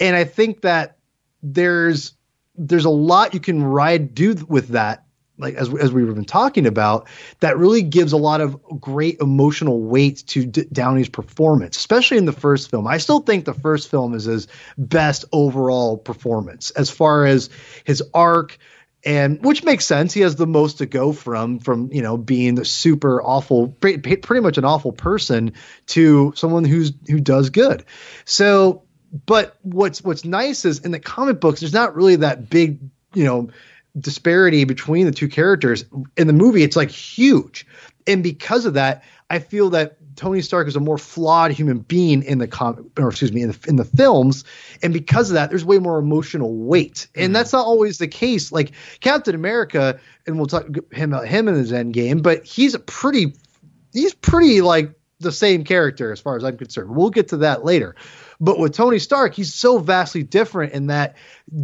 And 0.00 0.16
I 0.16 0.24
think 0.24 0.62
that 0.62 0.98
there's 1.42 2.14
there's 2.56 2.84
a 2.84 2.90
lot 2.90 3.34
you 3.34 3.40
can 3.40 3.62
ride 3.62 4.14
do 4.14 4.34
with 4.48 4.68
that 4.68 5.04
like 5.40 5.54
as 5.54 5.72
as 5.74 5.92
we've 5.92 6.14
been 6.14 6.24
talking 6.24 6.66
about, 6.66 7.08
that 7.40 7.58
really 7.58 7.82
gives 7.82 8.12
a 8.12 8.16
lot 8.16 8.40
of 8.40 8.62
great 8.80 9.20
emotional 9.20 9.82
weight 9.82 10.24
to 10.28 10.46
D- 10.46 10.66
Downey's 10.72 11.08
performance, 11.08 11.76
especially 11.76 12.18
in 12.18 12.26
the 12.26 12.32
first 12.32 12.70
film. 12.70 12.86
I 12.86 12.98
still 12.98 13.20
think 13.20 13.44
the 13.44 13.54
first 13.54 13.90
film 13.90 14.14
is 14.14 14.24
his 14.24 14.48
best 14.78 15.24
overall 15.32 15.96
performance 15.96 16.70
as 16.70 16.90
far 16.90 17.26
as 17.26 17.50
his 17.84 18.02
arc 18.14 18.58
and 19.04 19.42
which 19.44 19.64
makes 19.64 19.86
sense. 19.86 20.12
He 20.12 20.20
has 20.20 20.36
the 20.36 20.46
most 20.46 20.78
to 20.78 20.86
go 20.86 21.12
from, 21.12 21.58
from 21.58 21.90
you 21.92 22.02
know 22.02 22.16
being 22.16 22.54
the 22.54 22.64
super 22.64 23.22
awful, 23.22 23.68
pretty 23.68 24.40
much 24.40 24.58
an 24.58 24.64
awful 24.64 24.92
person 24.92 25.54
to 25.86 26.32
someone 26.36 26.64
who's 26.64 26.92
who 27.08 27.20
does 27.20 27.50
good. 27.50 27.84
So, 28.24 28.82
but 29.26 29.56
what's 29.62 30.02
what's 30.02 30.24
nice 30.24 30.64
is 30.64 30.80
in 30.80 30.90
the 30.90 31.00
comic 31.00 31.40
books, 31.40 31.60
there's 31.60 31.72
not 31.72 31.96
really 31.96 32.16
that 32.16 32.50
big, 32.50 32.78
you 33.14 33.24
know, 33.24 33.50
disparity 33.98 34.64
between 34.64 35.06
the 35.06 35.12
two 35.12 35.28
characters. 35.28 35.84
In 36.16 36.26
the 36.26 36.32
movie 36.32 36.62
it's 36.62 36.76
like 36.76 36.90
huge. 36.90 37.66
And 38.06 38.22
because 38.22 38.64
of 38.66 38.74
that 38.74 39.04
i 39.28 39.38
feel 39.38 39.70
that 39.70 39.96
tony 40.16 40.42
stark 40.42 40.66
is 40.66 40.74
a 40.74 40.80
more 40.80 40.98
flawed 40.98 41.52
human 41.52 41.78
being 41.78 42.22
in 42.24 42.38
the 42.38 42.48
comic 42.48 42.84
or 42.98 43.08
excuse 43.08 43.32
me 43.32 43.42
in 43.42 43.50
the, 43.50 43.58
in 43.68 43.76
the 43.76 43.84
films. 43.84 44.44
And 44.82 44.92
because 44.92 45.30
of 45.30 45.34
that 45.34 45.50
there's 45.50 45.64
way 45.64 45.78
more 45.78 45.98
emotional 45.98 46.54
weight. 46.54 47.08
And 47.14 47.26
mm-hmm. 47.26 47.32
that's 47.34 47.52
not 47.52 47.66
always 47.66 47.98
the 47.98 48.08
case. 48.08 48.52
Like 48.52 48.72
captain 49.00 49.34
america 49.34 49.98
and 50.26 50.36
we'll 50.36 50.46
talk 50.46 50.66
him 50.92 51.12
about 51.12 51.26
him 51.26 51.48
in 51.48 51.54
his 51.54 51.72
end 51.72 51.94
game 51.94 52.18
but 52.22 52.44
he's 52.44 52.74
a 52.74 52.78
pretty 52.78 53.34
he's 53.92 54.14
pretty 54.14 54.60
like 54.60 54.94
the 55.20 55.32
same 55.32 55.64
character 55.64 56.12
as 56.12 56.20
far 56.20 56.36
as 56.36 56.44
i'm 56.44 56.56
concerned. 56.56 56.94
We'll 56.94 57.10
get 57.10 57.28
to 57.28 57.36
that 57.38 57.64
later. 57.64 57.94
But 58.40 58.58
with 58.58 58.72
Tony 58.72 58.98
Stark, 58.98 59.34
he's 59.34 59.52
so 59.52 59.78
vastly 59.78 60.22
different 60.22 60.72
in 60.72 60.86
that 60.86 61.14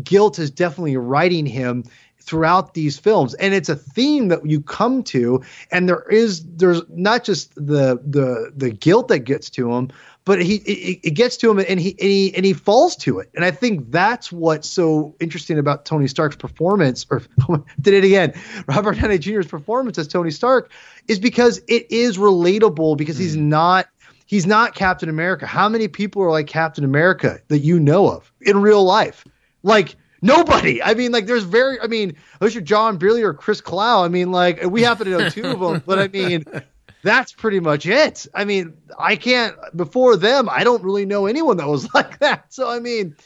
guilt 0.05 0.39
is 0.39 0.51
definitely 0.51 0.99
writing 0.99 1.47
him 1.47 1.85
throughout 2.27 2.75
these 2.75 2.99
films. 2.99 3.35
And 3.35 3.55
it's 3.55 3.69
a 3.69 3.77
theme 3.77 4.29
that 4.29 4.45
you 4.45 4.61
come 4.61 5.03
to 5.05 5.43
and 5.71 5.89
there 5.89 6.05
is 6.11 6.45
there's 6.45 6.83
not 6.89 7.25
just 7.25 7.55
the 7.55 8.01
the 8.05 8.53
the 8.55 8.71
guilt 8.71 9.09
that 9.09 9.21
gets 9.21 9.49
to 9.51 9.73
him 9.73 9.91
but 10.25 10.43
he 10.43 10.57
it, 10.57 11.01
it 11.05 11.11
gets 11.13 11.37
to 11.39 11.51
him 11.51 11.59
and 11.61 11.81
he, 11.81 11.91
and 11.91 12.01
he 12.01 12.35
and 12.35 12.45
he 12.45 12.53
falls 12.53 12.97
to 12.97 13.21
it. 13.21 13.31
And 13.35 13.45
i 13.45 13.51
think 13.53 13.93
that's 13.93 14.33
what's 14.33 14.69
so 14.69 15.15
interesting 15.21 15.59
about 15.59 15.85
tony 15.85 16.09
stark's 16.09 16.37
performance 16.37 17.07
or 17.09 17.23
did 17.81 17.95
it 17.95 18.05
again 18.05 18.35
robert 18.67 18.99
downey 18.99 19.19
jr's 19.19 19.47
performance 19.47 19.97
as 19.99 20.09
tony 20.09 20.33
stark 20.33 20.71
is 21.07 21.21
because 21.21 21.59
it 21.69 21.91
is 21.91 22.19
relatable 22.19 22.97
because 22.97 23.17
mm. 23.17 23.21
he's 23.21 23.37
not 23.37 23.87
he's 24.27 24.47
not 24.47 24.75
captain 24.75 25.09
america. 25.09 25.47
How 25.47 25.69
many 25.69 25.89
people 25.89 26.23
are 26.23 26.31
like 26.31 26.49
captain 26.49 26.85
america 26.85 27.41
that 27.49 27.61
you 27.61 27.79
know 27.81 28.11
of 28.11 28.33
in 28.41 28.61
real 28.61 28.85
life? 28.85 29.25
Like 29.63 29.97
Nobody. 30.23 30.83
I 30.83 30.95
mean, 30.95 31.13
like, 31.13 31.27
there's 31.27 31.45
very. 31.45 31.81
I 31.81 31.87
mean, 31.87 32.17
unless 32.41 32.55
you're 32.55 32.63
John 32.63 32.97
Briley 32.97 33.23
or 33.23 33.35
Chris 33.35 33.61
Clow. 33.61 34.05
I 34.05 34.09
mean, 34.09 34.33
like, 34.33 34.63
we 34.65 34.83
happen 34.83 35.07
to 35.07 35.19
know 35.19 35.29
two 35.29 35.47
of 35.47 35.61
them, 35.61 35.83
but 35.85 35.99
I 35.99 36.09
mean, 36.09 36.45
that's 37.03 37.33
pretty 37.33 37.61
much 37.61 37.87
it. 37.87 38.27
I 38.35 38.45
mean, 38.45 38.77
I 38.99 39.17
can't. 39.17 39.55
Before 39.75 40.17
them, 40.17 40.49
I 40.51 40.65
don't 40.65 40.83
really 40.83 41.07
know 41.07 41.27
anyone 41.27 41.59
that 41.59 41.69
was 41.69 41.89
like 41.95 42.19
that. 42.21 42.53
So, 42.53 42.69
I 42.69 42.81
mean, 42.81 43.17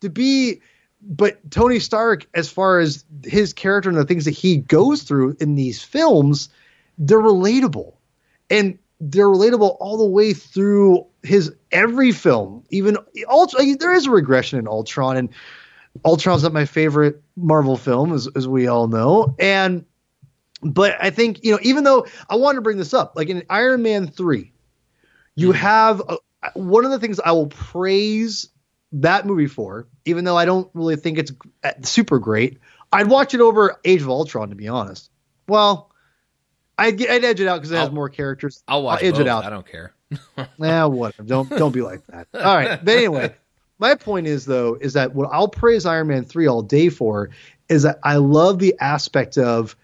to 0.00 0.10
be, 0.10 0.60
but 1.00 1.50
Tony 1.50 1.78
Stark, 1.78 2.26
as 2.34 2.50
far 2.50 2.78
as 2.78 3.04
his 3.24 3.52
character 3.52 3.88
and 3.88 3.98
the 3.98 4.04
things 4.04 4.24
that 4.24 4.32
he 4.32 4.58
goes 4.58 5.02
through 5.02 5.36
in 5.40 5.54
these 5.54 5.82
films, 5.82 6.48
they're 6.98 7.18
relatable, 7.18 7.94
and 8.50 8.78
they're 9.00 9.26
relatable 9.26 9.76
all 9.80 9.96
the 9.96 10.04
way 10.04 10.34
through 10.34 11.06
his 11.22 11.54
every 11.72 12.12
film. 12.12 12.64
Even 12.70 12.98
Ultron, 13.28 13.76
there 13.78 13.94
is 13.94 14.06
a 14.06 14.10
regression 14.10 14.58
in 14.58 14.68
Ultron, 14.68 15.16
and 15.16 15.28
Ultron's 16.04 16.42
not 16.42 16.52
my 16.52 16.64
favorite 16.64 17.22
Marvel 17.36 17.76
film, 17.76 18.12
as, 18.12 18.28
as 18.34 18.46
we 18.46 18.66
all 18.66 18.88
know. 18.88 19.34
And 19.38 19.84
but 20.62 20.96
I 21.00 21.10
think 21.10 21.44
you 21.44 21.52
know, 21.52 21.58
even 21.62 21.84
though 21.84 22.06
I 22.28 22.36
want 22.36 22.56
to 22.56 22.62
bring 22.62 22.78
this 22.78 22.94
up, 22.94 23.14
like 23.16 23.28
in 23.28 23.42
Iron 23.50 23.82
Man 23.82 24.06
three, 24.08 24.52
you 25.34 25.48
mm-hmm. 25.48 25.58
have 25.58 26.02
a, 26.08 26.18
one 26.54 26.84
of 26.84 26.90
the 26.90 26.98
things 26.98 27.20
I 27.20 27.32
will 27.32 27.48
praise 27.48 28.48
that 28.92 29.26
movie 29.26 29.46
for, 29.46 29.86
even 30.04 30.24
though 30.24 30.36
I 30.36 30.44
don't 30.44 30.70
really 30.74 30.96
think 30.96 31.18
it's 31.18 31.32
super 31.82 32.18
great. 32.18 32.58
I'd 32.92 33.08
watch 33.08 33.34
it 33.34 33.40
over 33.40 33.78
Age 33.84 34.02
of 34.02 34.08
Ultron, 34.08 34.50
to 34.50 34.56
be 34.56 34.68
honest. 34.68 35.10
Well, 35.46 35.90
I'd, 36.76 37.00
I'd 37.06 37.24
edge 37.24 37.40
it 37.40 37.46
out 37.46 37.56
because 37.56 37.70
it 37.70 37.76
has 37.76 37.88
I'll- 37.88 37.94
more 37.94 38.08
characters. 38.08 38.62
I'll 38.66 38.82
watch 38.82 39.02
edge 39.02 39.12
both. 39.12 39.20
it 39.22 39.28
out. 39.28 39.44
I 39.44 39.50
don't 39.50 39.66
care. 39.66 39.94
Nah, 40.58 40.88
whatever. 40.88 41.22
Don't 41.22 41.48
don't 41.48 41.72
be 41.72 41.82
like 41.82 42.04
that. 42.08 42.26
All 42.34 42.56
right. 42.56 42.84
But 42.84 42.96
anyway, 42.96 43.34
my 43.80 43.94
point 43.94 44.26
is 44.26 44.44
though 44.44 44.76
is 44.80 44.92
that 44.92 45.14
what 45.14 45.30
I'll 45.32 45.48
praise 45.48 45.86
Iron 45.86 46.08
Man 46.08 46.24
three 46.24 46.46
all 46.46 46.62
day 46.62 46.88
for 46.88 47.30
is 47.68 47.82
that 47.82 47.98
I 48.02 48.16
love 48.16 48.58
the 48.58 48.74
aspect 48.80 49.38
of 49.38 49.74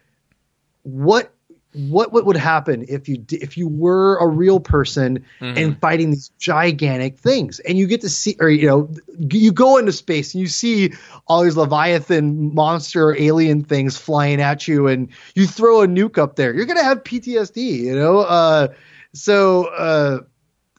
what 0.83 1.33
what 1.73 2.13
what 2.13 2.25
would 2.25 2.37
happen 2.37 2.87
if 2.89 3.09
you 3.09 3.25
if 3.31 3.59
you 3.59 3.69
were 3.69 4.17
a 4.19 4.27
real 4.27 4.61
person 4.61 5.25
and 5.41 5.81
fighting 5.81 6.11
these 6.11 6.31
gigantic 6.39 7.19
things. 7.19 7.59
And 7.61 7.77
you 7.77 7.87
get 7.87 8.01
to 8.03 8.09
see 8.09 8.37
or 8.41 8.49
you 8.49 8.67
know 8.67 8.91
you 9.19 9.53
go 9.53 9.77
into 9.77 9.93
space 9.93 10.35
and 10.35 10.41
you 10.41 10.49
see 10.49 10.93
all 11.27 11.43
these 11.43 11.57
leviathan 11.57 12.55
monster 12.55 13.15
alien 13.17 13.65
things 13.65 13.97
flying 13.97 14.41
at 14.41 14.69
you 14.69 14.87
and 14.87 15.09
you 15.35 15.47
throw 15.47 15.83
a 15.83 15.87
nuke 15.87 16.19
up 16.19 16.37
there. 16.37 16.55
You're 16.55 16.67
gonna 16.67 16.85
have 16.85 17.03
ptsd 17.03 17.57
you 17.57 17.95
know? 17.95 18.19
Uh 18.21 18.69
so 19.13 19.65
uh 19.67 20.21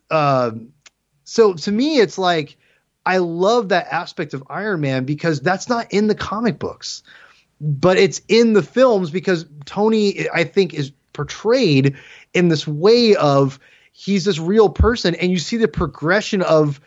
um, 0.10 0.74
so 1.24 1.54
to 1.54 1.72
me, 1.72 2.00
it's 2.00 2.18
like 2.18 2.58
I 3.08 3.20
love 3.20 3.70
that 3.70 3.88
aspect 3.90 4.34
of 4.34 4.44
Iron 4.50 4.82
Man 4.82 5.06
because 5.06 5.40
that's 5.40 5.70
not 5.70 5.94
in 5.94 6.08
the 6.08 6.16
comic 6.16 6.60
books, 6.60 7.04
but 7.62 7.98
it's 7.98 8.22
in 8.28 8.52
the 8.52 8.62
films 8.62 9.12
because 9.12 9.46
Tony, 9.64 10.30
I 10.30 10.44
think, 10.44 10.74
is 10.74 10.92
portrayed 11.14 11.96
in 12.34 12.50
this 12.50 12.68
way 12.68 13.16
of 13.16 13.62
he's 13.94 14.26
this 14.26 14.40
real 14.40 14.68
person, 14.68 15.16
and 15.16 15.32
you 15.32 15.40
see 15.40 15.56
the 15.56 15.70
progression 15.70 16.42
of 16.42 16.82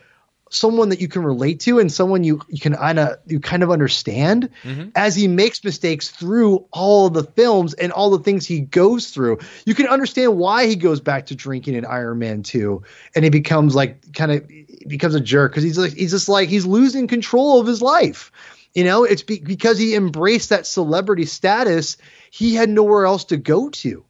someone 0.51 0.89
that 0.89 1.01
you 1.01 1.07
can 1.07 1.23
relate 1.23 1.61
to 1.61 1.79
and 1.79 1.91
someone 1.91 2.23
you, 2.23 2.41
you 2.49 2.59
can 2.59 2.75
kind 2.75 2.99
of 2.99 3.17
you 3.25 3.39
kind 3.39 3.63
of 3.63 3.71
understand 3.71 4.49
mm-hmm. 4.63 4.89
as 4.95 5.15
he 5.15 5.27
makes 5.27 5.63
mistakes 5.63 6.09
through 6.09 6.65
all 6.71 7.07
of 7.07 7.13
the 7.13 7.23
films 7.23 7.73
and 7.73 7.91
all 7.93 8.11
the 8.11 8.19
things 8.19 8.45
he 8.45 8.59
goes 8.59 9.09
through. 9.09 9.39
You 9.65 9.73
can 9.73 9.87
understand 9.87 10.37
why 10.37 10.67
he 10.67 10.75
goes 10.75 10.99
back 10.99 11.27
to 11.27 11.35
drinking 11.35 11.75
in 11.75 11.85
Iron 11.85 12.19
Man 12.19 12.43
2 12.43 12.83
and 13.15 13.23
he 13.23 13.31
becomes 13.31 13.73
like 13.73 14.13
kind 14.13 14.31
of 14.31 14.51
becomes 14.87 15.15
a 15.15 15.19
jerk 15.21 15.51
because 15.51 15.63
he's 15.63 15.77
like 15.77 15.93
he's 15.93 16.11
just 16.11 16.29
like 16.29 16.49
he's 16.49 16.65
losing 16.65 17.07
control 17.07 17.59
of 17.59 17.67
his 17.67 17.81
life. 17.81 18.31
You 18.73 18.83
know, 18.85 19.03
it's 19.03 19.23
be- 19.23 19.39
because 19.39 19.77
he 19.77 19.95
embraced 19.95 20.49
that 20.49 20.65
celebrity 20.65 21.25
status, 21.25 21.97
he 22.29 22.55
had 22.55 22.69
nowhere 22.69 23.05
else 23.05 23.25
to 23.25 23.37
go 23.37 23.69
to. 23.69 24.05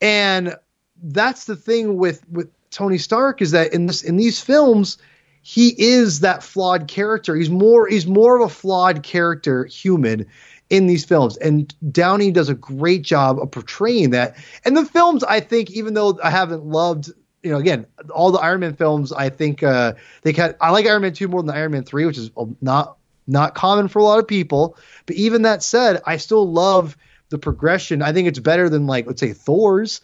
And 0.00 0.56
that's 1.02 1.44
the 1.44 1.56
thing 1.56 1.96
with 1.96 2.28
with 2.28 2.50
Tony 2.70 2.98
Stark 2.98 3.42
is 3.42 3.52
that 3.52 3.72
in 3.72 3.86
this 3.86 4.02
in 4.02 4.16
these 4.16 4.40
films 4.40 4.98
he 5.42 5.74
is 5.78 6.20
that 6.20 6.42
flawed 6.42 6.86
character. 6.88 7.34
He's 7.34 7.50
more 7.50 7.86
he's 7.88 8.06
more 8.06 8.36
of 8.36 8.42
a 8.42 8.52
flawed 8.52 9.02
character 9.02 9.64
human 9.64 10.26
in 10.68 10.86
these 10.86 11.04
films 11.04 11.36
and 11.36 11.74
Downey 11.92 12.30
does 12.30 12.48
a 12.48 12.54
great 12.54 13.02
job 13.02 13.40
of 13.40 13.50
portraying 13.50 14.10
that. 14.10 14.36
And 14.64 14.76
the 14.76 14.84
films 14.84 15.24
I 15.24 15.40
think 15.40 15.70
even 15.70 15.94
though 15.94 16.18
I 16.22 16.30
haven't 16.30 16.64
loved 16.64 17.10
you 17.42 17.50
know 17.50 17.58
again 17.58 17.86
all 18.14 18.30
the 18.30 18.38
Iron 18.38 18.60
Man 18.60 18.74
films 18.74 19.12
I 19.12 19.28
think 19.28 19.62
uh 19.62 19.94
they 20.22 20.32
kind 20.32 20.54
I 20.60 20.70
like 20.70 20.86
Iron 20.86 21.02
Man 21.02 21.12
2 21.12 21.28
more 21.28 21.42
than 21.42 21.54
Iron 21.54 21.72
Man 21.72 21.84
3 21.84 22.06
which 22.06 22.18
is 22.18 22.30
not 22.60 22.96
not 23.30 23.54
common 23.54 23.88
for 23.88 24.00
a 24.00 24.04
lot 24.04 24.18
of 24.18 24.28
people. 24.28 24.76
But 25.06 25.16
even 25.16 25.42
that 25.42 25.62
said, 25.62 26.02
I 26.06 26.16
still 26.16 26.50
love 26.50 26.96
the 27.30 27.38
progression. 27.38 28.02
I 28.02 28.12
think 28.12 28.28
it's 28.28 28.38
better 28.38 28.68
than 28.68 28.86
like 28.86 29.06
let's 29.06 29.20
say 29.20 29.32
Thor's 29.32 30.00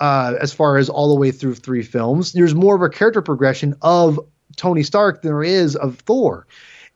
uh, 0.00 0.34
as 0.40 0.52
far 0.52 0.78
as 0.78 0.88
all 0.88 1.14
the 1.14 1.20
way 1.20 1.30
through 1.30 1.56
three 1.56 1.82
films. 1.82 2.32
There's 2.32 2.54
more 2.54 2.74
of 2.74 2.82
a 2.82 2.88
character 2.88 3.22
progression 3.22 3.74
of 3.82 4.18
Tony 4.56 4.82
Stark 4.82 5.22
than 5.22 5.30
there 5.30 5.42
is 5.42 5.76
of 5.76 5.98
Thor, 6.00 6.46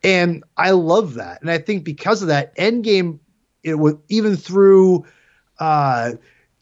and 0.03 0.43
I 0.57 0.71
love 0.71 1.15
that. 1.15 1.41
And 1.43 1.51
I 1.51 1.59
think 1.59 1.85
because 1.85 2.23
of 2.23 2.29
that, 2.29 2.57
Endgame, 2.57 3.19
it 3.63 3.75
was 3.75 3.95
even 4.09 4.37
through. 4.37 5.05
Uh, 5.59 6.13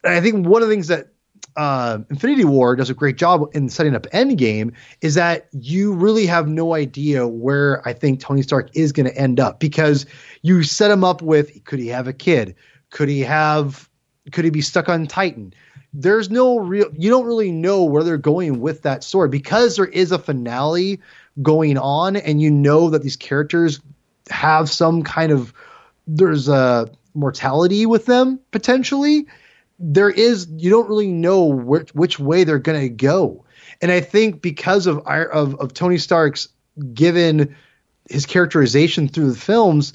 I 0.04 0.20
think 0.20 0.46
one 0.46 0.62
of 0.62 0.68
the 0.68 0.74
things 0.74 0.88
that 0.88 1.11
uh, 1.56 1.98
Infinity 2.10 2.44
War 2.44 2.76
does 2.76 2.90
a 2.90 2.94
great 2.94 3.16
job 3.16 3.50
in 3.54 3.68
setting 3.68 3.94
up 3.94 4.06
Endgame 4.12 4.72
is 5.00 5.14
that 5.14 5.48
you 5.52 5.92
really 5.92 6.26
have 6.26 6.48
no 6.48 6.74
idea 6.74 7.26
where 7.26 7.86
I 7.86 7.92
think 7.92 8.20
Tony 8.20 8.42
Stark 8.42 8.70
is 8.74 8.92
going 8.92 9.06
to 9.06 9.16
end 9.16 9.40
up 9.40 9.60
because 9.60 10.06
you 10.42 10.62
set 10.62 10.90
him 10.90 11.04
up 11.04 11.22
with 11.22 11.64
could 11.64 11.78
he 11.78 11.88
have 11.88 12.08
a 12.08 12.12
kid? 12.12 12.54
Could 12.90 13.08
he 13.08 13.20
have? 13.20 13.88
Could 14.30 14.44
he 14.44 14.50
be 14.50 14.60
stuck 14.60 14.88
on 14.88 15.06
Titan? 15.06 15.52
There's 15.92 16.30
no 16.30 16.58
real. 16.58 16.88
You 16.96 17.10
don't 17.10 17.26
really 17.26 17.50
know 17.50 17.84
where 17.84 18.02
they're 18.02 18.18
going 18.18 18.60
with 18.60 18.82
that 18.82 19.04
story 19.04 19.28
because 19.28 19.76
there 19.76 19.86
is 19.86 20.12
a 20.12 20.18
finale 20.18 21.00
going 21.42 21.76
on, 21.76 22.16
and 22.16 22.40
you 22.40 22.50
know 22.50 22.90
that 22.90 23.02
these 23.02 23.16
characters 23.16 23.80
have 24.30 24.70
some 24.70 25.02
kind 25.02 25.32
of 25.32 25.52
there's 26.06 26.48
a 26.48 26.88
mortality 27.14 27.84
with 27.84 28.06
them 28.06 28.40
potentially 28.52 29.26
there 29.84 30.10
is 30.10 30.46
you 30.56 30.70
don't 30.70 30.88
really 30.88 31.08
know 31.08 31.44
which 31.44 31.92
which 31.94 32.18
way 32.18 32.44
they're 32.44 32.58
going 32.58 32.80
to 32.80 32.88
go 32.88 33.44
and 33.80 33.90
i 33.90 34.00
think 34.00 34.40
because 34.40 34.86
of 34.86 34.98
of, 35.06 35.54
of 35.56 35.74
tony 35.74 35.98
stark's 35.98 36.48
given 36.94 37.56
his 38.08 38.24
characterization 38.24 39.08
through 39.08 39.30
the 39.32 39.38
films 39.38 39.92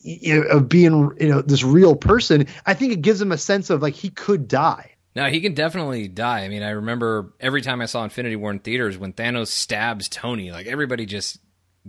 you 0.00 0.40
know, 0.40 0.46
of 0.48 0.68
being 0.68 1.10
you 1.20 1.28
know 1.28 1.42
this 1.42 1.62
real 1.62 1.94
person 1.94 2.46
i 2.64 2.72
think 2.74 2.92
it 2.92 3.02
gives 3.02 3.20
him 3.20 3.30
a 3.30 3.38
sense 3.38 3.68
of 3.70 3.82
like 3.82 3.94
he 3.94 4.08
could 4.08 4.48
die 4.48 4.92
No, 5.14 5.26
he 5.30 5.40
can 5.40 5.54
definitely 5.54 6.08
die. 6.08 6.44
I 6.44 6.48
mean, 6.48 6.62
I 6.62 6.70
remember 6.70 7.32
every 7.40 7.62
time 7.62 7.80
I 7.80 7.86
saw 7.86 8.04
Infinity 8.04 8.36
War 8.36 8.50
in 8.50 8.58
theaters 8.58 8.98
when 8.98 9.14
Thanos 9.14 9.46
stabs 9.48 10.10
Tony, 10.10 10.52
like 10.52 10.66
everybody 10.66 11.06
just 11.06 11.38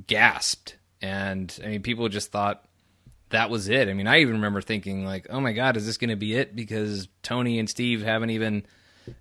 gasped. 0.08 0.78
And 1.02 1.54
I 1.62 1.68
mean, 1.68 1.82
people 1.82 2.08
just 2.08 2.32
thought 2.32 2.64
that 3.30 3.50
was 3.50 3.68
it. 3.68 3.90
I 3.90 3.94
mean, 3.94 4.08
I 4.08 4.20
even 4.20 4.36
remember 4.36 4.62
thinking 4.62 5.06
like, 5.06 5.28
"Oh 5.30 5.40
my 5.40 5.54
god, 5.54 5.78
is 5.78 5.86
this 5.86 5.98
going 5.98 6.10
to 6.10 6.16
be 6.16 6.36
it 6.36 6.56
because 6.56 7.08
Tony 7.24 7.60
and 7.60 7.70
Steve 7.70 8.02
haven't 8.02 8.30
even 8.32 8.64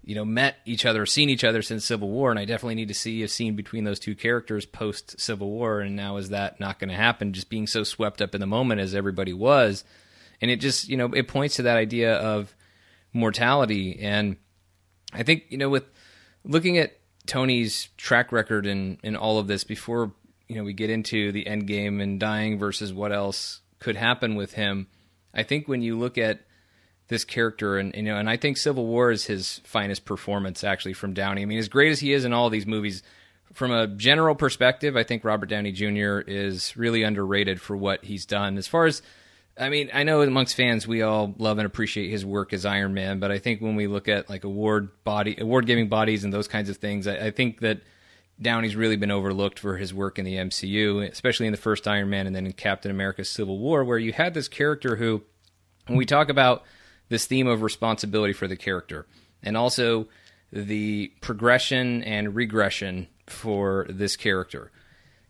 you 0.03 0.15
know, 0.15 0.25
met 0.25 0.57
each 0.65 0.85
other, 0.85 1.03
or 1.03 1.07
seen 1.07 1.31
each 1.31 1.45
other 1.45 1.63
since 1.63 1.85
Civil 1.85 2.11
War, 2.11 2.31
and 2.31 2.39
I 2.39 2.45
definitely 2.45 2.75
need 2.75 2.89
to 2.89 2.95
see 2.95 3.23
a 3.23 3.29
scene 3.29 3.57
between 3.57 3.85
those 3.85 3.99
two 3.99 4.15
characters 4.15 4.67
post 4.67 5.21
Civil 5.21 5.51
War. 5.51 5.81
And 5.81 5.97
now 5.97 6.17
is 6.17 6.31
that 6.31 6.61
not 6.61 6.79
going 6.79 6.91
to 6.91 6.97
happen? 6.97 7.33
Just 7.33 7.51
being 7.51 7.67
so 7.67 7.85
swept 7.85 8.21
up 8.23 8.35
in 8.35 8.41
the 8.41 8.47
moment 8.47 8.81
as 8.81 8.95
everybody 8.95 9.33
was, 9.33 9.85
and 10.41 10.51
it 10.51 10.61
just 10.61 10.89
you 10.89 10.97
know 10.97 11.07
it 11.13 11.29
points 11.29 11.57
to 11.57 11.63
that 11.63 11.77
idea 11.77 12.17
of 12.17 12.55
mortality. 13.13 13.99
And 14.01 14.37
I 15.13 15.23
think 15.23 15.45
you 15.49 15.59
know 15.59 15.69
with 15.69 15.85
looking 16.45 16.79
at 16.79 16.99
Tony's 17.27 17.89
track 17.97 18.33
record 18.33 18.67
in 18.67 18.99
in 19.03 19.17
all 19.17 19.39
of 19.39 19.47
this 19.47 19.65
before 19.65 20.13
you 20.49 20.57
know 20.57 20.65
we 20.65 20.73
get 20.73 20.91
into 20.91 21.33
the 21.33 21.47
end 21.47 21.67
game 21.67 22.01
and 22.01 22.21
dying 22.21 22.59
versus 22.59 22.93
what 22.93 23.13
else 23.13 23.61
could 23.87 23.95
happen 23.95 24.35
with 24.35 24.55
him. 24.55 24.89
I 25.33 25.45
think 25.45 25.69
when 25.69 25.81
you 25.81 25.97
look 25.97 26.19
at 26.19 26.41
this 27.07 27.25
character 27.25 27.79
and 27.79 27.95
you 27.95 28.03
know 28.03 28.17
and 28.17 28.29
I 28.29 28.37
think 28.37 28.57
Civil 28.57 28.85
War 28.85 29.13
is 29.13 29.27
his 29.27 29.61
finest 29.63 30.05
performance 30.05 30.65
actually 30.65 30.95
from 30.95 31.15
Downey. 31.15 31.43
I 31.43 31.45
mean 31.45 31.61
as 31.61 31.69
great 31.69 31.93
as 31.93 32.01
he 32.01 32.13
is 32.13 32.25
in 32.25 32.33
all 32.33 32.51
these 32.51 32.67
movies 32.67 33.05
from 33.53 33.71
a 33.71 33.87
general 33.87 34.35
perspective, 34.35 34.97
I 34.97 35.05
think 35.05 35.23
Robert 35.23 35.47
Downey 35.47 35.71
Jr. 35.71 36.19
is 36.19 36.77
really 36.77 37.05
underrated 37.05 37.61
for 37.61 37.77
what 37.77 38.05
he's 38.05 38.27
done. 38.27 38.59
As 38.59 38.67
far 38.67 38.87
as 38.87 39.03
I 39.57 39.69
mean, 39.69 39.89
I 39.95 40.03
know 40.03 40.21
amongst 40.21 40.57
fans 40.57 40.89
we 40.89 41.03
all 41.03 41.33
love 41.39 41.59
and 41.59 41.67
appreciate 41.67 42.11
his 42.11 42.27
work 42.27 42.53
as 42.53 42.67
Iron 42.67 42.93
Man, 42.93 43.21
but 43.21 43.31
I 43.31 43.39
think 43.39 43.61
when 43.61 43.77
we 43.77 43.87
look 43.87 44.09
at 44.09 44.29
like 44.29 44.43
award 44.43 44.89
body 45.05 45.37
award 45.39 45.67
giving 45.67 45.89
bodies 45.89 46.25
and 46.25 46.33
those 46.33 46.49
kinds 46.49 46.71
of 46.71 46.79
things, 46.79 47.07
I, 47.07 47.27
I 47.27 47.31
think 47.31 47.61
that 47.61 47.83
Downey's 48.41 48.77
really 48.77 48.97
been 48.97 49.11
overlooked 49.11 49.59
for 49.59 49.77
his 49.77 49.95
work 49.95 50.19
in 50.19 50.25
the 50.25 50.37
MCU, 50.37 51.11
especially 51.11 51.47
in 51.47 51.53
the 51.53 51.59
first 51.59 51.89
Iron 51.89 52.11
Man 52.11 52.27
and 52.27 52.37
then 52.37 52.47
in 52.47 52.53
Captain 52.53 52.91
America 52.91 53.25
Civil 53.25 53.59
War, 53.59 53.85
where 53.85 53.99
you 53.99 54.13
had 54.13 54.35
this 54.35 54.49
character 54.49 54.97
who 54.97 55.23
when 55.87 55.97
we 55.97 56.05
talk 56.05 56.29
about 56.29 56.65
this 57.09 57.27
theme 57.27 57.47
of 57.47 57.63
responsibility 57.63 58.33
for 58.33 58.49
the 58.49 58.57
character 58.57 59.07
and 59.43 59.57
also 59.57 60.09
the 60.53 61.13
progression 61.21 62.03
and 62.03 62.35
regression 62.35 63.07
for 63.27 63.87
this 63.89 64.17
character. 64.17 64.71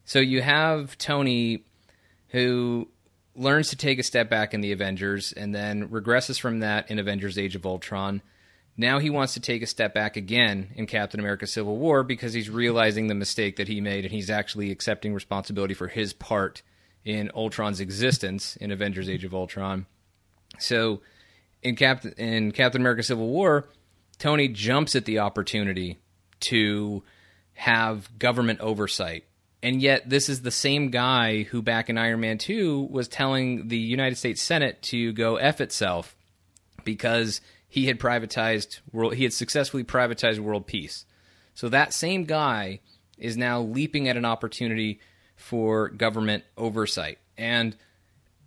So 0.05 0.19
you 0.19 0.43
have 0.43 0.97
Tony 0.99 1.65
who 2.29 2.89
learns 3.35 3.69
to 3.69 3.77
take 3.77 3.99
a 3.99 4.03
step 4.03 4.29
back 4.31 4.55
in 4.55 4.61
the 4.61 4.73
Avengers 4.73 5.33
and 5.33 5.55
then 5.55 5.89
regresses 5.89 6.41
from 6.41 6.61
that 6.61 6.91
in 6.91 6.99
Avengers 6.99 7.39
Age 7.39 7.55
of 7.55 7.67
Ultron. 7.67 8.23
Now 8.77 8.99
he 8.99 9.09
wants 9.09 9.35
to 9.35 9.41
take 9.41 9.63
a 9.63 9.67
step 9.67 9.95
back 9.95 10.17
again 10.17 10.69
in 10.77 10.87
Captain 10.87 11.19
America 11.19 11.47
Civil 11.47 11.77
War 11.79 12.03
because 12.03 12.35
he's 12.35 12.51
realizing 12.51 13.07
the 13.07 13.15
mistake 13.15 13.57
that 13.57 13.69
he 13.69 13.81
made 13.81 14.05
and 14.05 14.13
he's 14.13 14.29
actually 14.29 14.71
accepting 14.71 15.15
responsibility 15.15 15.73
for 15.73 15.89
his 15.89 16.13
part 16.13 16.63
in 17.05 17.31
Ultron's 17.35 17.81
existence 17.81 18.57
in 18.57 18.71
Avengers 18.71 19.09
Age 19.09 19.25
of 19.25 19.35
Ultron. 19.35 19.87
So 20.59 21.01
in 21.63 21.77
Captain 21.77 22.13
in 22.13 22.53
Captain 22.53 22.81
America 22.81 23.03
Civil 23.03 23.29
War, 23.29 23.69
Tony 24.19 24.49
jumps 24.49 24.95
at 24.95 25.07
the 25.07 25.21
opportunity 25.21 25.99
to 26.41 27.03
have 27.55 28.19
government 28.19 28.61
oversight. 28.61 29.25
And 29.63 29.81
yet 29.81 30.09
this 30.09 30.29
is 30.29 30.43
the 30.43 30.51
same 30.51 30.91
guy 30.91 31.45
who 31.45 31.63
back 31.63 31.89
in 31.89 31.97
Iron 31.97 32.21
Man 32.21 32.37
2 32.37 32.89
was 32.91 33.09
telling 33.09 33.69
the 33.69 33.79
United 33.79 34.17
States 34.17 34.43
Senate 34.43 34.83
to 34.83 35.13
go 35.13 35.37
F 35.37 35.63
itself 35.63 36.15
because 36.85 37.41
he 37.77 37.89
had 37.89 38.01
privatized 38.01 38.81
world 38.91 39.17
he 39.17 39.25
had 39.25 39.35
successfully 39.35 39.85
privatized 39.85 40.39
world 40.39 40.67
peace. 40.67 41.05
So 41.53 41.69
that 41.69 41.93
same 41.93 42.25
guy 42.25 42.81
is 43.19 43.37
now 43.37 43.61
leaping 43.61 44.09
at 44.09 44.17
an 44.17 44.25
opportunity 44.25 44.99
for 45.37 45.91
government 45.91 46.45
oversight. 46.57 47.19
And 47.37 47.77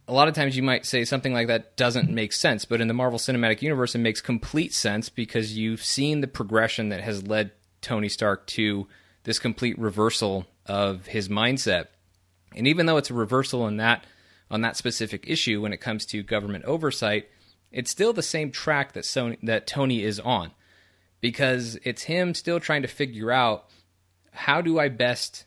a 0.08 0.14
lot 0.14 0.30
of 0.30 0.34
times 0.34 0.58
you 0.58 0.64
might 0.64 0.84
say 0.84 1.06
something 1.06 1.32
like 1.32 1.46
that 1.46 1.78
doesn't 1.78 2.10
make 2.10 2.34
sense, 2.34 2.66
but 2.66 2.82
in 2.82 2.88
the 2.88 2.94
Marvel 2.96 3.20
Cinematic 3.20 3.62
Universe, 3.62 3.94
it 3.94 4.00
makes 4.00 4.20
complete 4.20 4.74
sense 4.74 5.10
because 5.10 5.56
you've 5.56 5.84
seen 5.84 6.22
the 6.22 6.28
progression 6.28 6.90
that 6.90 7.02
has 7.02 7.28
led 7.28 7.52
Tony 7.82 8.10
Stark 8.10 8.48
to 8.48 8.88
this 9.26 9.38
complete 9.38 9.78
reversal 9.78 10.48
of 10.66 11.06
his 11.06 11.30
mindset. 11.30 11.86
And 12.56 12.68
even 12.68 12.88
though 12.88 12.98
it's 12.98 13.12
a 13.12 13.14
reversal 13.14 13.68
in 13.68 13.78
that 13.78 14.06
on 14.50 14.62
that 14.62 14.76
specific 14.76 15.26
issue 15.28 15.62
when 15.62 15.72
it 15.72 15.82
comes 15.82 16.04
to 16.08 16.24
government 16.24 16.66
oversight, 16.66 17.30
it's 17.72 17.92
still 17.92 18.14
the 18.14 18.24
same 18.24 18.52
track 18.52 18.94
that 18.94 19.04
Sony, 19.04 19.38
that 19.44 19.68
Tony 19.68 20.04
is 20.04 20.20
on 20.20 20.52
because 21.22 21.78
it's 21.84 22.04
him 22.04 22.34
still 22.34 22.60
trying 22.60 22.82
to 22.82 22.88
figure 22.88 23.32
out 23.32 23.66
how 24.32 24.62
do 24.62 24.80
I 24.80 24.90
best 24.90 25.46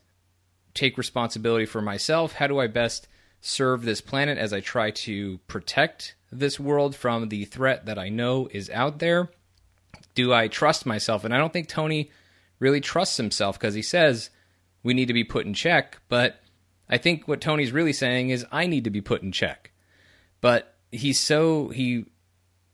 take 0.74 0.98
responsibility 0.98 1.66
for 1.66 1.82
myself? 1.82 2.34
How 2.34 2.46
do 2.46 2.58
I 2.58 2.66
best 2.66 3.08
serve 3.40 3.82
this 3.82 4.00
planet 4.00 4.38
as 4.38 4.52
I 4.52 4.60
try 4.60 4.90
to 4.90 5.38
protect 5.48 6.14
this 6.30 6.58
world 6.58 6.94
from 6.94 7.28
the 7.28 7.44
threat 7.44 7.86
that 7.86 7.98
I 7.98 8.08
know 8.08 8.48
is 8.50 8.70
out 8.70 8.98
there? 8.98 9.30
Do 10.14 10.32
I 10.32 10.48
trust 10.48 10.86
myself? 10.86 11.24
And 11.24 11.34
I 11.34 11.38
don't 11.38 11.52
think 11.52 11.68
Tony 11.68 12.10
really 12.58 12.80
trusts 12.80 13.16
himself 13.16 13.58
because 13.58 13.74
he 13.74 13.82
says 13.82 14.30
we 14.82 14.94
need 14.94 15.06
to 15.06 15.14
be 15.14 15.24
put 15.24 15.46
in 15.46 15.54
check, 15.54 16.00
but 16.08 16.40
I 16.88 16.98
think 16.98 17.26
what 17.26 17.40
Tony's 17.40 17.72
really 17.72 17.92
saying 17.92 18.30
is 18.30 18.46
I 18.52 18.66
need 18.66 18.84
to 18.84 18.90
be 18.90 19.00
put 19.00 19.22
in 19.22 19.32
check. 19.32 19.72
But 20.40 20.71
he's 20.92 21.18
so 21.18 21.68
he 21.70 22.04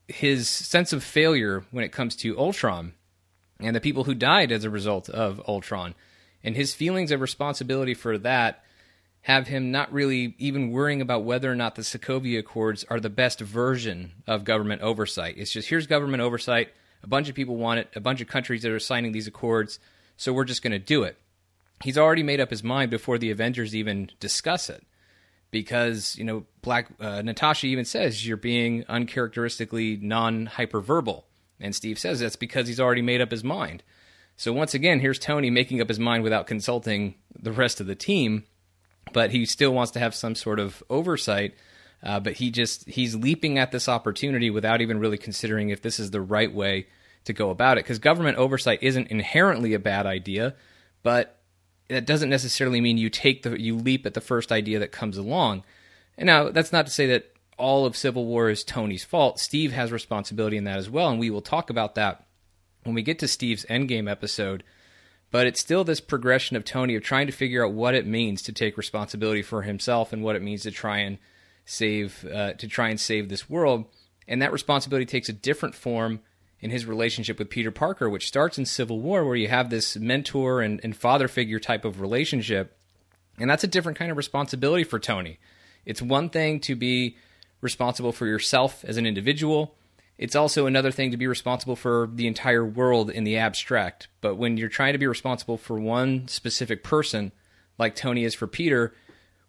his 0.08 0.48
sense 0.48 0.92
of 0.92 1.04
failure 1.04 1.64
when 1.70 1.84
it 1.84 1.92
comes 1.92 2.16
to 2.16 2.38
Ultron 2.38 2.92
and 3.60 3.74
the 3.74 3.80
people 3.80 4.04
who 4.04 4.14
died 4.14 4.52
as 4.52 4.64
a 4.64 4.70
result 4.70 5.08
of 5.08 5.40
Ultron 5.46 5.94
and 6.42 6.56
his 6.56 6.74
feelings 6.74 7.10
of 7.10 7.20
responsibility 7.20 7.94
for 7.94 8.18
that 8.18 8.62
have 9.22 9.48
him 9.48 9.70
not 9.70 9.92
really 9.92 10.34
even 10.38 10.70
worrying 10.70 11.00
about 11.00 11.24
whether 11.24 11.50
or 11.50 11.56
not 11.56 11.74
the 11.74 11.82
Sokovia 11.82 12.38
Accords 12.38 12.84
are 12.88 13.00
the 13.00 13.10
best 13.10 13.40
version 13.40 14.12
of 14.26 14.44
government 14.44 14.80
oversight. 14.82 15.34
It's 15.36 15.50
just 15.50 15.68
here's 15.68 15.86
government 15.86 16.22
oversight, 16.22 16.68
a 17.02 17.06
bunch 17.06 17.28
of 17.28 17.34
people 17.34 17.56
want 17.56 17.80
it, 17.80 17.88
a 17.94 18.00
bunch 18.00 18.20
of 18.20 18.28
countries 18.28 18.62
that 18.62 18.72
are 18.72 18.78
signing 18.78 19.12
these 19.12 19.26
accords, 19.26 19.78
so 20.16 20.32
we're 20.32 20.44
just 20.44 20.62
going 20.62 20.72
to 20.72 20.78
do 20.78 21.02
it. 21.02 21.18
He's 21.82 21.98
already 21.98 22.22
made 22.22 22.40
up 22.40 22.50
his 22.50 22.64
mind 22.64 22.90
before 22.90 23.18
the 23.18 23.30
Avengers 23.30 23.74
even 23.74 24.10
discuss 24.18 24.70
it 24.70 24.84
because 25.50 26.16
you 26.16 26.24
know 26.24 26.44
black 26.62 26.88
uh, 27.00 27.22
natasha 27.22 27.66
even 27.66 27.84
says 27.84 28.26
you're 28.26 28.36
being 28.36 28.84
uncharacteristically 28.88 29.96
non-hyperverbal. 29.96 31.24
And 31.60 31.74
steve 31.74 31.98
says 31.98 32.20
that's 32.20 32.36
because 32.36 32.68
he's 32.68 32.80
already 32.80 33.02
made 33.02 33.20
up 33.20 33.30
his 33.30 33.44
mind. 33.44 33.82
So 34.36 34.52
once 34.52 34.74
again 34.74 35.00
here's 35.00 35.18
tony 35.18 35.50
making 35.50 35.80
up 35.80 35.88
his 35.88 35.98
mind 35.98 36.22
without 36.22 36.46
consulting 36.46 37.14
the 37.38 37.52
rest 37.52 37.80
of 37.80 37.86
the 37.86 37.94
team 37.94 38.44
but 39.12 39.30
he 39.30 39.46
still 39.46 39.72
wants 39.72 39.92
to 39.92 39.98
have 39.98 40.14
some 40.14 40.34
sort 40.34 40.58
of 40.60 40.82
oversight. 40.90 41.54
Uh, 42.02 42.20
but 42.20 42.34
he 42.34 42.50
just 42.50 42.88
he's 42.88 43.16
leaping 43.16 43.58
at 43.58 43.72
this 43.72 43.88
opportunity 43.88 44.50
without 44.50 44.80
even 44.80 45.00
really 45.00 45.18
considering 45.18 45.70
if 45.70 45.82
this 45.82 45.98
is 45.98 46.12
the 46.12 46.20
right 46.20 46.54
way 46.54 46.86
to 47.24 47.32
go 47.32 47.50
about 47.50 47.76
it 47.76 47.84
because 47.84 47.98
government 47.98 48.38
oversight 48.38 48.78
isn't 48.82 49.08
inherently 49.08 49.74
a 49.74 49.80
bad 49.80 50.06
idea 50.06 50.54
but 51.02 51.37
that 51.88 52.06
doesn't 52.06 52.30
necessarily 52.30 52.80
mean 52.80 52.98
you 52.98 53.10
take 53.10 53.42
the 53.42 53.60
you 53.60 53.76
leap 53.76 54.06
at 54.06 54.14
the 54.14 54.20
first 54.20 54.52
idea 54.52 54.78
that 54.78 54.92
comes 54.92 55.16
along. 55.16 55.64
And 56.16 56.26
now 56.26 56.50
that's 56.50 56.72
not 56.72 56.86
to 56.86 56.92
say 56.92 57.06
that 57.06 57.32
all 57.56 57.86
of 57.86 57.96
Civil 57.96 58.26
War 58.26 58.48
is 58.48 58.62
Tony's 58.62 59.04
fault. 59.04 59.40
Steve 59.40 59.72
has 59.72 59.90
responsibility 59.90 60.56
in 60.56 60.64
that 60.64 60.78
as 60.78 60.90
well, 60.90 61.08
and 61.08 61.18
we 61.18 61.30
will 61.30 61.42
talk 61.42 61.70
about 61.70 61.94
that 61.96 62.26
when 62.84 62.94
we 62.94 63.02
get 63.02 63.18
to 63.18 63.28
Steve's 63.28 63.64
Endgame 63.66 64.10
episode. 64.10 64.62
But 65.30 65.46
it's 65.46 65.60
still 65.60 65.84
this 65.84 66.00
progression 66.00 66.56
of 66.56 66.64
Tony 66.64 66.94
of 66.94 67.02
trying 67.02 67.26
to 67.26 67.32
figure 67.32 67.64
out 67.64 67.72
what 67.72 67.94
it 67.94 68.06
means 68.06 68.40
to 68.42 68.52
take 68.52 68.78
responsibility 68.78 69.42
for 69.42 69.62
himself 69.62 70.12
and 70.12 70.22
what 70.22 70.36
it 70.36 70.42
means 70.42 70.62
to 70.62 70.70
try 70.70 70.98
and 70.98 71.18
save 71.66 72.24
uh, 72.32 72.54
to 72.54 72.66
try 72.66 72.88
and 72.88 72.98
save 72.98 73.28
this 73.28 73.50
world. 73.50 73.84
And 74.26 74.40
that 74.40 74.52
responsibility 74.52 75.04
takes 75.04 75.28
a 75.28 75.34
different 75.34 75.74
form 75.74 76.20
in 76.60 76.70
his 76.70 76.86
relationship 76.86 77.38
with 77.38 77.50
Peter 77.50 77.70
Parker, 77.70 78.10
which 78.10 78.26
starts 78.26 78.58
in 78.58 78.66
Civil 78.66 79.00
War, 79.00 79.24
where 79.24 79.36
you 79.36 79.48
have 79.48 79.70
this 79.70 79.96
mentor 79.96 80.60
and, 80.60 80.80
and 80.82 80.96
father 80.96 81.28
figure 81.28 81.60
type 81.60 81.84
of 81.84 82.00
relationship. 82.00 82.76
And 83.38 83.48
that's 83.48 83.64
a 83.64 83.68
different 83.68 83.98
kind 83.98 84.10
of 84.10 84.16
responsibility 84.16 84.84
for 84.84 84.98
Tony. 84.98 85.38
It's 85.86 86.02
one 86.02 86.28
thing 86.28 86.60
to 86.60 86.74
be 86.74 87.16
responsible 87.60 88.12
for 88.12 88.26
yourself 88.26 88.84
as 88.84 88.96
an 88.96 89.06
individual. 89.06 89.74
It's 90.16 90.34
also 90.34 90.66
another 90.66 90.90
thing 90.90 91.12
to 91.12 91.16
be 91.16 91.28
responsible 91.28 91.76
for 91.76 92.10
the 92.12 92.26
entire 92.26 92.64
world 92.64 93.08
in 93.08 93.22
the 93.22 93.38
abstract. 93.38 94.08
But 94.20 94.34
when 94.34 94.56
you're 94.56 94.68
trying 94.68 94.94
to 94.94 94.98
be 94.98 95.06
responsible 95.06 95.56
for 95.56 95.78
one 95.78 96.26
specific 96.26 96.82
person, 96.82 97.30
like 97.78 97.94
Tony 97.94 98.24
is 98.24 98.34
for 98.34 98.48
Peter, 98.48 98.92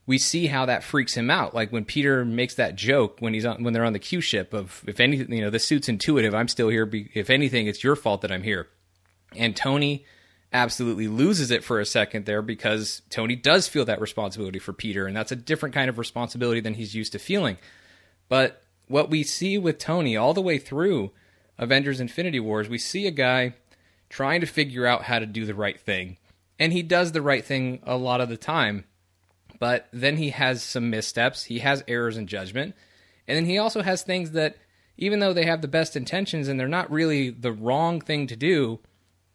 we 0.09 0.17
see 0.17 0.47
how 0.47 0.65
that 0.65 0.83
freaks 0.83 1.13
him 1.13 1.29
out. 1.29 1.53
Like 1.53 1.71
when 1.71 1.85
Peter 1.85 2.25
makes 2.25 2.55
that 2.55 2.75
joke 2.75 3.17
when 3.19 3.35
he's 3.35 3.45
on 3.45 3.61
when 3.61 3.73
they're 3.73 3.85
on 3.85 3.93
the 3.93 3.99
Q 3.99 4.21
ship 4.21 4.55
of 4.55 4.83
if 4.87 4.99
anything, 4.99 5.31
you 5.31 5.41
know, 5.41 5.51
the 5.51 5.59
suit's 5.59 5.87
intuitive. 5.87 6.33
I'm 6.33 6.47
still 6.47 6.69
here. 6.69 6.89
If 7.13 7.29
anything, 7.29 7.67
it's 7.67 7.83
your 7.83 7.95
fault 7.95 8.21
that 8.21 8.31
I'm 8.31 8.41
here. 8.41 8.69
And 9.35 9.55
Tony 9.55 10.05
absolutely 10.51 11.07
loses 11.07 11.51
it 11.51 11.63
for 11.63 11.79
a 11.79 11.85
second 11.85 12.25
there 12.25 12.41
because 12.41 13.03
Tony 13.11 13.35
does 13.35 13.67
feel 13.67 13.85
that 13.85 14.01
responsibility 14.01 14.57
for 14.57 14.73
Peter, 14.73 15.05
and 15.05 15.15
that's 15.15 15.31
a 15.31 15.35
different 15.35 15.75
kind 15.75 15.91
of 15.91 15.99
responsibility 15.99 16.59
than 16.59 16.73
he's 16.73 16.95
used 16.95 17.11
to 17.11 17.19
feeling. 17.19 17.59
But 18.29 18.63
what 18.87 19.11
we 19.11 19.21
see 19.21 19.59
with 19.59 19.77
Tony 19.77 20.17
all 20.17 20.33
the 20.33 20.41
way 20.41 20.57
through 20.57 21.11
Avengers 21.59 21.99
Infinity 21.99 22.39
Wars, 22.39 22.67
we 22.67 22.79
see 22.79 23.05
a 23.05 23.11
guy 23.11 23.53
trying 24.09 24.41
to 24.41 24.47
figure 24.47 24.87
out 24.87 25.03
how 25.03 25.19
to 25.19 25.27
do 25.27 25.45
the 25.45 25.53
right 25.53 25.79
thing. 25.79 26.17
And 26.57 26.73
he 26.73 26.81
does 26.81 27.11
the 27.11 27.21
right 27.21 27.45
thing 27.45 27.79
a 27.83 27.95
lot 27.95 28.21
of 28.21 28.29
the 28.29 28.37
time 28.37 28.85
but 29.59 29.87
then 29.91 30.17
he 30.17 30.29
has 30.29 30.63
some 30.63 30.89
missteps. 30.89 31.43
He 31.43 31.59
has 31.59 31.83
errors 31.87 32.17
in 32.17 32.27
judgment. 32.27 32.75
And 33.27 33.37
then 33.37 33.45
he 33.45 33.57
also 33.57 33.83
has 33.83 34.01
things 34.01 34.31
that, 34.31 34.57
even 34.97 35.19
though 35.19 35.33
they 35.33 35.45
have 35.45 35.61
the 35.61 35.67
best 35.67 35.95
intentions 35.95 36.47
and 36.47 36.59
they're 36.59 36.67
not 36.67 36.89
really 36.89 37.29
the 37.29 37.51
wrong 37.51 38.01
thing 38.01 38.25
to 38.27 38.35
do, 38.35 38.79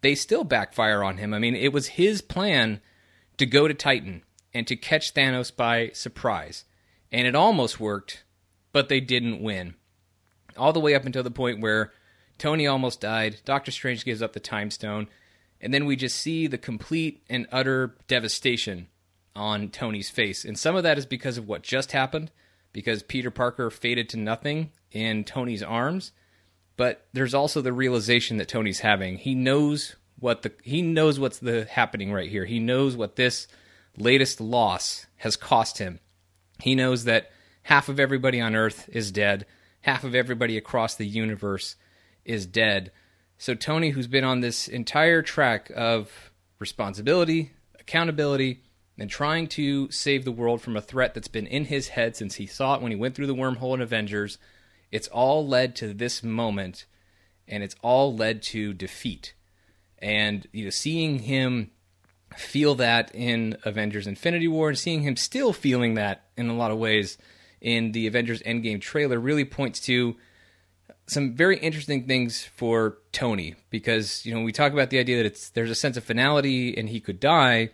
they 0.01 0.15
still 0.15 0.45
backfire 0.45 1.03
on 1.03 1.19
him. 1.19 1.33
I 1.33 1.39
mean, 1.39 1.55
it 1.55 1.73
was 1.73 1.89
his 1.89 2.21
plan 2.21 2.81
to 3.39 3.47
go 3.47 3.69
to 3.69 3.75
Titan 3.75 4.23
and 4.53 4.67
to 4.67 4.77
catch 4.77 5.15
Thanos 5.15 5.55
by 5.55 5.91
surprise. 5.93 6.65
And 7.13 7.27
it 7.27 7.35
almost 7.35 7.79
worked, 7.79 8.25
but 8.73 8.89
they 8.89 9.01
didn't 9.01 9.43
win. 9.43 9.75
All 10.57 10.73
the 10.73 10.81
way 10.81 10.95
up 10.95 11.05
until 11.05 11.23
the 11.23 11.31
point 11.31 11.61
where 11.61 11.93
Tony 12.39 12.67
almost 12.67 13.01
died, 13.01 13.37
Doctor 13.45 13.71
Strange 13.71 14.05
gives 14.05 14.23
up 14.23 14.33
the 14.33 14.41
time 14.41 14.71
stone, 14.71 15.09
and 15.61 15.73
then 15.73 15.87
we 15.87 15.97
just 15.97 16.17
see 16.17 16.47
the 16.47 16.59
complete 16.59 17.23
and 17.29 17.47
utter 17.53 17.97
devastation 18.09 18.89
on 19.37 19.69
Tony's 19.69 20.11
face. 20.11 20.45
And 20.45 20.59
some 20.59 20.77
of 20.77 20.83
that 20.83 20.99
is 20.99 21.07
because 21.07 21.39
of 21.39 21.49
what 21.49 21.63
just 21.63 21.93
happened, 21.93 22.31
because 22.73 23.03
Peter 23.03 23.31
Parker 23.31 23.71
faded 23.71 24.09
to 24.11 24.17
nothing 24.17 24.71
in 24.91 25.25
Tony's 25.25 25.63
arms. 25.63 26.13
But 26.77 27.07
there's 27.13 27.35
also 27.35 27.61
the 27.61 27.73
realization 27.73 28.37
that 28.39 28.49
Tony's 28.49 28.81
having. 28.81 29.19
He 29.19 29.35
knows 29.35 29.97
what 30.19 30.43
the 30.43 30.53
he 30.63 30.83
knows 30.83 31.21
what's 31.21 31.39
the 31.39 31.67
happening 31.67 32.13
right 32.13 32.31
here. 32.31 32.45
He 32.45 32.59
knows 32.59 32.97
what 32.97 33.17
this 33.17 33.47
latest 33.97 34.41
loss 34.41 35.07
has 35.17 35.37
cost 35.37 35.79
him. 35.79 36.01
He 36.61 36.75
knows 36.75 37.05
that 37.05 37.31
half 37.65 37.89
of 37.89 38.01
everybody 38.01 38.41
on 38.41 38.55
Earth 38.55 38.89
is 38.93 39.13
dead, 39.13 39.47
half 39.83 40.05
of 40.05 40.15
everybody 40.15 40.57
across 40.57 40.95
the 40.95 41.07
universe 41.07 41.77
is 42.25 42.47
dead. 42.47 42.91
So 43.39 43.55
Tony, 43.55 43.91
who's 43.91 44.07
been 44.07 44.25
on 44.25 44.41
this 44.41 44.69
entire 44.69 45.23
track 45.23 45.71
of 45.75 46.33
responsibility, 46.59 47.53
accountability, 47.79 48.63
and 48.99 49.11
trying 49.11 49.47
to 49.49 49.91
save 49.91 50.25
the 50.25 50.33
world 50.33 50.61
from 50.61 50.77
a 50.77 50.81
threat 50.81 51.15
that's 51.15 51.29
been 51.29 51.47
in 51.47 51.65
his 51.67 51.89
head 51.89 52.17
since 52.17 52.37
he 52.37 52.47
saw 52.47 52.75
it 52.75 52.83
when 52.83 52.93
he 52.93 52.97
went 52.97 53.15
through 53.15 53.27
the 53.27 53.35
wormhole 53.35 53.75
in 53.75 53.81
Avengers. 53.81 54.39
It's 54.93 55.09
all 55.09 55.47
led 55.47 55.75
to 55.77 55.93
this 55.93 56.23
moment, 56.23 56.87
and 57.49 57.63
it's 57.63 57.77
all 57.83 58.15
led 58.15 58.43
to 58.43 58.73
defeat. 58.73 59.35
And 59.99 60.47
you 60.53 60.65
know, 60.65 60.71
seeing 60.71 61.21
him 61.21 61.71
feel 62.37 62.75
that 62.77 63.15
in 63.15 63.57
Avengers 63.65 64.07
Infinity 64.07 64.49
War 64.49 64.69
and 64.69 64.79
seeing 64.79 65.03
him 65.03 65.17
still 65.17 65.53
feeling 65.53 65.95
that 65.95 66.25
in 66.37 66.49
a 66.49 66.55
lot 66.55 66.71
of 66.71 66.79
ways 66.79 67.19
in 67.61 67.93
the 67.93 68.07
Avengers 68.07 68.43
Endgame 68.43 68.81
trailer 68.81 69.19
really 69.19 69.45
points 69.45 69.81
to 69.81 70.17
some 71.07 71.35
very 71.35 71.59
interesting 71.59 72.07
things 72.07 72.45
for 72.45 72.99
Tony 73.13 73.55
because 73.71 74.25
you 74.25 74.35
know 74.35 74.43
we 74.43 74.53
talk 74.53 74.73
about 74.73 74.91
the 74.91 74.99
idea 74.99 75.19
that 75.19 75.27
it's 75.27 75.51
there's 75.51 75.71
a 75.71 75.75
sense 75.75 75.97
of 75.97 76.05
finality 76.05 76.77
and 76.77 76.89
he 76.89 77.01
could 77.01 77.21
die 77.21 77.71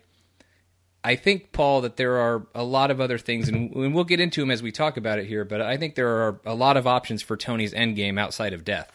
I 1.03 1.15
think, 1.15 1.51
Paul, 1.51 1.81
that 1.81 1.97
there 1.97 2.17
are 2.17 2.45
a 2.53 2.63
lot 2.63 2.91
of 2.91 3.01
other 3.01 3.17
things, 3.17 3.49
and 3.49 3.71
we'll 3.73 4.03
get 4.03 4.19
into 4.19 4.41
them 4.41 4.51
as 4.51 4.61
we 4.61 4.71
talk 4.71 4.97
about 4.97 5.17
it 5.17 5.25
here, 5.25 5.43
but 5.43 5.59
I 5.59 5.77
think 5.77 5.95
there 5.95 6.07
are 6.07 6.39
a 6.45 6.53
lot 6.53 6.77
of 6.77 6.85
options 6.85 7.23
for 7.23 7.35
Tony's 7.35 7.73
endgame 7.73 8.19
outside 8.19 8.53
of 8.53 8.63
death. 8.63 8.91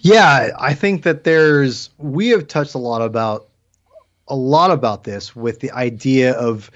Yeah, 0.00 0.50
I 0.58 0.74
think 0.74 1.02
that 1.02 1.24
there's, 1.24 1.90
we 1.98 2.28
have 2.28 2.46
touched 2.46 2.74
a 2.74 2.78
lot 2.78 3.02
about, 3.02 3.48
a 4.28 4.36
lot 4.36 4.70
about 4.70 5.02
this 5.02 5.34
with 5.34 5.58
the 5.58 5.72
idea 5.72 6.32
of 6.32 6.70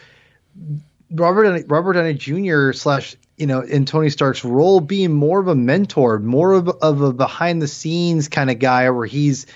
Robert, 1.12 1.64
Robert 1.68 1.92
Downey 1.92 2.14
Jr. 2.14 2.72
slash, 2.72 3.14
you 3.36 3.46
know, 3.46 3.60
in 3.60 3.84
Tony 3.84 4.10
Stark's 4.10 4.44
role 4.44 4.80
being 4.80 5.12
more 5.12 5.38
of 5.38 5.46
a 5.46 5.54
mentor, 5.54 6.18
more 6.18 6.52
of, 6.52 6.68
of 6.68 7.00
a 7.02 7.12
behind 7.12 7.62
the 7.62 7.68
scenes 7.68 8.26
kind 8.28 8.50
of 8.50 8.58
guy 8.58 8.90
where 8.90 9.06
he's, 9.06 9.46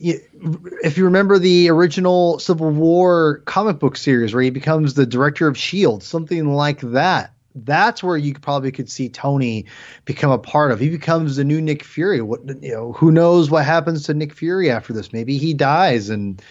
if 0.00 0.98
you 0.98 1.04
remember 1.04 1.38
the 1.38 1.70
original 1.70 2.38
Civil 2.38 2.70
War 2.70 3.42
comic 3.46 3.78
book 3.78 3.96
series 3.96 4.34
where 4.34 4.42
he 4.42 4.50
becomes 4.50 4.94
the 4.94 5.06
director 5.06 5.46
of 5.46 5.56
Shield, 5.56 6.02
something 6.02 6.48
like 6.54 6.80
that. 6.80 7.32
that's 7.54 8.02
where 8.02 8.16
you 8.16 8.34
probably 8.34 8.72
could 8.72 8.90
see 8.90 9.08
Tony 9.08 9.66
become 10.04 10.30
a 10.30 10.38
part 10.38 10.72
of. 10.72 10.80
He 10.80 10.90
becomes 10.90 11.36
the 11.36 11.44
new 11.44 11.60
Nick 11.60 11.84
Fury. 11.84 12.20
What 12.20 12.40
you 12.62 12.72
know, 12.72 12.92
who 12.92 13.12
knows 13.12 13.50
what 13.50 13.64
happens 13.64 14.04
to 14.04 14.14
Nick 14.14 14.34
Fury 14.34 14.70
after 14.70 14.92
this? 14.92 15.12
Maybe 15.12 15.38
he 15.38 15.54
dies 15.54 16.10
and 16.10 16.42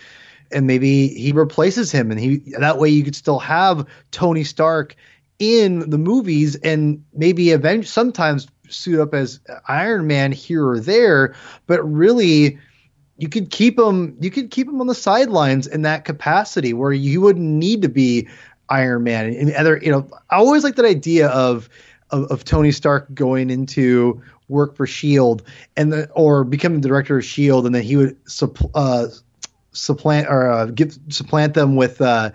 and 0.52 0.68
maybe 0.68 1.08
he 1.10 1.32
replaces 1.32 1.92
him 1.92 2.12
and 2.12 2.20
he 2.20 2.38
that 2.58 2.78
way 2.78 2.90
you 2.90 3.04
could 3.04 3.16
still 3.16 3.40
have 3.40 3.86
Tony 4.12 4.44
Stark 4.44 4.96
in 5.40 5.90
the 5.90 5.98
movies 5.98 6.56
and 6.56 7.04
maybe 7.14 7.50
eventually 7.50 7.86
sometimes 7.86 8.48
suit 8.70 9.00
up 9.00 9.14
as 9.14 9.40
Iron 9.68 10.08
Man 10.08 10.32
here 10.32 10.66
or 10.66 10.80
there, 10.80 11.36
but 11.68 11.84
really 11.84 12.60
you 13.18 13.30
could 13.30 13.50
keep 13.50 13.78
him 13.78 14.18
you 14.20 14.32
could 14.32 14.52
keep 14.52 14.68
him 14.68 14.82
on 14.82 14.88
the 14.88 14.96
sidelines 14.96 15.68
in 15.68 15.84
that 15.84 16.06
capacity 16.06 16.74
where 16.74 16.92
you 16.92 17.22
wouldn't 17.22 17.46
need 17.46 17.82
to 17.82 17.90
be 17.90 18.28
Iron 18.70 19.04
Man 19.04 19.34
and 19.34 19.54
other 19.54 19.80
you 19.82 19.92
know 19.92 20.08
I 20.30 20.38
always 20.38 20.64
like 20.64 20.76
that 20.76 20.86
idea 20.86 21.28
of 21.30 21.70
of, 22.10 22.26
of 22.26 22.44
Tony 22.44 22.72
Stark 22.72 23.14
going 23.14 23.50
into 23.50 24.22
work 24.50 24.76
for 24.76 24.86
Shield 24.86 25.44
and 25.76 25.92
the, 25.94 26.10
or 26.12 26.44
becoming 26.44 26.82
the 26.82 26.88
director 26.88 27.18
of 27.18 27.26
Shield 27.26 27.66
and 27.66 27.74
then 27.74 27.84
he 27.84 27.96
would 27.96 28.18
uh, 28.76 29.08
supplant 29.72 30.28
or 30.28 30.50
uh, 30.50 30.66
give 30.68 30.98
supplant 31.10 31.54
them 31.54 31.76
with 31.76 32.02
uh, 32.02 32.32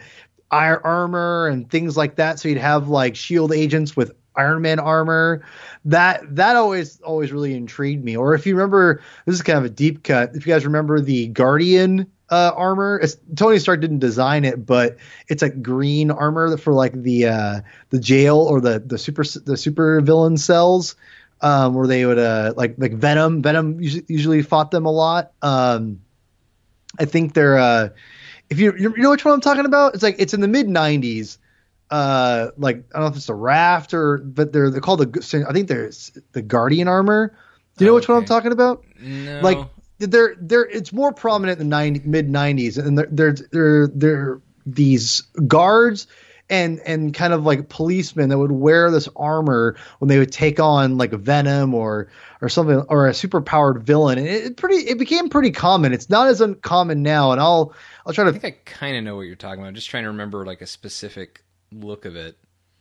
iron 0.51 0.81
armor 0.85 1.49
and 1.49 1.71
things 1.71 1.97
like 1.97 2.17
that. 2.17 2.39
So 2.39 2.49
you'd 2.49 2.59
have 2.59 2.89
like 2.89 3.17
Shield 3.17 3.53
agents 3.53 3.97
with 3.97 4.13
Iron 4.39 4.63
Man 4.63 4.79
armor. 4.79 5.45
That 5.85 6.37
that 6.37 6.57
always 6.57 7.01
always 7.01 7.33
really 7.33 7.55
intrigued 7.55 8.05
me. 8.05 8.17
Or 8.17 8.35
if 8.35 8.47
you 8.47 8.55
remember, 8.55 9.03
this 9.27 9.35
is 9.35 9.43
kind 9.43 9.59
of 9.59 9.65
a 9.65 9.71
deep 9.71 10.05
cut. 10.05 10.31
If 10.35 10.47
you 10.47 10.53
guys 10.53 10.65
remember 10.65 11.01
the 11.01 11.29
Guardian 11.29 12.07
uh, 12.31 12.53
armor, 12.55 12.99
it's, 13.03 13.17
Tony 13.37 13.59
Stark 13.59 13.81
didn't 13.81 14.01
design 14.01 14.45
it, 14.45 14.65
but 14.65 14.97
it's 15.29 15.43
a 15.43 15.51
green 15.51 16.11
armor 16.11 16.57
for 16.57 16.73
like 16.73 16.93
the 16.93 17.27
uh, 17.27 17.61
the 17.91 17.99
jail 17.99 18.39
or 18.39 18.61
the 18.61 18.79
the 18.79 18.99
super 18.99 19.25
the 19.25 19.57
super 19.57 20.01
villain 20.01 20.37
cells. 20.37 20.97
Um, 21.41 21.75
where 21.75 21.87
they 21.87 22.05
would 22.05 22.19
uh, 22.19 22.55
like 22.57 22.75
like 22.79 22.95
Venom. 22.95 23.43
Venom 23.43 23.81
usually 23.81 24.43
fought 24.43 24.73
them 24.73 24.87
a 24.87 24.91
lot. 24.91 25.33
Um, 25.41 26.01
I 26.99 27.05
think 27.05 27.35
they're 27.35 27.59
uh, 27.59 27.91
if 28.51 28.59
you 28.59 28.75
you 28.77 28.93
know 28.97 29.11
which 29.11 29.25
one 29.25 29.35
I'm 29.35 29.41
talking 29.41 29.65
about. 29.65 29.95
It's 29.95 30.03
like 30.03 30.17
it's 30.19 30.35
in 30.35 30.41
the 30.41 30.49
mid 30.49 30.67
'90s. 30.67 31.39
Uh, 31.91 32.51
like 32.59 32.77
I 32.77 32.99
don't 32.99 33.03
know 33.03 33.07
if 33.09 33.17
it's 33.17 33.29
a 33.29 33.35
raft 33.35 33.95
or, 33.95 34.19
but 34.19 34.53
they're 34.53 34.71
they're 34.71 34.81
called 34.81 35.01
the. 35.01 35.47
I 35.49 35.53
think 35.53 35.69
they're 35.69 35.91
the 36.33 36.43
Guardian 36.43 36.89
armor. 36.89 37.37
Do 37.77 37.85
you 37.85 37.91
know 37.91 37.97
okay. 37.97 38.01
which 38.01 38.09
one 38.09 38.19
I'm 38.19 38.25
talking 38.25 38.53
about? 38.53 38.85
No. 39.01 39.41
Like 39.41 39.59
they're 39.99 40.37
they're 40.39 40.67
it's 40.67 40.93
more 40.93 41.13
prominent 41.13 41.61
in 41.61 41.69
the 41.69 41.77
90, 41.77 42.01
mid 42.05 42.29
'90s, 42.29 42.79
and 42.79 42.99
they're 42.99 43.09
they're 43.11 43.33
they're, 43.51 43.87
they're 43.89 44.41
these 44.67 45.23
guards 45.47 46.07
and 46.51 46.81
and 46.81 47.13
kind 47.15 47.33
of 47.33 47.45
like 47.45 47.69
policemen 47.69 48.29
that 48.31 48.39
would 48.39 48.53
wear 48.53 48.91
this 48.91 49.09
armor 49.17 49.77
when 49.99 50.09
they 50.09 50.19
would 50.19 50.33
take 50.33 50.61
on 50.61 50.97
like 50.97 51.13
Venom 51.13 51.75
or 51.75 52.09
or 52.41 52.49
something 52.49 52.81
or 52.89 53.07
a 53.07 53.15
super 53.15 53.41
powered 53.41 53.83
villain. 53.83 54.19
And 54.19 54.27
it, 54.27 54.45
it, 54.45 54.57
pretty 54.57 54.77
it 54.77 54.99
became 54.99 55.29
pretty 55.29 55.51
common. 55.51 55.93
It's 55.93 56.09
not 56.09 56.29
as 56.29 56.41
uncommon 56.41 57.03
now. 57.03 57.33
And 57.33 57.41
I'll 57.41 57.75
I'll 58.07 58.13
try 58.13 58.25
to. 58.25 58.31
I 58.31 58.33
think 58.33 58.45
I 58.45 58.71
kind 58.71 58.97
of 58.97 59.05
know 59.05 59.17
what 59.17 59.23
you're 59.23 59.37
talking 59.37 59.61
about. 59.61 59.69
I'm 59.69 59.75
just 59.75 59.91
trying 59.91 60.05
to 60.05 60.11
remember 60.11 60.47
like 60.47 60.61
a 60.61 60.67
specific 60.67 61.43
look 61.73 62.05
of 62.05 62.17
it. 62.17 62.37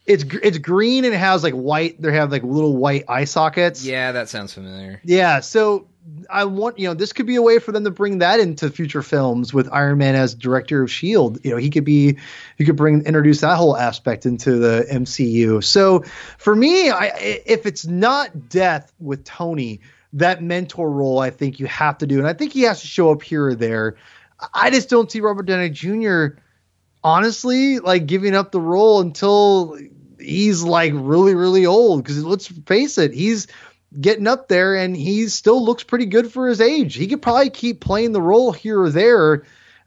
It's 0.05 0.23
it's 0.41 0.57
green 0.57 1.03
and 1.03 1.13
it 1.13 1.17
has 1.17 1.43
like 1.43 1.53
white. 1.53 2.01
They 2.01 2.13
have 2.13 2.31
like 2.31 2.43
little 2.43 2.77
white 2.77 3.03
eye 3.09 3.25
sockets. 3.25 3.83
Yeah, 3.83 4.13
that 4.13 4.29
sounds 4.29 4.53
familiar. 4.53 5.01
Yeah, 5.03 5.41
so 5.41 5.87
I 6.29 6.45
want 6.45 6.79
you 6.79 6.87
know 6.87 6.93
this 6.93 7.11
could 7.11 7.25
be 7.25 7.35
a 7.35 7.41
way 7.41 7.59
for 7.59 7.73
them 7.73 7.83
to 7.83 7.91
bring 7.91 8.19
that 8.19 8.39
into 8.39 8.69
future 8.69 9.01
films 9.01 9.53
with 9.53 9.67
Iron 9.71 9.97
Man 9.97 10.15
as 10.15 10.33
director 10.33 10.81
of 10.81 10.91
Shield. 10.91 11.43
You 11.43 11.51
know 11.51 11.57
he 11.57 11.69
could 11.69 11.83
be 11.83 12.17
he 12.57 12.65
could 12.65 12.77
bring 12.77 13.05
introduce 13.05 13.41
that 13.41 13.57
whole 13.57 13.75
aspect 13.75 14.25
into 14.25 14.57
the 14.57 14.85
MCU. 14.89 15.61
So 15.61 16.03
for 16.37 16.55
me, 16.55 16.89
I, 16.89 17.07
if 17.45 17.65
it's 17.65 17.85
not 17.85 18.47
death 18.47 18.93
with 18.99 19.25
Tony, 19.25 19.81
that 20.13 20.41
mentor 20.41 20.89
role 20.89 21.19
I 21.19 21.29
think 21.29 21.59
you 21.59 21.65
have 21.65 21.97
to 21.97 22.07
do, 22.07 22.17
and 22.19 22.27
I 22.27 22.33
think 22.33 22.53
he 22.53 22.61
has 22.61 22.79
to 22.81 22.87
show 22.87 23.11
up 23.11 23.21
here 23.21 23.47
or 23.47 23.55
there. 23.55 23.97
I 24.53 24.69
just 24.69 24.89
don't 24.89 25.11
see 25.11 25.19
Robert 25.19 25.47
Downey 25.47 25.69
Jr. 25.69 26.39
honestly 27.07 27.79
like 27.79 28.05
giving 28.05 28.35
up 28.35 28.51
the 28.51 28.61
role 28.61 29.01
until 29.01 29.77
he's 30.19 30.63
like 30.63 30.91
really 30.95 31.35
really 31.35 31.65
old 31.65 32.03
because 32.03 32.23
let's 32.23 32.47
face 32.47 32.97
it 32.97 33.13
he's 33.13 33.47
getting 33.99 34.27
up 34.27 34.47
there 34.47 34.75
and 34.75 34.95
he 34.95 35.27
still 35.27 35.63
looks 35.63 35.83
pretty 35.83 36.05
good 36.05 36.31
for 36.31 36.47
his 36.47 36.61
age. 36.61 36.95
He 36.95 37.07
could 37.07 37.21
probably 37.21 37.49
keep 37.49 37.79
playing 37.79 38.11
the 38.11 38.21
role 38.21 38.51
here 38.51 38.81
or 38.81 38.89
there 38.89 39.43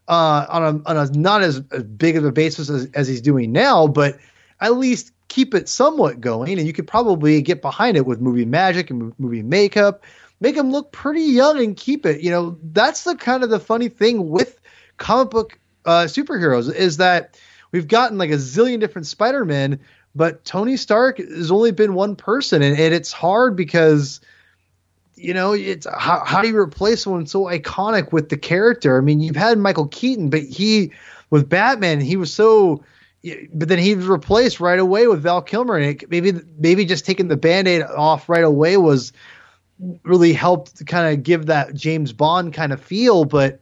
uh, 0.09 0.47
on 0.49 0.63
a 0.63 0.89
on 0.89 0.97
a 0.97 1.11
not 1.13 1.43
as, 1.43 1.63
as 1.71 1.85
big 1.85 2.17
of 2.17 2.25
a 2.25 2.33
basis 2.33 2.71
as, 2.71 2.89
as 2.95 3.07
he's 3.09 3.21
doing 3.21 3.53
now, 3.53 3.87
but 3.87 4.19
at 4.61 4.77
least 4.77 5.13
keep 5.29 5.55
it 5.55 5.69
somewhat 5.69 6.21
going. 6.21 6.59
And 6.59 6.67
you 6.67 6.73
could 6.73 6.87
probably 6.87 7.41
get 7.43 7.63
behind 7.63 7.97
it 7.97 8.07
with 8.07 8.21
movie 8.21 8.45
magic 8.45 8.91
and 8.91 9.13
movie 9.19 9.43
makeup, 9.43 10.05
make 10.41 10.57
him 10.57 10.73
look 10.73 10.93
pretty 10.93 11.23
young 11.23 11.63
and 11.63 11.77
keep 11.77 12.07
it. 12.07 12.21
You 12.21 12.31
know, 12.31 12.59
that's 12.73 13.05
the 13.05 13.17
kind 13.17 13.45
of 13.45 13.51
the 13.51 13.61
funny 13.61 13.89
thing 13.89 14.31
with 14.31 14.59
comic 14.97 15.31
book 15.31 15.59
uh, 15.85 16.05
superheroes 16.05 16.73
is 16.73 16.99
that 16.99 17.39
we've 17.73 17.89
gotten 17.89 18.19
like 18.19 18.31
a 18.31 18.35
zillion 18.35 18.81
different 18.81 19.07
Spider-Men 19.07 19.81
but 20.15 20.45
Tony 20.45 20.77
Stark 20.77 21.19
has 21.19 21.51
only 21.51 21.71
been 21.71 21.95
one 21.95 22.17
person, 22.17 22.63
and, 22.63 22.79
and 22.79 22.93
it's 22.93 23.13
hard 23.13 23.57
because 23.57 24.21
you 25.15 25.35
know 25.35 25.53
it's 25.53 25.87
how, 25.87 26.25
how 26.25 26.43
do 26.43 26.49
you 26.49 26.57
replace 26.57 27.05
someone 27.05 27.27
so 27.27 27.45
iconic 27.45 28.13
with 28.13 28.29
the 28.29 28.37
character? 28.37 28.99
I 28.99 29.03
mean, 29.03 29.21
you've 29.21 29.37
had 29.37 29.59
Michael 29.59 29.87
Keaton, 29.87 30.31
but 30.31 30.43
he 30.43 30.93
with 31.31 31.49
Batman, 31.49 32.01
he 32.01 32.17
was 32.17 32.33
so. 32.33 32.85
But 33.53 33.69
then 33.69 33.79
he 33.79 33.95
was 33.95 34.07
replaced 34.07 34.61
right 34.61 34.79
away 34.79 35.07
with 35.07 35.21
Val 35.21 35.43
Kilmer, 35.43 35.77
and 35.77 36.03
it, 36.03 36.11
maybe 36.11 36.33
maybe 36.59 36.87
just 36.87 37.05
taking 37.05 37.29
the 37.29 37.37
band-aid 37.37 37.83
off 37.83 38.31
right 38.31 38.43
away 38.43 38.79
was 38.79 39.13
really 40.03 40.33
helped 40.33 40.79
to 40.79 40.85
kind 40.85 41.15
of 41.15 41.23
give 41.23 41.47
that 41.47 41.75
James 41.75 42.15
Bond 42.15 42.55
kind 42.55 42.73
of 42.73 42.81
feel. 42.81 43.27
But 43.27 43.61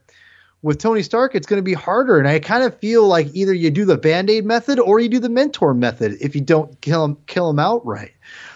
with 0.61 0.79
Tony 0.79 1.03
Stark, 1.03 1.35
it's 1.35 1.47
going 1.47 1.59
to 1.59 1.63
be 1.63 1.73
harder. 1.73 2.19
And 2.19 2.27
I 2.27 2.39
kind 2.39 2.63
of 2.63 2.77
feel 2.79 3.07
like 3.07 3.27
either 3.33 3.53
you 3.53 3.71
do 3.71 3.85
the 3.85 3.97
band 3.97 4.29
aid 4.29 4.45
method 4.45 4.79
or 4.79 4.99
you 4.99 5.09
do 5.09 5.19
the 5.19 5.29
mentor 5.29 5.73
method 5.73 6.17
if 6.19 6.35
you 6.35 6.41
don't 6.41 6.79
kill 6.81 7.05
him, 7.05 7.17
kill 7.27 7.49
him 7.49 7.59
outright. 7.59 8.11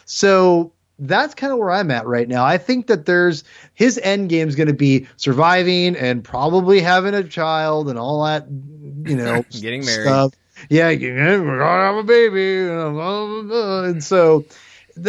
So 0.06 0.74
that's 1.00 1.34
kind 1.34 1.52
of 1.54 1.60
where 1.60 1.72
I'm 1.72 1.92
at 1.92 2.06
right 2.06 2.28
now. 2.28 2.46
I 2.46 2.58
think 2.58 2.88
that 2.88 3.06
there's 3.06 3.44
his 3.74 4.00
end 4.04 4.30
game 4.30 4.48
is 4.48 4.56
going 4.56 4.68
to 4.68 4.74
be 4.74 5.08
surviving 5.18 5.96
and 5.96 6.24
probably 6.24 6.82
having 6.82 7.14
a 7.14 7.24
child 7.24 7.90
and 7.90 7.98
all 7.98 8.24
that, 8.26 8.48
you 8.48 9.16
know, 9.16 9.44
getting 9.52 9.86
married. 9.86 10.08
Stuff. 10.08 10.34
Yeah, 10.70 10.90
we're 10.90 11.58
gonna 11.60 11.84
have 11.84 11.96
a 11.96 12.04
baby, 12.04 12.70
and 12.70 14.04
so 14.04 14.46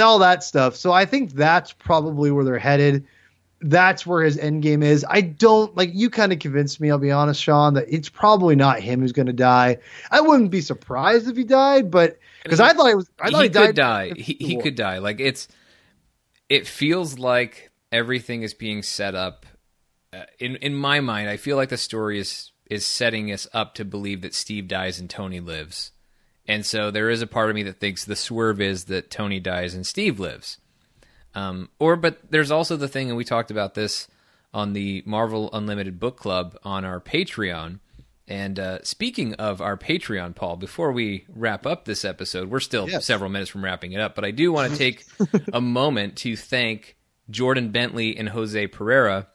all 0.02 0.18
that 0.18 0.42
stuff. 0.42 0.74
So 0.74 0.90
I 0.90 1.04
think 1.04 1.32
that's 1.32 1.72
probably 1.72 2.30
where 2.30 2.44
they're 2.44 2.58
headed 2.58 3.06
that's 3.64 4.06
where 4.06 4.22
his 4.22 4.36
end 4.36 4.62
game 4.62 4.82
is. 4.82 5.06
I 5.08 5.22
don't 5.22 5.74
like 5.74 5.90
you 5.94 6.10
kind 6.10 6.32
of 6.32 6.38
convinced 6.38 6.80
me, 6.80 6.90
I'll 6.90 6.98
be 6.98 7.10
honest, 7.10 7.42
Sean, 7.42 7.74
that 7.74 7.86
it's 7.88 8.10
probably 8.10 8.54
not 8.54 8.80
him 8.80 9.00
who's 9.00 9.12
going 9.12 9.26
to 9.26 9.32
die. 9.32 9.78
I 10.10 10.20
wouldn't 10.20 10.50
be 10.50 10.60
surprised 10.60 11.28
if 11.28 11.36
he 11.36 11.44
died, 11.44 11.90
but 11.90 12.18
because 12.42 12.60
I 12.60 12.74
thought 12.74 12.88
he 12.88 12.94
was 12.94 13.10
I 13.18 13.30
thought 13.30 13.42
he, 13.42 13.48
he 13.48 13.54
could 13.54 13.74
die. 13.74 14.12
He, 14.14 14.36
he 14.38 14.56
could 14.58 14.74
die. 14.74 14.98
Like 14.98 15.18
it's 15.18 15.48
it 16.50 16.66
feels 16.66 17.18
like 17.18 17.70
everything 17.90 18.42
is 18.42 18.52
being 18.52 18.82
set 18.82 19.14
up 19.14 19.46
uh, 20.12 20.24
in 20.38 20.56
in 20.56 20.74
my 20.74 21.00
mind. 21.00 21.30
I 21.30 21.38
feel 21.38 21.56
like 21.56 21.70
the 21.70 21.78
story 21.78 22.18
is 22.18 22.52
is 22.68 22.84
setting 22.84 23.32
us 23.32 23.48
up 23.54 23.74
to 23.76 23.84
believe 23.84 24.20
that 24.22 24.34
Steve 24.34 24.68
dies 24.68 25.00
and 25.00 25.08
Tony 25.08 25.40
lives. 25.40 25.92
And 26.46 26.66
so 26.66 26.90
there 26.90 27.08
is 27.08 27.22
a 27.22 27.26
part 27.26 27.48
of 27.48 27.56
me 27.56 27.62
that 27.62 27.80
thinks 27.80 28.04
the 28.04 28.14
swerve 28.14 28.60
is 28.60 28.84
that 28.84 29.10
Tony 29.10 29.40
dies 29.40 29.74
and 29.74 29.86
Steve 29.86 30.20
lives. 30.20 30.58
Um, 31.34 31.68
or, 31.78 31.96
but 31.96 32.18
there's 32.30 32.50
also 32.50 32.76
the 32.76 32.88
thing, 32.88 33.08
and 33.08 33.16
we 33.16 33.24
talked 33.24 33.50
about 33.50 33.74
this 33.74 34.08
on 34.52 34.72
the 34.72 35.02
Marvel 35.04 35.50
Unlimited 35.52 35.98
Book 35.98 36.16
Club 36.16 36.56
on 36.62 36.84
our 36.84 37.00
Patreon. 37.00 37.80
And 38.26 38.58
uh, 38.58 38.82
speaking 38.82 39.34
of 39.34 39.60
our 39.60 39.76
Patreon, 39.76 40.34
Paul, 40.34 40.56
before 40.56 40.92
we 40.92 41.26
wrap 41.28 41.66
up 41.66 41.84
this 41.84 42.04
episode, 42.04 42.48
we're 42.48 42.60
still 42.60 42.88
yes. 42.88 43.04
several 43.04 43.28
minutes 43.28 43.50
from 43.50 43.64
wrapping 43.64 43.92
it 43.92 44.00
up, 44.00 44.14
but 44.14 44.24
I 44.24 44.30
do 44.30 44.52
want 44.52 44.72
to 44.72 44.78
take 44.78 45.04
a 45.52 45.60
moment 45.60 46.16
to 46.18 46.36
thank 46.36 46.96
Jordan 47.28 47.70
Bentley 47.70 48.16
and 48.16 48.28
Jose 48.28 48.66
Pereira. 48.68 49.26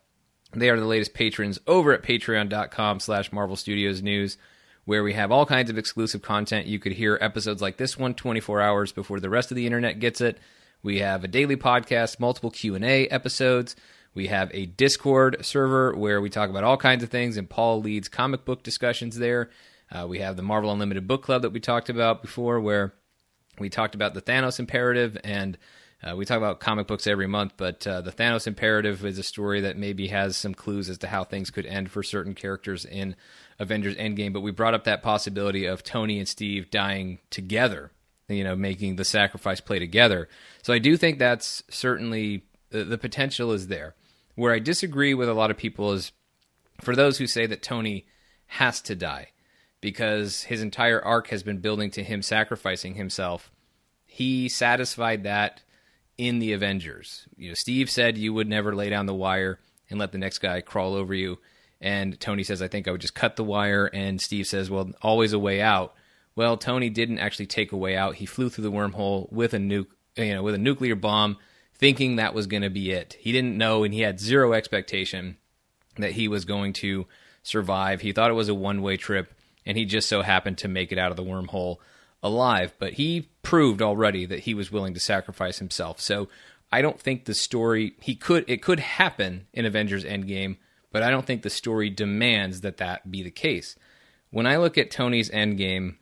They 0.54 0.70
are 0.70 0.80
the 0.80 0.86
latest 0.86 1.14
patrons 1.14 1.60
over 1.68 1.94
at 1.94 2.02
patreon.com 2.02 3.00
slash 3.00 3.32
Marvel 3.32 3.56
Studios 3.56 4.02
News, 4.02 4.38
where 4.86 5.04
we 5.04 5.14
have 5.14 5.32
all 5.32 5.46
kinds 5.46 5.70
of 5.70 5.78
exclusive 5.78 6.24
content. 6.24 6.66
You 6.66 6.80
could 6.80 6.94
hear 6.94 7.18
episodes 7.22 7.62
like 7.62 7.78
this 7.78 7.98
one 7.98 8.16
24 8.16 8.62
hours 8.62 8.92
before 8.92 9.20
the 9.20 9.30
rest 9.30 9.52
of 9.52 9.56
the 9.56 9.68
internet 9.68 10.00
gets 10.00 10.22
it. 10.22 10.40
We 10.82 11.00
have 11.00 11.26
a 11.26 11.28
daily 11.28 11.58
podcast, 11.58 12.20
multiple 12.20 12.52
Q&A 12.52 13.08
episodes. 13.08 13.76
We 14.14 14.28
have 14.28 14.50
a 14.54 14.66
Discord 14.66 15.46
server 15.46 15.94
where 15.94 16.22
we 16.22 16.30
talk 16.30 16.50
about 16.50 16.64
all 16.64 16.78
kinds 16.78 17.04
of 17.04 17.10
things, 17.10 17.36
and 17.36 17.50
Paul 17.50 17.82
leads 17.82 18.08
comic 18.08 18.46
book 18.46 18.64
discussions 18.64 19.18
there. 19.18 19.50
Uh, 19.92 20.08
we 20.08 20.20
have 20.20 20.38
the 20.38 20.42
Marvel 20.42 20.72
Unlimited 20.72 21.06
Book 21.06 21.24
Club 21.24 21.42
that 21.42 21.50
we 21.50 21.60
talked 21.60 21.90
about 21.90 22.22
before, 22.22 22.62
where 22.62 22.94
we 23.60 23.70
talked 23.70 23.94
about 23.94 24.14
the 24.14 24.22
Thanos 24.22 24.58
Imperative, 24.58 25.18
and 25.24 25.58
uh, 26.02 26.16
we 26.16 26.24
talk 26.24 26.38
about 26.38 26.62
comic 26.62 26.88
books 26.88 27.08
every 27.08 27.28
month. 27.28 27.54
But 27.58 27.86
uh, 27.86 28.00
the 28.00 28.12
Thanos 28.12 28.48
Imperative 28.48 29.04
is 29.04 29.20
a 29.20 29.24
story 29.24 29.60
that 29.62 29.78
maybe 29.78 30.08
has 30.08 30.38
some 30.38 30.54
clues 30.54 30.90
as 30.90 30.98
to 31.00 31.08
how 31.08 31.26
things 31.26 31.50
could 31.50 31.66
end 31.66 31.92
for 31.92 32.04
certain 32.04 32.36
characters 32.36 32.86
in 32.86 33.18
Avengers 33.60 33.98
Endgame. 33.98 34.32
But 34.32 34.42
we 34.42 34.52
brought 34.52 34.74
up 34.74 34.86
that 34.86 35.04
possibility 35.04 35.66
of 35.66 35.84
Tony 35.84 36.20
and 36.20 36.28
Steve 36.28 36.72
dying 36.72 37.20
together 37.30 37.92
you 38.30 38.44
know, 38.44 38.56
making 38.56 38.96
the 38.96 39.06
sacrifice 39.06 39.60
play 39.60 39.80
together. 39.80 40.30
So 40.62 40.74
I 40.74 40.80
do 40.80 40.98
think 40.98 41.20
that's 41.20 41.64
certainly 41.70 42.44
the, 42.70 42.84
the 42.84 42.98
potential 42.98 43.52
is 43.52 43.68
there. 43.68 43.96
Where 44.36 44.54
I 44.54 44.60
disagree 44.60 45.14
with 45.14 45.28
a 45.28 45.34
lot 45.34 45.52
of 45.52 45.58
people 45.58 45.92
is 45.92 46.12
for 46.82 46.96
those 46.96 47.18
who 47.18 47.28
say 47.28 47.46
that 47.46 47.62
Tony 47.62 48.06
has 48.48 48.82
to 48.82 48.96
die 48.96 49.30
because 49.82 50.44
his 50.44 50.62
entire 50.62 51.02
arc 51.02 51.28
has 51.30 51.44
been 51.44 51.60
building 51.60 51.92
to 51.92 52.04
him 52.04 52.22
sacrificing 52.22 52.96
himself. 52.96 53.52
He 54.06 54.50
satisfied 54.50 55.24
that 55.24 55.62
in 56.18 56.40
the 56.40 56.54
Avengers. 56.54 57.28
You 57.38 57.50
know, 57.50 57.54
Steve 57.54 57.90
said 57.90 58.18
you 58.18 58.34
would 58.34 58.48
never 58.48 58.76
lay 58.76 58.90
down 58.90 59.06
the 59.06 59.14
wire 59.14 59.60
and 59.90 60.00
let 60.00 60.12
the 60.12 60.18
next 60.18 60.40
guy 60.40 60.62
crawl 60.62 60.94
over 60.94 61.14
you. 61.14 61.40
And 61.82 62.20
Tony 62.20 62.44
says, 62.44 62.62
I 62.62 62.68
think 62.68 62.88
I 62.88 62.92
would 62.92 63.02
just 63.02 63.16
cut 63.16 63.36
the 63.36 63.44
wire. 63.44 63.86
And 63.86 64.20
Steve 64.20 64.48
says, 64.48 64.70
well, 64.70 64.92
always 65.02 65.32
a 65.32 65.40
way 65.40 65.62
out. 65.62 65.94
Well, 66.40 66.56
Tony 66.56 66.90
didn't 66.90 67.20
actually 67.20 67.48
take 67.48 67.74
a 67.74 67.78
way 67.78 67.98
out. 67.98 68.16
He 68.16 68.26
flew 68.26 68.50
through 68.50 68.64
the 68.64 68.72
wormhole 68.72 69.30
with 69.30 69.54
a 69.54 69.58
nuke, 69.58 69.88
you 70.16 70.34
know, 70.34 70.42
with 70.42 70.56
a 70.56 70.58
nuclear 70.58 70.96
bomb, 70.96 71.36
thinking 71.76 72.16
that 72.16 72.34
was 72.34 72.48
going 72.48 72.64
to 72.64 72.70
be 72.70 72.92
it. 72.92 73.18
He 73.20 73.34
didn't 73.34 73.58
know, 73.58 73.84
and 73.84 73.94
he 73.94 74.00
had 74.00 74.22
zero 74.22 74.54
expectation 74.54 75.36
that 75.98 76.14
he 76.14 76.30
was 76.30 76.46
going 76.46 76.72
to 76.76 77.08
survive. 77.44 78.00
He 78.00 78.14
thought 78.14 78.32
it 78.32 78.36
was 78.36 78.48
a 78.48 78.56
one 78.56 78.82
way 78.82 78.96
trip, 78.96 79.34
and 79.66 79.78
he 79.78 79.84
just 79.84 80.08
so 80.08 80.22
happened 80.22 80.58
to 80.60 80.70
make 80.70 80.94
it 80.94 80.98
out 80.98 81.12
of 81.12 81.18
the 81.18 81.26
wormhole 81.26 81.80
alive. 82.24 82.74
But 82.80 82.94
he 82.94 83.28
proved 83.44 83.82
already 83.82 84.26
that 84.26 84.40
he 84.40 84.54
was 84.54 84.72
willing 84.72 84.94
to 84.94 85.00
sacrifice 85.02 85.60
himself. 85.60 86.00
So 86.00 86.30
I 86.72 86.82
don't 86.82 87.02
think 87.02 87.26
the 87.26 87.34
story 87.34 87.96
he 88.00 88.16
could 88.16 88.46
it 88.48 88.62
could 88.62 88.80
happen 88.80 89.48
in 89.52 89.66
Avengers 89.66 90.06
Endgame, 90.06 90.56
but 90.90 91.04
I 91.04 91.12
don't 91.12 91.26
think 91.26 91.42
the 91.42 91.50
story 91.50 91.90
demands 91.90 92.62
that 92.62 92.78
that 92.78 93.12
be 93.12 93.24
the 93.24 93.30
case. 93.30 93.76
When 94.30 94.48
I 94.48 94.56
look 94.56 94.78
at 94.78 94.90
Tony's 94.90 95.30
Endgame, 95.32 95.96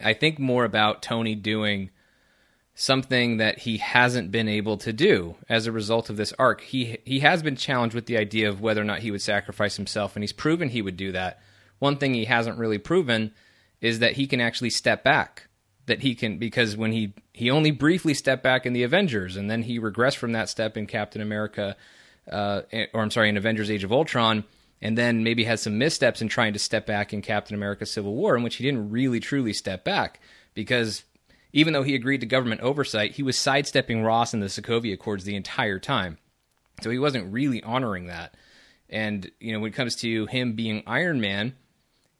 I 0.00 0.12
think 0.12 0.38
more 0.38 0.64
about 0.64 1.02
Tony 1.02 1.34
doing 1.34 1.90
something 2.74 3.38
that 3.38 3.58
he 3.58 3.78
hasn't 3.78 4.30
been 4.30 4.48
able 4.48 4.76
to 4.76 4.92
do 4.92 5.34
as 5.48 5.66
a 5.66 5.72
result 5.72 6.08
of 6.08 6.16
this 6.16 6.32
arc. 6.38 6.60
He 6.60 6.98
he 7.04 7.20
has 7.20 7.42
been 7.42 7.56
challenged 7.56 7.94
with 7.94 8.06
the 8.06 8.16
idea 8.16 8.48
of 8.48 8.60
whether 8.60 8.80
or 8.80 8.84
not 8.84 9.00
he 9.00 9.10
would 9.10 9.22
sacrifice 9.22 9.76
himself 9.76 10.14
and 10.14 10.22
he's 10.22 10.32
proven 10.32 10.68
he 10.68 10.82
would 10.82 10.96
do 10.96 11.10
that. 11.12 11.40
One 11.80 11.96
thing 11.96 12.14
he 12.14 12.26
hasn't 12.26 12.58
really 12.58 12.78
proven 12.78 13.32
is 13.80 13.98
that 13.98 14.12
he 14.12 14.28
can 14.28 14.40
actually 14.40 14.70
step 14.70 15.02
back. 15.02 15.48
That 15.86 16.02
he 16.02 16.14
can 16.14 16.38
because 16.38 16.76
when 16.76 16.92
he 16.92 17.14
he 17.32 17.50
only 17.50 17.72
briefly 17.72 18.14
stepped 18.14 18.44
back 18.44 18.64
in 18.64 18.74
the 18.74 18.84
Avengers 18.84 19.36
and 19.36 19.50
then 19.50 19.62
he 19.62 19.80
regressed 19.80 20.16
from 20.16 20.32
that 20.32 20.48
step 20.48 20.76
in 20.76 20.86
Captain 20.86 21.22
America 21.22 21.76
uh, 22.30 22.62
or 22.92 23.02
I'm 23.02 23.10
sorry 23.10 23.28
in 23.28 23.36
Avengers 23.36 23.70
Age 23.70 23.84
of 23.84 23.92
Ultron 23.92 24.44
and 24.80 24.96
then 24.96 25.24
maybe 25.24 25.44
had 25.44 25.60
some 25.60 25.78
missteps 25.78 26.22
in 26.22 26.28
trying 26.28 26.52
to 26.52 26.58
step 26.58 26.86
back 26.86 27.12
in 27.12 27.22
Captain 27.22 27.54
America 27.54 27.86
Civil 27.86 28.14
War 28.14 28.36
in 28.36 28.42
which 28.42 28.56
he 28.56 28.64
didn't 28.64 28.90
really 28.90 29.20
truly 29.20 29.52
step 29.52 29.84
back 29.84 30.20
because 30.54 31.04
even 31.52 31.72
though 31.72 31.82
he 31.82 31.94
agreed 31.94 32.20
to 32.20 32.26
government 32.26 32.60
oversight, 32.60 33.12
he 33.12 33.22
was 33.22 33.36
sidestepping 33.36 34.02
Ross 34.02 34.34
and 34.34 34.42
the 34.42 34.46
Sokovia 34.46 34.94
Accords 34.94 35.24
the 35.24 35.36
entire 35.36 35.78
time. 35.78 36.18
So 36.82 36.90
he 36.90 36.98
wasn't 36.98 37.32
really 37.32 37.62
honoring 37.62 38.06
that. 38.06 38.34
And, 38.88 39.30
you 39.40 39.52
know, 39.52 39.60
when 39.60 39.72
it 39.72 39.74
comes 39.74 39.96
to 39.96 40.26
him 40.26 40.54
being 40.54 40.82
Iron 40.86 41.20
Man, 41.20 41.54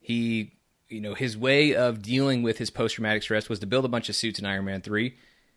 he, 0.00 0.52
you 0.88 1.00
know, 1.00 1.14
his 1.14 1.36
way 1.36 1.74
of 1.74 2.02
dealing 2.02 2.42
with 2.42 2.59
his 2.59 2.70
post 2.70 2.94
traumatic 2.94 3.22
stress 3.22 3.48
was 3.48 3.61
to 3.61 3.66
build 3.66 3.84
a 3.84 3.88
bunch 3.88 4.09
of 4.09 4.16
suits 4.16 4.38
in 4.38 4.46
Iron 4.46 4.64
Man 4.64 4.80
3. 4.80 5.14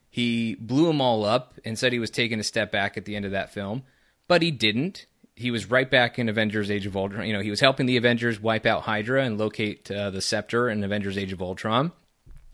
He 0.10 0.56
blew 0.56 0.88
them 0.88 1.02
all 1.02 1.24
up 1.24 1.56
and 1.64 1.80
said 1.80 1.94
he 1.94 2.00
was 2.00 2.12
taking 2.12 2.40
a 2.40 2.44
step 2.44 2.72
back 2.72 2.98
at 2.98 3.06
the 3.06 3.16
end 3.16 3.26
of 3.26 3.32
that 3.32 3.54
film, 3.54 3.84
but 4.28 4.42
he 4.42 4.52
didn't. 4.52 5.06
He 5.42 5.52
was 5.52 5.70
right 5.70 5.90
back 5.90 6.20
in 6.20 6.30
Avengers 6.30 6.72
Age 6.72 6.86
of 6.86 6.96
Ultron. 6.96 7.28
You 7.28 7.34
know, 7.34 7.42
he 7.42 7.50
was 7.50 7.60
helping 7.60 7.86
the 7.86 7.98
Avengers 7.98 8.40
wipe 8.40 8.66
out 8.66 8.84
Hydra 8.84 9.24
and 9.24 9.38
locate 9.38 9.90
uh, 9.92 10.10
the 10.10 10.22
scepter 10.22 10.70
in 10.70 10.84
Avengers 10.84 11.18
Age 11.18 11.34
of 11.34 11.42
Ultron. 11.42 11.92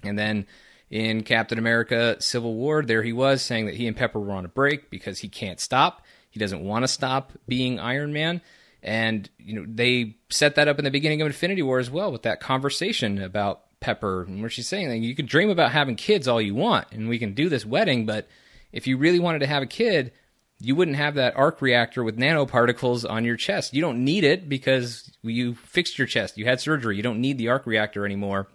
And 0.03 0.17
then 0.17 0.47
in 0.89 1.23
Captain 1.23 1.59
America 1.59 2.17
Civil 2.19 2.55
War, 2.55 2.81
there 2.81 3.03
he 3.03 3.13
was 3.13 3.41
saying 3.41 3.65
that 3.65 3.75
he 3.75 3.87
and 3.87 3.95
Pepper 3.95 4.19
were 4.19 4.33
on 4.33 4.45
a 4.45 4.49
break 4.49 4.89
because 4.89 5.19
he 5.19 5.27
can't 5.29 5.59
stop. 5.59 6.03
He 6.29 6.39
doesn't 6.39 6.63
want 6.63 6.83
to 6.83 6.87
stop 6.87 7.33
being 7.47 7.79
Iron 7.79 8.13
Man. 8.13 8.41
And, 8.81 9.29
you 9.37 9.53
know, 9.53 9.65
they 9.67 10.15
set 10.29 10.55
that 10.55 10.67
up 10.67 10.79
in 10.79 10.85
the 10.85 10.91
beginning 10.91 11.21
of 11.21 11.27
Infinity 11.27 11.61
War 11.61 11.79
as 11.79 11.89
well 11.89 12.11
with 12.11 12.21
that 12.23 12.39
conversation 12.39 13.21
about 13.21 13.63
Pepper, 13.79 14.23
and 14.23 14.41
where 14.41 14.49
she's 14.49 14.67
saying 14.67 14.89
that 14.89 14.97
you 14.97 15.15
can 15.15 15.27
dream 15.27 15.49
about 15.49 15.71
having 15.71 15.95
kids 15.95 16.27
all 16.27 16.41
you 16.41 16.55
want, 16.55 16.87
and 16.91 17.07
we 17.07 17.19
can 17.19 17.33
do 17.33 17.47
this 17.47 17.65
wedding, 17.65 18.05
but 18.05 18.27
if 18.71 18.87
you 18.87 18.97
really 18.97 19.19
wanted 19.19 19.39
to 19.39 19.47
have 19.47 19.61
a 19.61 19.67
kid, 19.67 20.11
you 20.59 20.75
wouldn't 20.75 20.97
have 20.97 21.15
that 21.15 21.35
arc 21.35 21.61
reactor 21.61 22.03
with 22.03 22.17
nanoparticles 22.17 23.09
on 23.09 23.23
your 23.25 23.35
chest. 23.35 23.73
You 23.73 23.81
don't 23.81 24.03
need 24.03 24.23
it 24.23 24.49
because 24.49 25.11
you 25.21 25.55
fixed 25.55 25.97
your 25.97 26.07
chest. 26.07 26.37
You 26.37 26.45
had 26.45 26.59
surgery. 26.59 26.97
You 26.97 27.03
don't 27.03 27.21
need 27.21 27.37
the 27.37 27.49
arc 27.49 27.65
reactor 27.67 28.05
anymore. 28.05 28.47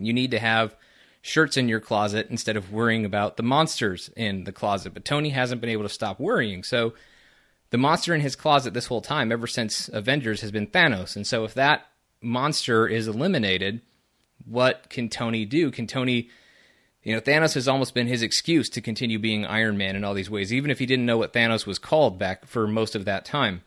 You 0.00 0.12
need 0.12 0.32
to 0.32 0.38
have 0.38 0.74
shirts 1.22 1.56
in 1.56 1.68
your 1.68 1.80
closet 1.80 2.28
instead 2.30 2.56
of 2.56 2.72
worrying 2.72 3.04
about 3.04 3.36
the 3.36 3.42
monsters 3.42 4.10
in 4.16 4.44
the 4.44 4.52
closet. 4.52 4.94
But 4.94 5.04
Tony 5.04 5.30
hasn't 5.30 5.60
been 5.60 5.70
able 5.70 5.84
to 5.84 5.88
stop 5.88 6.18
worrying. 6.18 6.64
So 6.64 6.94
the 7.70 7.78
monster 7.78 8.14
in 8.14 8.20
his 8.20 8.34
closet 8.34 8.74
this 8.74 8.86
whole 8.86 9.02
time, 9.02 9.30
ever 9.30 9.46
since 9.46 9.88
Avengers, 9.92 10.40
has 10.40 10.50
been 10.50 10.66
Thanos. 10.66 11.14
And 11.14 11.26
so 11.26 11.44
if 11.44 11.54
that 11.54 11.86
monster 12.20 12.86
is 12.88 13.06
eliminated, 13.06 13.80
what 14.44 14.90
can 14.90 15.08
Tony 15.08 15.44
do? 15.44 15.70
Can 15.70 15.86
Tony. 15.86 16.30
You 17.08 17.14
know, 17.14 17.22
Thanos 17.22 17.54
has 17.54 17.68
almost 17.68 17.94
been 17.94 18.06
his 18.06 18.20
excuse 18.20 18.68
to 18.68 18.82
continue 18.82 19.18
being 19.18 19.46
Iron 19.46 19.78
Man 19.78 19.96
in 19.96 20.04
all 20.04 20.12
these 20.12 20.28
ways, 20.28 20.52
even 20.52 20.70
if 20.70 20.78
he 20.78 20.84
didn't 20.84 21.06
know 21.06 21.16
what 21.16 21.32
Thanos 21.32 21.64
was 21.64 21.78
called 21.78 22.18
back 22.18 22.44
for 22.44 22.66
most 22.66 22.94
of 22.94 23.06
that 23.06 23.24
time. 23.24 23.62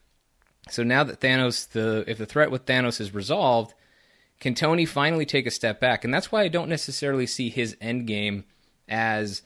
So 0.70 0.84
now 0.84 1.04
that 1.04 1.22
Thanos, 1.22 1.68
the 1.70 2.04
if 2.06 2.20
the 2.20 2.28
threat 2.28 2.52
with 2.52 2.68
Thanos 2.68 3.02
is 3.02 3.16
resolved, 3.16 3.74
can 4.40 4.54
Tony 4.54 4.86
finally 4.86 5.26
take 5.26 5.48
a 5.48 5.50
step 5.50 5.80
back? 5.80 6.06
And 6.06 6.14
that's 6.14 6.32
why 6.32 6.44
I 6.44 6.50
don't 6.50 6.70
necessarily 6.70 7.26
see 7.26 7.50
his 7.50 7.76
end 7.82 8.06
game 8.06 8.44
as 8.88 9.42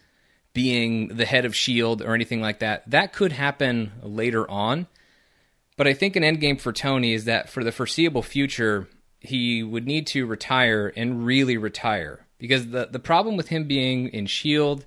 being 0.52 1.08
the 1.08 1.26
head 1.26 1.46
of 1.46 1.56
Shield 1.56 2.02
or 2.02 2.14
anything 2.14 2.42
like 2.42 2.60
that. 2.60 2.84
That 2.92 3.14
could 3.14 3.32
happen 3.32 3.94
later 4.04 4.46
on. 4.52 4.88
But 5.78 5.88
I 5.88 5.94
think 5.94 6.18
an 6.18 6.24
end 6.26 6.42
game 6.42 6.58
for 6.58 6.74
Tony 6.74 7.14
is 7.14 7.24
that 7.24 7.48
for 7.50 7.64
the 7.64 7.72
foreseeable 7.72 8.24
future, 8.24 8.90
he 9.22 9.64
would 9.64 9.88
need 9.88 10.06
to 10.08 10.26
retire 10.26 10.92
and 10.98 11.26
really 11.26 11.56
retire. 11.56 12.25
Because 12.38 12.70
the, 12.70 12.88
the 12.92 13.00
problem 13.00 13.38
with 13.38 13.48
him 13.48 13.66
being 13.66 14.10
in 14.10 14.26
Shield 14.26 14.86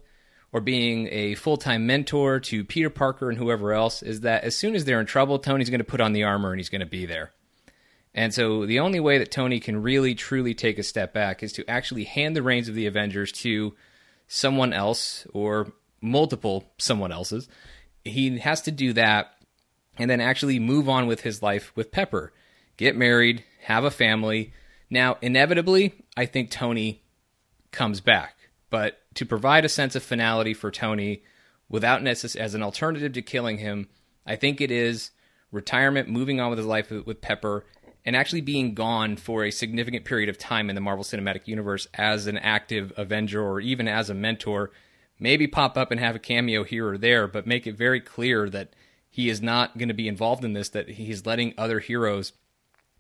or 0.53 0.61
being 0.61 1.09
a 1.11 1.35
full 1.35 1.57
time 1.57 1.87
mentor 1.87 2.41
to 2.41 2.65
Peter 2.65 2.91
Parker 2.91 3.29
and 3.29 3.39
whoever 3.39 3.73
else 3.73 4.03
is 4.03 4.21
that 4.21 4.45
as 4.45 4.57
soon 4.57 4.75
as 4.75 4.85
they're 4.85 5.01
in 5.01 5.07
trouble, 5.07 5.39
Tony's 5.39 5.71
going 5.71 5.79
to 5.81 5.85
put 5.85 6.01
on 6.01 6.13
the 6.13 6.25
armor 6.25 6.51
and 6.51 6.59
he's 6.59 6.69
going 6.69 6.81
to 6.81 6.87
be 6.87 7.07
there. 7.07 7.33
And 8.15 8.33
so 8.33 8.67
the 8.67 8.81
only 8.81 9.01
way 9.01 9.19
that 9.19 9.31
Tony 9.31 9.61
can 9.61 9.83
really 9.83 10.15
truly 10.15 10.55
take 10.55 10.79
a 10.79 10.83
step 10.83 11.13
back 11.13 11.43
is 11.43 11.53
to 11.55 11.71
actually 11.71 12.05
hand 12.05 12.35
the 12.35 12.43
reins 12.43 12.69
of 12.69 12.75
the 12.75 12.87
Avengers 12.87 13.31
to 13.33 13.75
someone 14.27 14.73
else 14.73 15.27
or 15.33 15.73
multiple 16.01 16.73
someone 16.79 17.13
else's. 17.13 17.49
He 18.05 18.39
has 18.39 18.63
to 18.63 18.71
do 18.71 18.93
that 18.95 19.35
and 19.99 20.11
then 20.11 20.21
actually 20.21 20.59
move 20.59 20.89
on 20.89 21.07
with 21.07 21.21
his 21.21 21.43
life 21.43 21.73
with 21.75 21.93
Pepper. 21.93 22.33
Get 22.77 22.97
married, 22.97 23.45
have 23.63 23.85
a 23.85 23.91
family. 23.91 24.53
Now, 24.89 25.19
inevitably, 25.21 26.05
I 26.17 26.27
think 26.27 26.51
Tony 26.51 27.03
comes 27.79 28.01
back. 28.01 28.37
But 28.71 28.99
to 29.15 29.25
provide 29.25 29.65
a 29.65 29.69
sense 29.69 29.95
of 29.95 30.03
finality 30.03 30.53
for 30.53 30.73
Tony 30.73 31.23
without 31.69 32.03
necess- 32.03 32.35
as 32.35 32.55
an 32.55 32.63
alternative 32.63 33.13
to 33.13 33.23
killing 33.23 33.59
him, 33.59 33.89
I 34.27 34.35
think 34.35 34.61
it 34.61 34.73
is 34.73 35.13
retirement, 35.53 36.09
moving 36.09 36.41
on 36.41 36.51
with 36.51 36.59
his 36.59 36.67
life 36.67 36.91
with 36.91 37.21
Pepper, 37.21 37.65
and 38.05 38.17
actually 38.17 38.41
being 38.41 38.75
gone 38.75 39.17
for 39.17 39.45
a 39.45 39.53
significant 39.53 40.05
period 40.05 40.29
of 40.29 40.39
time 40.39 40.69
in 40.69 40.75
the 40.75 40.81
Marvel 40.81 41.05
Cinematic 41.05 41.47
Universe 41.47 41.87
as 41.95 42.27
an 42.27 42.37
active 42.39 42.93
Avenger 42.97 43.43
or 43.43 43.61
even 43.61 43.87
as 43.87 44.11
a 44.11 44.15
mentor, 44.15 44.73
maybe 45.21 45.47
pop 45.47 45.79
up 45.79 45.93
and 45.93 46.01
have 46.01 46.17
a 46.17 46.21
cameo 46.21 46.65
here 46.65 46.89
or 46.89 46.99
there, 46.99 47.29
but 47.29 47.47
make 47.47 47.67
it 47.67 47.77
very 47.77 48.01
clear 48.01 48.51
that 48.51 48.75
he 49.09 49.29
is 49.29 49.41
not 49.41 49.79
going 49.79 49.89
to 49.89 49.95
be 49.95 50.09
involved 50.09 50.45
in 50.45 50.53
this, 50.53 50.69
that 50.71 50.89
he's 50.89 51.27
letting 51.27 51.55
other 51.57 51.79
heroes, 51.79 52.33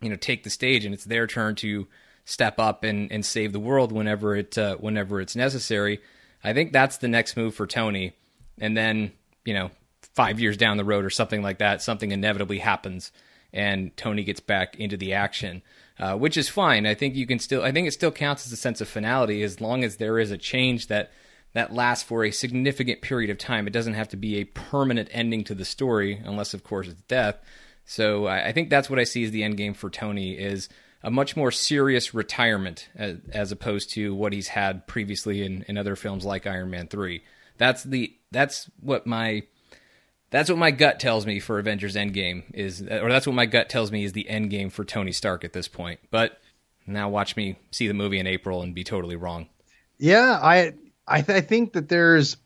you 0.01 0.09
know, 0.09 0.17
take 0.17 0.45
the 0.45 0.51
stage 0.51 0.85
and 0.85 0.95
it's 0.95 1.05
their 1.05 1.27
turn 1.27 1.57
to 1.57 1.89
step 2.29 2.59
up 2.59 2.85
and, 2.85 3.11
and 3.11 3.25
save 3.25 3.55
the 3.55 3.59
world 3.59 3.91
whenever 3.91 4.37
it 4.37 4.59
uh, 4.59 4.77
whenever 4.77 5.19
it's 5.21 5.35
necessary. 5.35 5.99
I 6.45 6.53
think 6.53 6.73
that's 6.73 6.99
the 6.99 7.09
next 7.09 7.37
move 7.37 7.55
for 7.55 7.67
Tony. 7.67 8.13
And 8.61 8.77
then, 8.77 9.13
you 9.47 9.55
know, 9.55 9.71
five 10.15 10.39
years 10.39 10.59
down 10.59 10.77
the 10.77 10.85
road 10.85 11.05
or 11.05 11.11
something 11.11 11.43
like 11.43 11.59
that, 11.59 11.81
something 11.81 12.13
inevitably 12.13 12.59
happens 12.59 13.13
and 13.53 13.97
Tony 13.97 14.25
gets 14.25 14.41
back 14.41 14.77
into 14.77 14.97
the 14.97 15.15
action, 15.15 15.63
uh, 15.99 16.17
which 16.17 16.37
is 16.37 16.51
fine. 16.51 16.87
I 16.87 16.95
think 16.95 17.15
you 17.15 17.27
can 17.27 17.39
still, 17.39 17.63
I 17.63 17.73
think 17.73 17.89
it 17.89 17.93
still 17.93 18.11
counts 18.11 18.47
as 18.47 18.53
a 18.53 18.57
sense 18.57 18.81
of 18.81 18.89
finality 18.89 19.43
as 19.43 19.61
long 19.61 19.85
as 19.85 19.97
there 19.97 20.19
is 20.19 20.31
a 20.31 20.39
change 20.39 20.89
that 20.89 21.11
that 21.55 21.73
lasts 21.73 22.05
for 22.05 22.25
a 22.25 22.31
significant 22.31 23.01
period 23.01 23.31
of 23.31 23.39
time. 23.39 23.67
It 23.67 23.73
doesn't 23.73 23.95
have 23.95 24.09
to 24.11 24.19
be 24.19 24.37
a 24.37 24.45
permanent 24.45 25.09
ending 25.13 25.45
to 25.45 25.55
the 25.55 25.65
story, 25.65 26.21
unless 26.23 26.53
of 26.53 26.63
course 26.63 26.89
it's 26.89 27.01
death. 27.03 27.39
So 27.87 28.27
I, 28.27 28.49
I 28.49 28.53
think 28.53 28.69
that's 28.69 28.91
what 28.91 28.99
I 28.99 29.05
see 29.05 29.25
as 29.25 29.31
the 29.31 29.43
end 29.43 29.57
game 29.57 29.73
for 29.73 29.89
Tony 29.89 30.33
is 30.33 30.69
a 31.03 31.11
much 31.11 31.37
more 31.37 31.51
serious 31.51 32.13
retirement 32.13 32.89
as, 32.97 33.19
as 33.33 33.53
opposed 33.53 33.91
to 33.91 34.15
what 34.15 34.33
he's 34.33 34.49
had 34.49 34.87
previously 34.87 35.45
in, 35.45 35.65
in 35.69 35.79
other 35.79 35.97
films 35.97 36.25
like 36.25 36.47
Iron 36.47 36.71
Man 36.71 36.89
three. 36.89 37.23
That's 37.57 37.83
the 37.83 38.15
that's 38.31 38.71
what 38.81 39.07
my 39.07 39.43
that's 40.31 40.51
what 40.51 40.59
my 40.59 40.71
gut 40.71 41.01
tells 41.01 41.25
me 41.27 41.41
for 41.41 41.59
Avengers 41.59 41.97
Endgame 41.97 42.45
is, 42.53 42.83
or 42.83 43.09
that's 43.09 43.27
what 43.27 43.35
my 43.35 43.47
gut 43.47 43.69
tells 43.69 43.91
me 43.91 44.05
is 44.05 44.13
the 44.13 44.29
end 44.29 44.51
game 44.51 44.71
for 44.71 44.85
Tony 44.85 45.13
Stark 45.13 45.45
at 45.45 45.53
this 45.53 45.69
point. 45.69 46.01
But 46.11 46.39
now 46.87 47.09
watch 47.09 47.37
me 47.37 47.57
see 47.71 47.89
the 47.89 47.95
movie 47.95 48.19
in 48.19 48.27
April 48.27 48.63
and 48.63 48.75
be 48.75 48.85
totally 48.85 49.17
wrong. 49.17 49.49
Yeah, 49.99 50.39
I 50.43 50.75
I, 51.07 51.23
th- 51.23 51.37
I 51.37 51.41
think 51.41 51.73
that 51.73 51.89
there's 51.89 52.37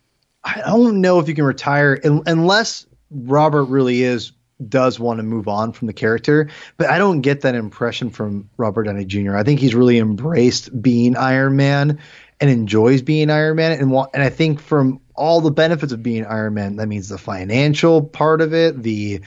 I 0.45 0.63
don't 0.67 1.01
know 1.01 1.19
if 1.19 1.29
you 1.29 1.35
can 1.35 1.45
retire 1.45 2.01
un- 2.05 2.23
unless 2.27 2.87
Robert 3.11 3.65
really 3.65 4.03
is 4.03 4.33
does 4.69 4.99
want 4.99 5.19
to 5.19 5.23
move 5.23 5.49
on 5.49 5.73
from 5.73 5.87
the 5.87 5.93
character, 5.93 6.49
but 6.77 6.89
I 6.89 6.99
don't 6.99 7.21
get 7.21 7.43
that 7.43 7.55
impression 7.55 8.11
from 8.11 8.49
Robert 8.57 8.85
Downey 8.85 9.05
Jr. 9.05 9.37
I 9.37 9.43
think 9.43 9.61
he's 9.61 9.75
really 9.75 9.99
embraced 9.99 10.83
being 10.83 11.17
Iron 11.17 11.57
Man 11.57 11.99
and 12.41 12.51
enjoys 12.51 13.03
being 13.03 13.31
Iron 13.31 13.57
Man, 13.57 13.73
and 13.73 13.93
and 14.15 14.23
I 14.23 14.29
think 14.29 14.61
from 14.61 15.01
all 15.15 15.41
the 15.41 15.51
benefits 15.51 15.93
of 15.93 16.03
being 16.03 16.27
Iron 16.27 16.55
Man, 16.55 16.77
that 16.77 16.89
means 16.89 17.09
the 17.09 17.19
financial 17.19 18.03
part 18.03 18.41
of 18.41 18.53
it, 18.53 18.83
the 18.83 19.21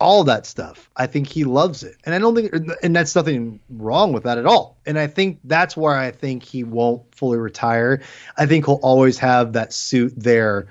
all 0.00 0.24
that 0.24 0.44
stuff. 0.46 0.90
I 0.96 1.06
think 1.06 1.28
he 1.28 1.44
loves 1.44 1.82
it, 1.82 1.96
and 2.04 2.14
I 2.14 2.18
don't 2.18 2.34
think, 2.34 2.52
and 2.82 2.94
that's 2.94 3.14
nothing 3.14 3.60
wrong 3.70 4.12
with 4.12 4.24
that 4.24 4.38
at 4.38 4.46
all. 4.46 4.76
And 4.86 4.98
I 4.98 5.06
think 5.06 5.40
that's 5.44 5.76
where 5.76 5.94
I 5.94 6.10
think 6.10 6.42
he 6.42 6.64
won't 6.64 7.02
fully 7.14 7.38
retire. 7.38 8.02
I 8.36 8.46
think 8.46 8.66
he'll 8.66 8.80
always 8.82 9.18
have 9.18 9.54
that 9.54 9.72
suit 9.72 10.12
there. 10.16 10.66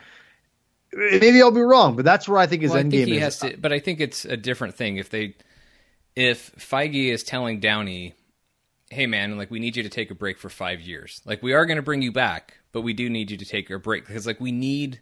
Maybe 0.96 1.42
I'll 1.42 1.52
be 1.52 1.62
wrong, 1.62 1.96
but 1.96 2.06
that's 2.06 2.28
where 2.28 2.40
I 2.40 2.46
think 2.48 2.62
his 2.62 2.72
Well, 2.72 2.80
end 2.80 2.92
game 2.92 3.10
is. 3.10 3.20
has 3.22 3.40
to, 3.40 3.58
but 3.58 3.74
I 3.74 3.80
think 3.80 4.00
it's 4.00 4.26
a 4.26 4.38
different 4.38 4.76
thing 4.76 4.98
if 4.98 5.10
they, 5.10 5.36
if 6.16 6.56
Feige 6.58 7.12
is 7.12 7.24
telling 7.24 7.60
Downey, 7.60 8.14
"Hey, 8.90 9.08
man, 9.08 9.38
like 9.38 9.50
we 9.50 9.60
need 9.60 9.76
you 9.76 9.84
to 9.84 9.90
take 9.90 10.12
a 10.12 10.16
break 10.16 10.38
for 10.38 10.50
five 10.50 10.82
years. 10.82 11.22
Like 11.26 11.42
we 11.42 11.54
are 11.54 11.66
going 11.66 11.78
to 11.78 11.84
bring 11.84 12.02
you 12.02 12.12
back, 12.12 12.58
but 12.72 12.82
we 12.82 12.94
do 12.94 13.10
need 13.10 13.32
you 13.32 13.38
to 13.38 13.46
take 13.46 13.70
a 13.70 13.80
break 13.80 14.06
because 14.06 14.28
like 14.28 14.40
we 14.40 14.52
need 14.52 15.00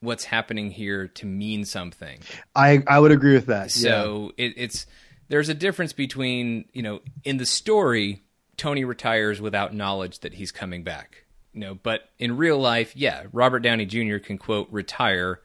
what's 0.00 0.24
happening 0.24 0.70
here 0.70 1.08
to 1.08 1.26
mean 1.26 1.64
something." 1.64 2.20
I 2.54 2.82
I 2.86 2.98
would 2.98 3.12
agree 3.12 3.34
with 3.34 3.46
that. 3.46 3.74
yeah. 3.76 3.90
So 3.90 4.32
it, 4.36 4.52
it's 4.56 4.86
there's 5.28 5.48
a 5.48 5.54
difference 5.54 5.92
between 5.92 6.66
you 6.72 6.82
know 6.82 7.00
in 7.24 7.38
the 7.38 7.46
story 7.46 8.22
Tony 8.56 8.84
retires 8.84 9.40
without 9.40 9.74
knowledge 9.74 10.20
that 10.20 10.34
he's 10.34 10.52
coming 10.52 10.82
back. 10.82 11.24
You 11.56 11.62
know, 11.62 11.74
but 11.74 12.10
in 12.18 12.36
real 12.36 12.58
life, 12.58 12.94
yeah, 12.94 13.24
Robert 13.32 13.60
Downey 13.60 13.86
Jr. 13.86 14.18
can 14.18 14.36
quote 14.36 14.68
retire 14.70 15.40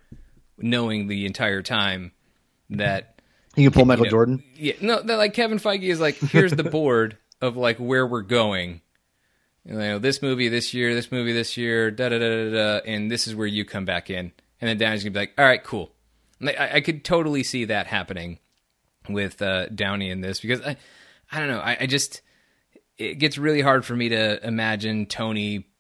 knowing 0.57 1.07
the 1.07 1.25
entire 1.25 1.61
time 1.61 2.11
that 2.69 3.21
he 3.55 3.63
can 3.63 3.71
pull 3.71 3.85
Michael 3.85 4.03
know, 4.03 4.11
Jordan. 4.11 4.43
Yeah, 4.55 4.73
no, 4.81 5.01
that, 5.01 5.15
like 5.15 5.33
Kevin 5.33 5.57
Feige 5.57 5.83
is 5.83 6.01
like, 6.01 6.17
here's 6.17 6.51
the 6.51 6.65
board 6.65 7.17
of 7.41 7.55
like 7.55 7.77
where 7.77 8.05
we're 8.05 8.23
going. 8.23 8.81
You 9.63 9.75
know, 9.75 9.99
this 9.99 10.21
movie 10.21 10.49
this 10.49 10.73
year, 10.73 10.93
this 10.93 11.13
movie 11.13 11.31
this 11.31 11.55
year, 11.55 11.91
da 11.91 12.09
da 12.09 12.19
da 12.19 12.27
da 12.27 12.51
da, 12.51 12.81
and 12.85 13.09
this 13.09 13.25
is 13.25 13.33
where 13.33 13.47
you 13.47 13.63
come 13.63 13.85
back 13.85 14.09
in. 14.09 14.33
And 14.59 14.67
then 14.67 14.77
Downey's 14.77 15.05
gonna 15.05 15.13
be 15.13 15.19
like, 15.19 15.33
all 15.37 15.45
right, 15.45 15.63
cool. 15.63 15.93
Like, 16.41 16.59
I, 16.59 16.71
I 16.73 16.81
could 16.81 17.05
totally 17.05 17.43
see 17.43 17.65
that 17.65 17.87
happening 17.87 18.39
with 19.07 19.41
uh, 19.41 19.67
Downey 19.69 20.09
in 20.09 20.19
this 20.19 20.41
because 20.41 20.59
I, 20.59 20.75
I 21.31 21.39
don't 21.39 21.47
know, 21.47 21.61
I, 21.61 21.77
I 21.79 21.85
just 21.85 22.21
it 22.97 23.15
gets 23.15 23.37
really 23.37 23.61
hard 23.61 23.85
for 23.85 23.95
me 23.95 24.09
to 24.09 24.45
imagine 24.45 25.05
Tony 25.05 25.70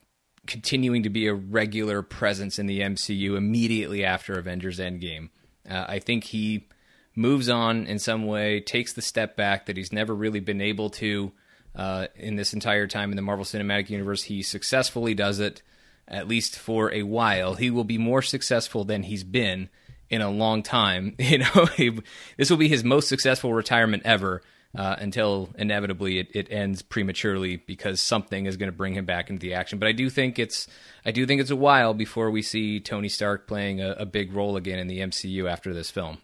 continuing 0.47 1.03
to 1.03 1.09
be 1.09 1.27
a 1.27 1.33
regular 1.33 2.01
presence 2.01 2.59
in 2.59 2.65
the 2.65 2.81
MCU 2.81 3.37
immediately 3.37 4.03
after 4.03 4.33
Avengers 4.33 4.79
Endgame. 4.79 5.29
Uh, 5.69 5.85
I 5.87 5.99
think 5.99 6.25
he 6.25 6.67
moves 7.15 7.49
on 7.49 7.85
in 7.85 7.99
some 7.99 8.25
way, 8.25 8.59
takes 8.59 8.93
the 8.93 9.01
step 9.01 9.35
back 9.35 9.65
that 9.65 9.77
he's 9.77 9.93
never 9.93 10.15
really 10.15 10.39
been 10.39 10.61
able 10.61 10.89
to 10.89 11.31
uh, 11.75 12.07
in 12.15 12.35
this 12.35 12.53
entire 12.53 12.87
time 12.87 13.11
in 13.11 13.15
the 13.15 13.21
Marvel 13.21 13.45
Cinematic 13.45 13.89
Universe. 13.89 14.23
He 14.23 14.41
successfully 14.41 15.13
does 15.13 15.39
it, 15.39 15.61
at 16.07 16.27
least 16.27 16.57
for 16.57 16.91
a 16.91 17.03
while. 17.03 17.55
He 17.55 17.69
will 17.69 17.83
be 17.83 17.97
more 17.97 18.21
successful 18.21 18.83
than 18.83 19.03
he's 19.03 19.23
been 19.23 19.69
in 20.09 20.21
a 20.21 20.29
long 20.29 20.63
time. 20.63 21.15
You 21.19 21.39
know, 21.39 22.01
this 22.37 22.49
will 22.49 22.57
be 22.57 22.67
his 22.67 22.83
most 22.83 23.07
successful 23.07 23.53
retirement 23.53 24.03
ever. 24.05 24.41
Uh, 24.73 24.95
until 24.99 25.49
inevitably 25.57 26.17
it, 26.17 26.29
it 26.33 26.47
ends 26.49 26.81
prematurely 26.81 27.57
because 27.57 27.99
something 27.99 28.45
is 28.45 28.55
going 28.55 28.71
to 28.71 28.75
bring 28.77 28.93
him 28.93 29.03
back 29.05 29.29
into 29.29 29.41
the 29.41 29.53
action. 29.53 29.79
But 29.79 29.89
I 29.89 29.91
do 29.91 30.09
think 30.09 30.39
it's 30.39 30.65
I 31.05 31.11
do 31.11 31.25
think 31.25 31.41
it's 31.41 31.51
a 31.51 31.57
while 31.57 31.93
before 31.93 32.31
we 32.31 32.41
see 32.41 32.79
Tony 32.79 33.09
Stark 33.09 33.47
playing 33.47 33.81
a, 33.81 33.91
a 33.91 34.05
big 34.05 34.31
role 34.31 34.55
again 34.55 34.79
in 34.79 34.87
the 34.87 34.99
MCU 34.99 35.51
after 35.51 35.73
this 35.73 35.91
film. 35.91 36.19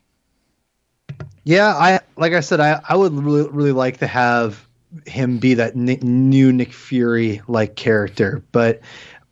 Yeah, 1.44 1.68
I 1.68 2.00
like 2.16 2.34
I 2.34 2.40
said, 2.40 2.62
I 2.62 2.80
I 2.88 2.96
would 2.96 3.14
really 3.14 3.50
really 3.50 3.72
like 3.74 3.98
to 3.98 4.08
have 4.08 4.66
him 5.06 5.40
be 5.40 5.56
that 5.56 5.76
Nick, 5.76 6.02
new 6.02 6.54
Nick 6.54 6.72
Fury 6.72 7.42
like 7.50 7.76
character, 7.76 8.44
but 8.54 8.80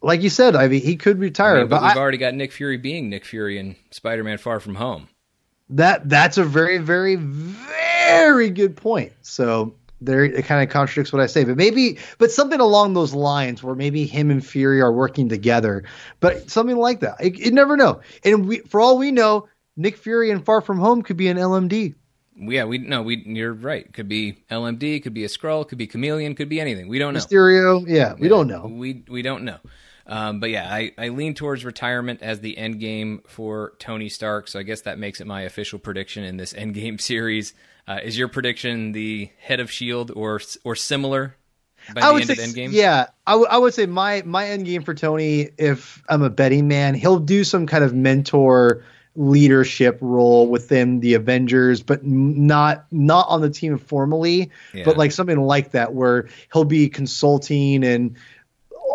like 0.02 0.22
you 0.22 0.30
said, 0.30 0.56
I 0.56 0.68
mean, 0.68 0.82
he 0.82 0.98
could 0.98 1.20
retire. 1.20 1.56
I 1.56 1.60
mean, 1.60 1.70
but, 1.70 1.78
but 1.80 1.84
we've 1.84 1.98
I- 1.98 2.00
already 2.00 2.18
got 2.18 2.34
Nick 2.34 2.52
Fury 2.52 2.78
being 2.78 3.10
Nick 3.10 3.26
Fury 3.26 3.58
in 3.58 3.76
Spider-Man: 3.92 4.38
Far 4.40 4.60
From 4.60 4.76
Home. 4.76 5.08
That 5.70 6.08
that's 6.10 6.38
a 6.38 6.44
very 6.44 6.78
very 6.78 7.16
very 7.16 8.50
good 8.50 8.76
point. 8.76 9.14
So 9.22 9.76
there, 10.02 10.24
it 10.24 10.46
kind 10.46 10.64
of 10.64 10.72
contradicts 10.72 11.12
what 11.12 11.22
I 11.22 11.26
say, 11.26 11.44
but 11.44 11.58
maybe, 11.58 11.98
but 12.18 12.32
something 12.32 12.60
along 12.60 12.94
those 12.94 13.14
lines 13.14 13.64
where 13.64 13.76
maybe 13.76 14.06
him 14.06 14.30
and 14.30 14.46
Fury 14.46 14.82
are 14.82 14.92
working 14.92 15.30
together, 15.30 15.84
but 16.20 16.50
something 16.50 16.78
like 16.78 17.00
that. 17.00 17.16
You, 17.38 17.52
never 17.52 17.78
know. 17.78 18.02
And 18.24 18.48
we, 18.48 18.60
for 18.60 18.80
all 18.82 18.98
we 18.98 19.12
know, 19.12 19.48
Nick 19.78 19.98
Fury 19.98 20.32
and 20.32 20.44
Far 20.44 20.62
From 20.62 20.80
Home 20.80 21.02
could 21.02 21.18
be 21.18 21.28
an 21.28 21.38
LMD. 21.38 21.96
Yeah, 22.38 22.66
we 22.66 22.80
no, 22.80 23.02
we 23.02 23.24
you're 23.26 23.54
right. 23.54 23.92
Could 23.94 24.10
be 24.10 24.44
LMD, 24.52 25.02
could 25.02 25.14
be 25.14 25.24
a 25.24 25.30
Skrull, 25.30 25.66
could 25.66 25.78
be 25.78 25.88
chameleon, 25.88 26.36
could 26.36 26.50
be 26.50 26.60
anything. 26.60 26.90
We 26.90 27.00
don't 27.00 27.14
know. 27.14 27.20
Mysterio, 27.22 27.88
yeah, 27.88 28.14
we 28.20 28.28
don't 28.28 28.48
know. 28.48 28.68
We 28.68 29.06
we 29.08 29.22
don't 29.22 29.46
know. 29.46 29.60
Um, 30.08 30.40
but 30.40 30.50
yeah, 30.52 30.72
I, 30.72 30.92
I 30.98 31.10
lean 31.10 31.34
towards 31.34 31.66
retirement 31.66 32.22
as 32.22 32.40
the 32.40 32.58
end 32.58 32.80
game 32.80 33.22
for 33.28 33.74
Tony 33.80 34.10
Stark. 34.10 34.48
So 34.48 34.60
I 34.60 34.64
guess 34.64 34.82
that 34.82 35.00
makes 35.00 35.20
it 35.20 35.26
my 35.28 35.42
official 35.42 35.80
prediction 35.80 36.24
in 36.24 36.38
this 36.38 36.54
end 36.58 36.74
game 36.76 37.00
series. 37.00 37.54
Uh, 37.88 38.00
is 38.04 38.18
your 38.18 38.28
prediction 38.28 38.92
the 38.92 39.30
head 39.40 39.60
of 39.60 39.72
Shield 39.72 40.12
or 40.16 40.40
or 40.64 40.76
similar 40.76 41.36
by 41.94 42.02
I 42.02 42.08
the 42.08 42.14
would 42.14 42.30
end 42.30 42.38
say, 42.40 42.44
of 42.44 42.50
Endgame? 42.50 42.72
yeah, 42.72 43.08
I, 43.28 43.32
w- 43.32 43.48
I 43.50 43.58
would 43.60 43.74
say 43.74 43.86
my 43.86 44.24
my 44.26 44.48
end 44.50 44.66
game 44.66 44.84
for 44.84 44.94
Tony, 44.96 45.50
if 45.58 46.04
I'm 46.10 46.22
a 46.24 46.30
betting 46.32 46.68
man, 46.68 46.96
he'll 46.96 47.20
do 47.20 47.44
some 47.44 47.68
kind 47.68 47.84
of 47.84 47.94
mentor 47.94 48.84
leadership 49.18 49.98
role 50.02 50.48
within 50.48 51.00
the 51.00 51.14
Avengers, 51.14 51.82
but 51.82 52.06
not 52.06 52.86
not 52.92 53.28
on 53.30 53.42
the 53.42 53.50
team 53.50 53.78
formally, 53.78 54.52
Yeah. 54.74 54.84
but 54.86 54.98
like 54.98 55.12
something 55.12 55.40
like 55.40 55.72
that 55.72 55.94
where 55.94 56.28
he'll 56.54 56.66
be 56.66 56.90
consulting 56.90 57.84
and 57.84 58.16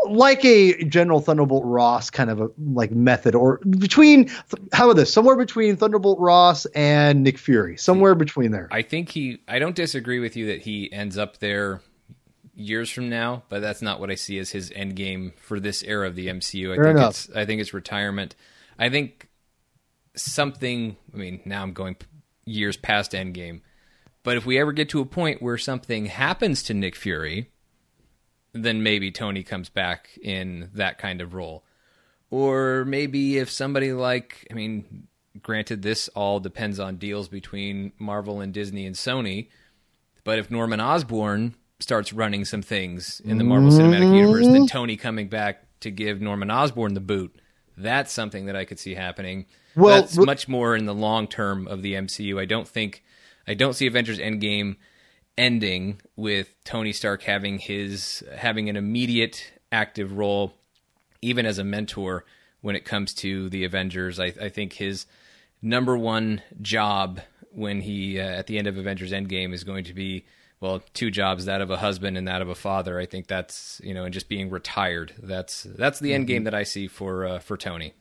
like 0.09 0.45
a 0.45 0.82
General 0.84 1.20
Thunderbolt 1.20 1.64
Ross 1.64 2.11
kind 2.11 2.30
of 2.30 2.41
a 2.41 2.51
like 2.59 2.91
method, 2.91 3.34
or 3.34 3.59
between 3.59 4.28
how 4.72 4.86
about 4.86 4.97
this? 4.97 5.12
Somewhere 5.12 5.36
between 5.36 5.76
Thunderbolt 5.76 6.18
Ross 6.18 6.66
and 6.66 7.22
Nick 7.22 7.38
Fury, 7.38 7.76
somewhere 7.76 8.14
between 8.14 8.51
there. 8.51 8.68
I 8.70 8.82
think 8.82 9.11
he. 9.11 9.43
I 9.49 9.59
don't 9.59 9.76
disagree 9.76 10.18
with 10.18 10.36
you 10.36 10.47
that 10.49 10.62
he 10.62 10.93
ends 10.93 11.16
up 11.18 11.38
there 11.38 11.80
years 12.55 12.91
from 12.91 13.09
now, 13.09 13.43
but 13.49 13.61
that's 13.61 13.82
not 13.82 14.01
what 14.01 14.11
I 14.11 14.14
see 14.14 14.38
as 14.38 14.51
his 14.51 14.72
end 14.74 14.97
game 14.97 15.32
for 15.36 15.61
this 15.61 15.82
era 15.82 16.07
of 16.07 16.16
the 16.16 16.28
MCU. 16.28 16.72
I 16.72 16.76
Fair 16.76 16.84
think 16.84 16.99
enough. 16.99 17.11
it's. 17.11 17.30
I 17.34 17.47
think 17.47 17.61
it's 17.61 17.74
retirement. 17.74 18.34
I 18.78 18.88
think 18.88 19.28
something. 20.16 20.97
I 21.12 21.16
mean, 21.16 21.41
now 21.45 21.62
I'm 21.62 21.72
going 21.72 21.97
years 22.45 22.76
past 22.76 23.12
Endgame, 23.12 23.61
but 24.22 24.36
if 24.36 24.47
we 24.47 24.59
ever 24.59 24.72
get 24.72 24.88
to 24.91 25.01
a 25.01 25.07
point 25.07 25.43
where 25.43 25.59
something 25.59 26.07
happens 26.07 26.62
to 26.64 26.74
Nick 26.74 26.97
Fury, 26.97 27.51
then 28.53 28.82
maybe 28.82 29.11
Tony 29.11 29.42
comes 29.42 29.68
back 29.68 30.11
in 30.22 30.70
that 30.74 30.98
kind 30.98 31.20
of 31.20 31.34
role. 31.34 31.64
Or 32.30 32.84
maybe 32.84 33.38
if 33.38 33.51
somebody 33.51 33.92
like, 33.92 34.46
I 34.51 34.55
mean, 34.55 35.09
granted, 35.42 35.82
this 35.82 36.09
all 36.09 36.40
depends 36.40 36.78
on 36.78 36.96
deals 36.96 37.28
between 37.28 37.92
Marvel 37.98 38.40
and 38.40 38.53
Disney 38.53 38.86
and 38.86 38.94
Sony, 38.94 39.48
but 40.24 40.38
if 40.38 40.51
Norman 40.51 40.80
Osborn 40.80 41.55
starts 41.80 42.12
running 42.12 42.44
some 42.44 42.62
things 42.62 43.20
in 43.24 43.38
the 43.38 43.44
Marvel 43.44 43.70
Cinematic 43.70 44.03
mm-hmm. 44.03 44.14
Universe, 44.14 44.46
then 44.46 44.66
Tony 44.66 44.96
coming 44.96 45.28
back 45.28 45.64
to 45.80 45.90
give 45.90 46.20
Norman 46.20 46.51
Osborn 46.51 46.94
the 46.94 47.01
boot, 47.01 47.40
that's 47.76 48.12
something 48.12 48.46
that 48.46 48.57
I 48.57 48.64
could 48.64 48.78
see 48.78 48.94
happening. 48.94 49.46
Well, 49.74 50.01
that's 50.01 50.14
w- 50.14 50.26
much 50.26 50.46
more 50.46 50.76
in 50.76 50.84
the 50.84 50.94
long 50.94 51.26
term 51.26 51.66
of 51.66 51.82
the 51.82 51.94
MCU. 51.94 52.40
I 52.40 52.44
don't 52.44 52.68
think, 52.68 53.03
I 53.48 53.55
don't 53.55 53.72
see 53.72 53.86
Avengers 53.86 54.18
Endgame 54.18 54.76
ending 55.41 55.99
with 56.16 56.55
Tony 56.64 56.93
Stark 56.93 57.22
having 57.22 57.59
his 57.59 58.22
having 58.36 58.68
an 58.68 58.76
immediate 58.76 59.53
active 59.72 60.12
role, 60.12 60.53
even 61.22 61.47
as 61.47 61.57
a 61.59 61.64
mentor 61.64 62.26
when 62.61 62.76
it 62.76 62.84
comes 62.84 63.14
to 63.14 63.49
the 63.49 63.64
Avengers. 63.64 64.20
I, 64.20 64.34
I 64.41 64.51
think 64.51 64.74
his 64.74 65.07
number 65.62 65.97
one 65.97 66.43
job 66.61 67.20
when 67.53 67.80
he 67.80 68.20
uh, 68.20 68.24
at 68.24 68.49
the 68.49 68.59
end 68.59 68.66
of 68.66 68.76
Avengers 68.76 69.12
Endgame 69.12 69.55
is 69.55 69.64
going 69.64 69.84
to 69.84 69.95
be 69.95 70.26
well 70.61 70.82
two 70.93 71.11
jobs 71.11 71.47
that 71.47 71.62
of 71.62 71.70
a 71.70 71.78
husband 71.78 72.18
and 72.18 72.28
that 72.28 72.43
of 72.43 72.51
a 72.51 72.55
father. 72.55 73.01
I 73.01 73.07
think 73.07 73.26
that's 73.26 73.80
you 73.82 73.95
know 73.95 74.05
and 74.05 74.12
just 74.12 74.28
being 74.28 74.51
retired. 74.51 75.14
That's 75.22 75.62
that's 75.62 76.01
the 76.01 76.12
end 76.12 76.26
game 76.26 76.45
that 76.45 76.55
I 76.55 76.64
see 76.64 76.86
for 76.86 77.26
uh, 77.26 77.38
for 77.38 77.57
Tony. 77.57 77.95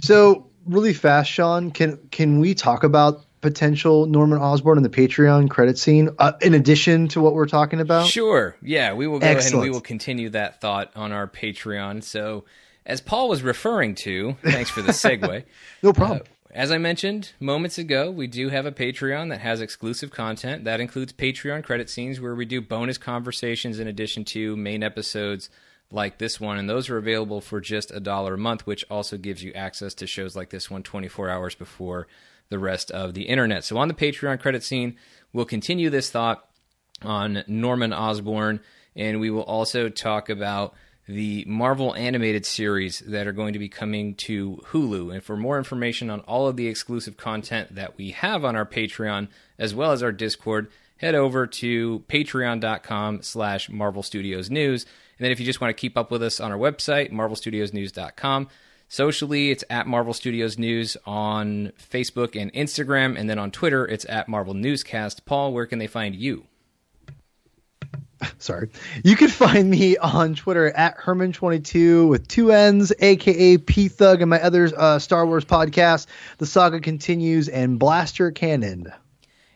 So 0.00 0.50
really 0.66 0.92
fast, 0.92 1.30
Sean, 1.30 1.70
can 1.70 1.98
can 2.10 2.40
we 2.40 2.52
talk 2.52 2.82
about 2.82 3.24
potential 3.44 4.06
Norman 4.06 4.38
Osborn 4.38 4.78
in 4.78 4.82
the 4.82 4.88
Patreon 4.88 5.50
credit 5.50 5.76
scene 5.76 6.08
uh, 6.18 6.32
in 6.40 6.54
addition 6.54 7.08
to 7.08 7.20
what 7.20 7.34
we're 7.34 7.46
talking 7.46 7.78
about? 7.78 8.06
Sure. 8.06 8.56
Yeah, 8.62 8.94
we 8.94 9.06
will 9.06 9.18
go 9.18 9.26
ahead 9.26 9.52
and 9.52 9.60
we 9.60 9.68
will 9.68 9.82
continue 9.82 10.30
that 10.30 10.62
thought 10.62 10.90
on 10.96 11.12
our 11.12 11.28
Patreon. 11.28 12.02
So, 12.02 12.46
as 12.86 13.02
Paul 13.02 13.28
was 13.28 13.42
referring 13.42 13.96
to, 13.96 14.36
thanks 14.42 14.70
for 14.70 14.80
the 14.80 14.92
segue. 14.92 15.44
No 15.82 15.92
problem. 15.92 16.22
As 16.50 16.72
I 16.72 16.78
mentioned 16.78 17.32
moments 17.38 17.76
ago, 17.76 18.10
we 18.10 18.26
do 18.26 18.48
have 18.48 18.64
a 18.64 18.72
Patreon 18.72 19.28
that 19.28 19.40
has 19.40 19.60
exclusive 19.60 20.10
content. 20.10 20.64
That 20.64 20.80
includes 20.80 21.12
Patreon 21.12 21.64
credit 21.64 21.90
scenes 21.90 22.20
where 22.20 22.34
we 22.34 22.46
do 22.46 22.62
bonus 22.62 22.96
conversations 22.96 23.78
in 23.78 23.86
addition 23.86 24.24
to 24.26 24.56
main 24.56 24.82
episodes 24.82 25.50
like 25.90 26.16
this 26.16 26.40
one, 26.40 26.56
and 26.56 26.70
those 26.70 26.88
are 26.88 26.96
available 26.96 27.42
for 27.42 27.60
just 27.60 27.90
a 27.90 28.00
dollar 28.00 28.34
a 28.34 28.38
month, 28.38 28.66
which 28.66 28.84
also 28.88 29.18
gives 29.18 29.44
you 29.44 29.52
access 29.52 29.92
to 29.94 30.06
shows 30.06 30.34
like 30.34 30.48
this 30.48 30.70
one 30.70 30.82
24 30.82 31.28
hours 31.28 31.54
before 31.54 32.06
the 32.48 32.58
rest 32.58 32.90
of 32.90 33.14
the 33.14 33.24
internet. 33.24 33.64
So 33.64 33.78
on 33.78 33.88
the 33.88 33.94
Patreon 33.94 34.40
credit 34.40 34.62
scene, 34.62 34.96
we'll 35.32 35.44
continue 35.44 35.90
this 35.90 36.10
thought 36.10 36.48
on 37.02 37.44
Norman 37.46 37.92
Osborn, 37.92 38.60
and 38.96 39.20
we 39.20 39.30
will 39.30 39.42
also 39.42 39.88
talk 39.88 40.28
about 40.30 40.74
the 41.06 41.44
Marvel 41.46 41.94
animated 41.94 42.46
series 42.46 43.00
that 43.00 43.26
are 43.26 43.32
going 43.32 43.52
to 43.52 43.58
be 43.58 43.68
coming 43.68 44.14
to 44.14 44.58
Hulu. 44.68 45.12
And 45.12 45.22
for 45.22 45.36
more 45.36 45.58
information 45.58 46.08
on 46.08 46.20
all 46.20 46.48
of 46.48 46.56
the 46.56 46.68
exclusive 46.68 47.16
content 47.16 47.74
that 47.74 47.98
we 47.98 48.12
have 48.12 48.44
on 48.44 48.56
our 48.56 48.64
Patreon, 48.64 49.28
as 49.58 49.74
well 49.74 49.92
as 49.92 50.02
our 50.02 50.12
Discord, 50.12 50.70
head 50.96 51.14
over 51.14 51.46
to 51.46 52.02
patreon.com 52.08 53.22
slash 53.22 53.68
Marvel 53.68 54.02
Studios 54.02 54.50
News. 54.50 54.84
And 55.18 55.24
then 55.24 55.30
if 55.30 55.38
you 55.38 55.46
just 55.46 55.60
want 55.60 55.70
to 55.76 55.80
keep 55.80 55.98
up 55.98 56.10
with 56.10 56.22
us 56.22 56.40
on 56.40 56.50
our 56.50 56.58
website, 56.58 57.12
marvelstudiosnews.com. 57.12 58.48
Socially, 58.88 59.50
it's 59.50 59.64
at 59.70 59.86
Marvel 59.86 60.14
Studios 60.14 60.58
News 60.58 60.96
on 61.04 61.72
Facebook 61.78 62.40
and 62.40 62.52
Instagram. 62.52 63.18
And 63.18 63.28
then 63.28 63.38
on 63.38 63.50
Twitter, 63.50 63.86
it's 63.86 64.06
at 64.08 64.28
Marvel 64.28 64.54
Newscast. 64.54 65.24
Paul, 65.24 65.52
where 65.52 65.66
can 65.66 65.78
they 65.78 65.86
find 65.86 66.14
you? 66.14 66.44
sorry. 68.38 68.70
You 69.02 69.16
can 69.16 69.28
find 69.28 69.70
me 69.70 69.96
on 69.96 70.34
Twitter 70.34 70.70
at 70.70 70.98
Hermann22 70.98 72.08
with 72.08 72.28
two 72.28 72.52
N's, 72.52 72.92
aka 73.00 73.58
P 73.58 73.88
Thug, 73.88 74.20
and 74.20 74.30
my 74.30 74.40
other 74.40 74.70
uh, 74.76 74.98
Star 74.98 75.26
Wars 75.26 75.44
podcast, 75.44 76.06
The 76.38 76.46
Saga 76.46 76.80
Continues, 76.80 77.48
and 77.48 77.78
Blaster 77.78 78.30
Cannon. 78.30 78.92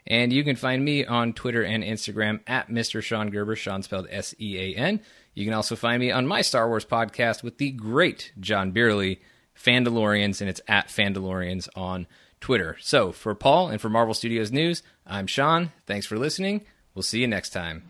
And 0.07 0.33
you 0.33 0.43
can 0.43 0.57
find 0.57 0.83
me 0.83 1.05
on 1.05 1.35
Twitter 1.35 1.63
and 1.63 1.85
Instagram 1.85 2.41
at 2.47 2.69
Mr. 2.69 3.03
Sean 3.03 3.31
Gerber, 3.31 3.57
Sean 3.57 3.83
spelled 3.83 4.09
S 4.11 4.35
E 4.41 4.59
A 4.59 4.77
N. 4.77 5.01
You 5.39 5.45
can 5.45 5.55
also 5.55 5.77
find 5.77 6.01
me 6.01 6.11
on 6.11 6.27
my 6.27 6.41
Star 6.41 6.67
Wars 6.67 6.85
podcast 6.85 7.45
with 7.45 7.59
the 7.59 7.71
great 7.71 8.33
John 8.41 8.73
Beerley, 8.73 9.21
Fandalorians, 9.57 10.41
and 10.41 10.51
it's 10.51 10.61
at 10.67 10.89
Fandalorians 10.89 11.69
on 11.77 12.09
Twitter. 12.41 12.77
So 12.81 13.13
for 13.13 13.37
Paul 13.37 13.69
and 13.69 13.81
for 13.81 13.89
Marvel 13.89 14.15
Studios 14.15 14.51
News, 14.51 14.83
I'm 15.07 15.29
Sean. 15.29 15.71
Thanks 15.87 16.07
for 16.07 16.19
listening. 16.19 16.67
We'll 16.93 17.05
see 17.05 17.21
you 17.21 17.29
next 17.29 17.51
time. 17.51 17.85